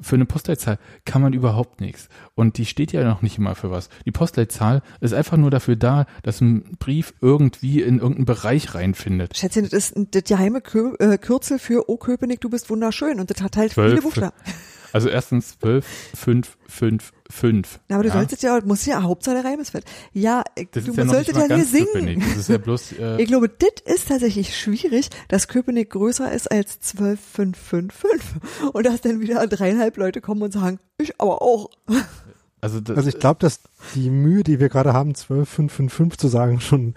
[0.00, 2.08] für eine Postleitzahl kann man überhaupt nichts.
[2.34, 3.88] Und die steht ja noch nicht immer für was.
[4.06, 9.36] Die Postleitzahl ist einfach nur dafür da, dass ein Brief irgendwie in irgendeinen Bereich reinfindet.
[9.36, 10.58] Schätzchen, das ist das geheime
[10.98, 13.20] äh, Kürzel für O Köpenick, du bist wunderschön.
[13.20, 13.90] Und das hat halt Zwölf.
[13.90, 14.36] viele Buchstaben.
[14.92, 17.80] Also erstens 12, 5, 5, 5.
[17.88, 18.14] Na, aber du ja?
[18.14, 19.84] sollst ja, muss ja, Hauptsache der Reim ist fett.
[20.12, 22.20] Ja, ich- das du ja solltest ja hier singen.
[22.20, 26.50] Das ist ja bloß, äh, Ich glaube, das ist tatsächlich schwierig, dass Köpenick größer ist
[26.50, 28.40] als 12555
[28.72, 31.70] und dass dann wieder dreieinhalb Leute kommen und sagen, ich aber auch.
[32.60, 33.60] Also, das, Also ich glaube, dass
[33.94, 36.94] die Mühe, die wir gerade haben, 12555 zu sagen, schon,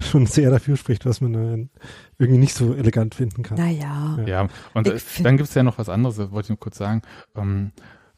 [0.00, 1.70] schon sehr dafür spricht, was man
[2.18, 3.58] irgendwie nicht so elegant finden kann.
[3.58, 4.18] Naja.
[4.18, 4.26] Ja.
[4.26, 6.78] Ja, und Ich äh, dann gibt's ja noch was anderes, das wollte ich nur kurz
[6.78, 7.02] sagen.
[7.36, 7.72] Ähm,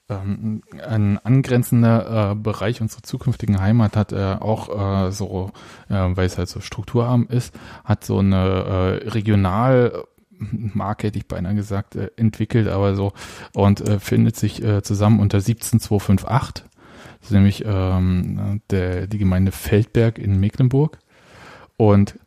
[0.08, 5.50] ähm, ein angrenzender äh, Bereich unserer zukünftigen Heimat hat äh, auch äh, so,
[5.88, 7.52] äh, weil es halt so strukturarm ist,
[7.84, 10.04] hat so eine äh, regional
[10.38, 13.12] Marke, hätte ich beinahe gesagt, äh, entwickelt, aber so
[13.54, 16.64] und äh, findet sich äh, zusammen unter 17258.
[17.20, 20.98] Das ist nämlich ähm, der, die Gemeinde Feldberg in Mecklenburg.
[21.76, 22.18] Und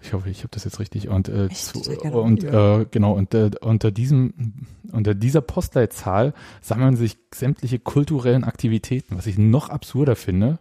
[0.00, 1.08] ich hoffe, ich habe das jetzt richtig.
[1.08, 1.80] Und, äh, zu,
[2.12, 2.80] und genau.
[2.80, 9.26] äh, genau, und äh, unter diesem, unter dieser Postleitzahl sammeln sich sämtliche kulturellen Aktivitäten, was
[9.26, 10.58] ich noch absurder finde.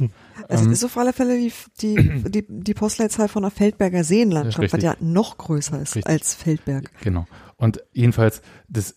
[0.48, 4.72] Also Ähm, ist auf alle Fälle die, die, die, die Postleitzahl von der Feldberger Seenlandschaft,
[4.72, 6.06] was ja noch größer ist Richtig.
[6.06, 6.90] als Feldberg.
[7.02, 7.26] Genau.
[7.56, 8.94] Und jedenfalls, das,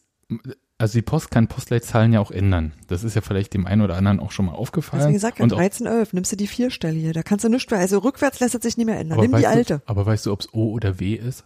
[0.77, 2.73] also die Post kann Postleitzahlen ja auch ändern.
[2.87, 5.01] Das ist ja vielleicht dem einen oder anderen auch schon mal aufgefallen.
[5.01, 7.97] Deswegen gesagt, und auch, 1311, nimmst du die vierstellige, da kannst du nichts mehr, also
[7.97, 9.19] rückwärts lässt es sich nicht mehr ändern.
[9.19, 9.79] Nimm die alte.
[9.79, 11.43] Du, aber weißt du, ob es O oder W ist?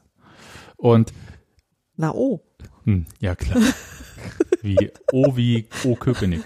[0.78, 1.14] Und
[1.96, 2.42] Na oh.
[2.84, 3.62] Hm, ja, klar.
[4.62, 6.42] Wie O wie O Köpenick.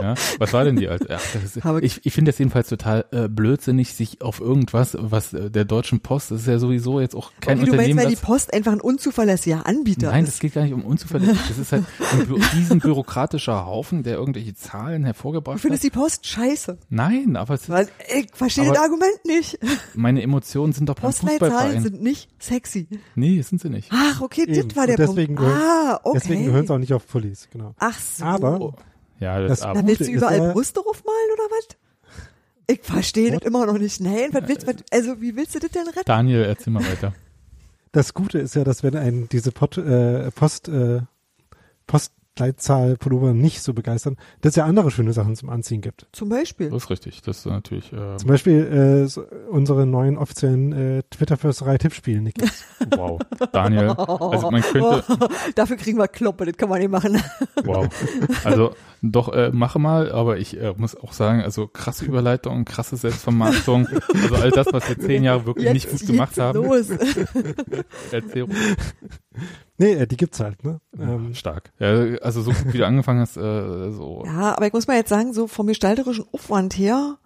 [0.00, 1.06] Ja, was war denn die alte?
[1.10, 5.32] Ach, das ist, ich ich finde das jedenfalls total äh, blödsinnig, sich auf irgendwas, was
[5.32, 7.98] äh, der Deutschen Post, das ist ja sowieso jetzt auch kein Wie du meinst, Unternehmen,
[8.00, 10.34] weil die Post einfach ein unzuverlässiger Anbieter Nein, ist.
[10.34, 11.38] das geht gar nicht um unzuverlässig.
[11.48, 15.60] Das ist halt ein bü riesen bürokratischer Haufen, der irgendwelche Zahlen Du hervorgebracht hat.
[15.62, 16.78] findest die Post scheiße.
[16.88, 19.58] Nein, aber es, Weil ich verstehe Aber- das Argument nicht.
[19.94, 21.82] meine Emotionen sind doch beim Postleitzahlen Fußballverein.
[21.82, 22.88] sind nicht sexy.
[23.14, 23.90] Nee, sind sie nicht.
[23.92, 24.68] Ach, okay, Eben.
[24.68, 25.50] das war der deswegen Punkt.
[25.52, 25.60] gehören-
[25.90, 26.18] Ah, okay.
[26.22, 27.74] Deswegen gehören sie auch nicht auf Police, genau.
[27.78, 28.24] Ach so.
[28.24, 28.74] Aber
[29.20, 31.68] Ja, das, Das- Na, willst du Gute ist überall ja- Brüste draufmalen oder was?
[32.66, 34.00] Ich verstehe das immer noch nicht.
[34.00, 36.04] Nein, was willst, was, also wie willst du das denn retten?
[36.06, 37.12] Daniel, erzähl mal weiter.
[37.92, 41.00] das Gute ist ja, dass wenn ein diese Pot, äh, Post, äh,
[41.86, 42.19] Postleitzahl
[42.98, 46.06] Pullover nicht so begeistern, dass es ja andere schöne Sachen zum Anziehen gibt.
[46.12, 46.70] Zum Beispiel.
[46.70, 47.22] Das ist richtig.
[47.22, 52.48] Das ist natürlich, äh, Zum Beispiel äh, so unsere neuen offiziellen äh, Twitter-Försterei Tippspiel, Niki.
[52.96, 53.20] wow.
[53.52, 55.04] Daniel, also man könnte,
[55.54, 57.20] Dafür kriegen wir Kloppe, das kann man nicht machen.
[57.64, 57.88] Wow.
[58.44, 62.96] Also doch, äh, mache mal, aber ich äh, muss auch sagen, also krasse Überleitung, krasse
[62.96, 66.64] Selbstvermarktung, also all das, was wir zehn Jahre wirklich nicht gut gemacht haben.
[66.64, 66.88] Los.
[68.10, 68.46] Erzähl
[69.80, 70.80] Nee, äh, die gibt's halt, ne?
[70.98, 71.72] Ähm, stark.
[71.78, 71.88] Ja,
[72.20, 74.22] also so gut wie du angefangen hast, äh, so.
[74.26, 77.16] Ja, aber ich muss mal jetzt sagen, so vom gestalterischen Aufwand her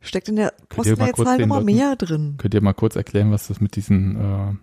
[0.00, 2.34] steckt in der Könnt ihr mal kurz Postleitzahl den nochmal Leuten- mehr drin.
[2.36, 4.54] Könnt ihr mal kurz erklären, was das mit diesem äh,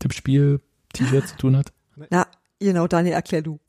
[0.00, 1.72] Tippspiel-T-Shirt zu tun hat?
[2.10, 2.26] Na,
[2.58, 3.60] genau, Daniel, erklär du.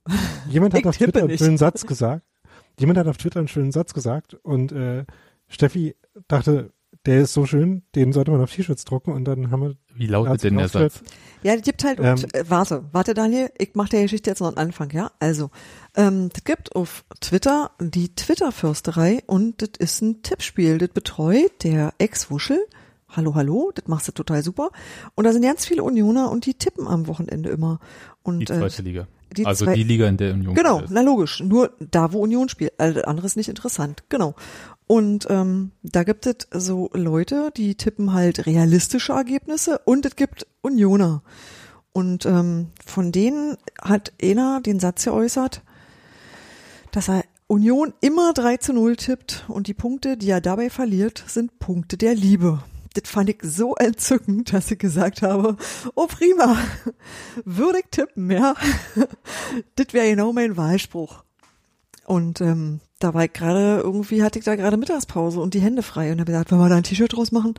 [0.50, 1.40] jemand hat Ich auf Twitter einen nicht.
[1.44, 2.24] schönen Satz gesagt.
[2.80, 5.06] Jemand hat auf Twitter einen schönen Satz gesagt und äh,
[5.48, 5.96] Steffi
[6.28, 6.72] dachte,
[7.10, 10.06] der ist so schön, den sollte man auf T-Shirts drucken und dann haben wir Wie
[10.08, 10.68] lautet denn der?
[10.70, 11.02] Satz?
[11.44, 14.40] Ja, es gibt halt, Ähm, und, äh, warte, warte Daniel, ich mache der Geschichte jetzt
[14.42, 15.12] noch einen Anfang, ja?
[15.20, 15.50] Also,
[15.96, 21.94] ähm, es gibt auf Twitter die Twitter-Fürsterei und das ist ein Tippspiel, das betreut der
[21.98, 22.60] Ex-Wuschel.
[23.10, 24.70] Hallo, hallo, das machst du total super.
[25.16, 27.80] Und da sind ganz viele Unioner und die tippen am Wochenende immer.
[28.22, 29.08] Und, Die äh, zweite Liga.
[29.36, 30.92] die also zwei- die Liga, in der Union Genau, ist.
[30.92, 31.42] na logisch.
[31.42, 32.80] Nur da, wo Union spielt.
[32.80, 34.04] Alles andere ist nicht interessant.
[34.10, 34.36] Genau.
[34.92, 40.48] Und ähm, da gibt es so Leute, die tippen halt realistische Ergebnisse und es gibt
[40.62, 41.22] Unioner.
[41.94, 45.62] Und ähm, von denen hat einer den Satz geäußert,
[46.92, 51.24] dass er Union immer 3 zu 0 tippt und die Punkte, die er dabei verliert,
[51.28, 52.64] sind Punkte der Liebe.
[52.96, 55.56] Das fand ich so entzückend, dass ich gesagt habe,
[55.94, 56.58] oh prima,
[57.46, 58.56] würde ich tippen, ja.
[59.76, 61.24] das wäre genau mein Wahlspruch.
[62.10, 65.84] Und ähm, da war ich gerade, irgendwie hatte ich da gerade Mittagspause und die Hände
[65.84, 67.54] frei und habe gesagt, wollen wir da ein T-Shirt draus machen?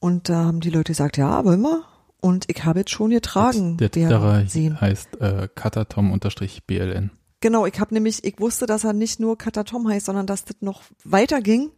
[0.00, 1.84] Und da haben die Leute gesagt, ja, wollen wir?
[2.20, 3.76] Und ich habe jetzt schon getragen.
[3.76, 4.44] Der Twitterer
[4.80, 7.12] heißt äh, katatom-bln.
[7.38, 10.56] Genau, ich habe nämlich, ich wusste, dass er nicht nur Katatom heißt, sondern dass das
[10.58, 11.70] noch weiter ging.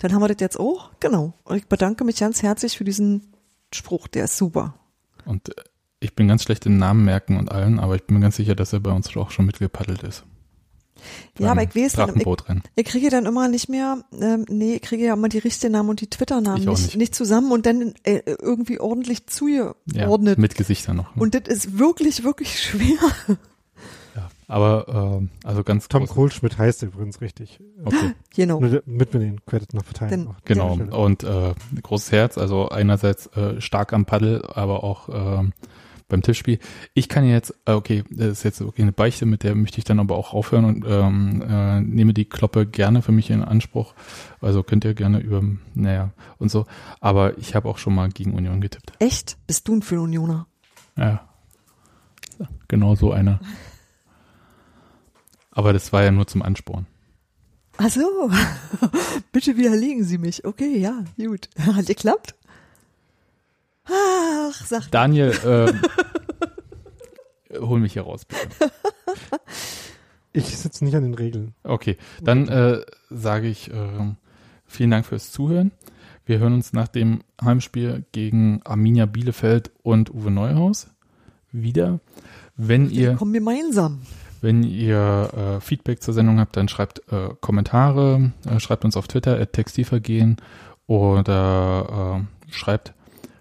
[0.00, 0.90] Dann haben wir das jetzt auch.
[1.00, 1.32] Genau.
[1.44, 3.32] Und ich bedanke mich ganz herzlich für diesen
[3.72, 4.74] Spruch, der ist super.
[5.24, 5.62] Und äh,
[6.00, 8.54] ich bin ganz schlecht im Namen merken und allen, aber ich bin mir ganz sicher,
[8.54, 10.26] dass er bei uns auch schon mitgepaddelt ist.
[11.38, 12.26] Ja, aber ich weiß dann, ich,
[12.76, 15.90] ich kriege dann immer nicht mehr, ähm, nee, ich kriege ja immer die richtigen Namen
[15.90, 16.96] und die Twitter-Namen nicht, nicht.
[16.96, 20.36] nicht zusammen und dann äh, irgendwie ordentlich zugeordnet.
[20.36, 21.16] Ja, mit Gesichtern noch.
[21.16, 21.22] Ne?
[21.22, 22.98] Und das ist wirklich, wirklich schwer.
[24.14, 27.60] Ja, aber äh, also ganz Tom Kohlschmidt heißt übrigens richtig.
[27.84, 28.12] Okay.
[28.36, 28.58] Genau.
[28.58, 30.26] Damit wir den Credit noch verteilen.
[30.26, 30.72] Den, genau.
[30.72, 35.44] Und äh, großes Herz, also einerseits äh, stark am Paddel, aber auch äh,
[36.14, 36.60] beim Tischspiel.
[36.94, 39.84] Ich kann jetzt, äh, okay, das ist jetzt okay eine Beichte, mit der möchte ich
[39.84, 43.94] dann aber auch aufhören und ähm, äh, nehme die Kloppe gerne für mich in Anspruch.
[44.40, 45.42] Also könnt ihr gerne über,
[45.74, 46.66] naja, und so.
[47.00, 48.92] Aber ich habe auch schon mal gegen Union getippt.
[49.00, 49.36] Echt?
[49.48, 50.46] Bist du ein für Unioner?
[50.96, 51.28] Ja.
[52.68, 53.40] Genau so einer.
[55.50, 56.86] Aber das war ja nur zum Ansporn.
[57.76, 58.30] Ach so,
[59.32, 60.44] bitte widerlegen Sie mich.
[60.44, 61.48] Okay, ja, gut.
[61.58, 62.36] Hat geklappt?
[63.86, 65.72] Ach, sag Daniel, äh,
[67.60, 68.70] hol mich hier raus, bitte.
[70.32, 71.54] Ich sitze nicht an den Regeln.
[71.62, 74.14] Okay, dann äh, sage ich äh,
[74.66, 75.70] vielen Dank fürs Zuhören.
[76.26, 80.88] Wir hören uns nach dem Heimspiel gegen Arminia Bielefeld und Uwe Neuhaus
[81.52, 82.00] wieder.
[82.56, 84.00] Wenn ihr wir kommen gemeinsam.
[84.40, 89.06] Wenn ihr äh, Feedback zur Sendung habt, dann schreibt äh, Kommentare, äh, schreibt uns auf
[89.06, 90.36] Twitter at Textilvergehen
[90.86, 92.94] oder äh, schreibt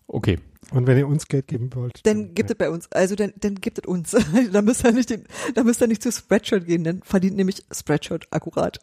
[0.07, 0.39] Okay.
[0.73, 2.05] Und wenn ihr uns Geld geben wollt.
[2.05, 2.55] Dann, dann gibt ja.
[2.55, 2.91] es bei uns.
[2.93, 4.17] Also dann, dann gibt es uns.
[4.53, 5.25] da müsst ihr nicht, den,
[5.55, 8.81] da müsst ihr nicht zu Spreadshirt gehen, dann verdient nämlich Spreadshirt akkurat.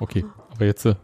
[0.00, 0.84] Okay, aber jetzt.
[0.84, 0.96] Äh,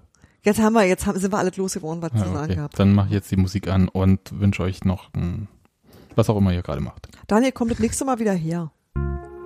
[0.43, 2.55] jetzt haben wir, jetzt haben, sind wir alles losgeworden, was ja, zu sagen okay.
[2.57, 2.79] gehabt.
[2.79, 5.49] Dann mache ich jetzt die Musik an und wünsche euch noch ein,
[6.15, 7.09] was auch immer ihr gerade macht.
[7.27, 8.71] Daniel, kommt das nächste Mal wieder her.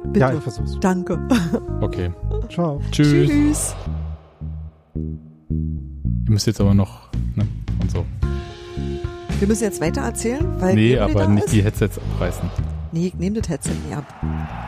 [0.04, 0.20] Bitte.
[0.20, 0.78] Ja, ich versuch's.
[0.80, 1.18] Danke.
[1.80, 2.10] Okay.
[2.50, 2.82] Ciao.
[2.90, 3.30] Tschüss.
[3.30, 3.76] Tschüss.
[4.96, 7.46] Ihr müsst jetzt aber noch, ne,
[7.80, 8.04] und so.
[9.38, 10.74] Wir müssen jetzt weiter erzählen, weil.
[10.74, 11.52] Nee, aber nicht ist.
[11.52, 12.50] die Headsets abreißen.
[12.90, 14.04] Nee, ich nehme das Headset nie ab.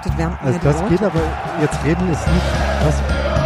[0.04, 1.20] Das wärmt Also das geht aber,
[1.60, 2.44] jetzt reden ist nicht.
[2.84, 3.39] Was?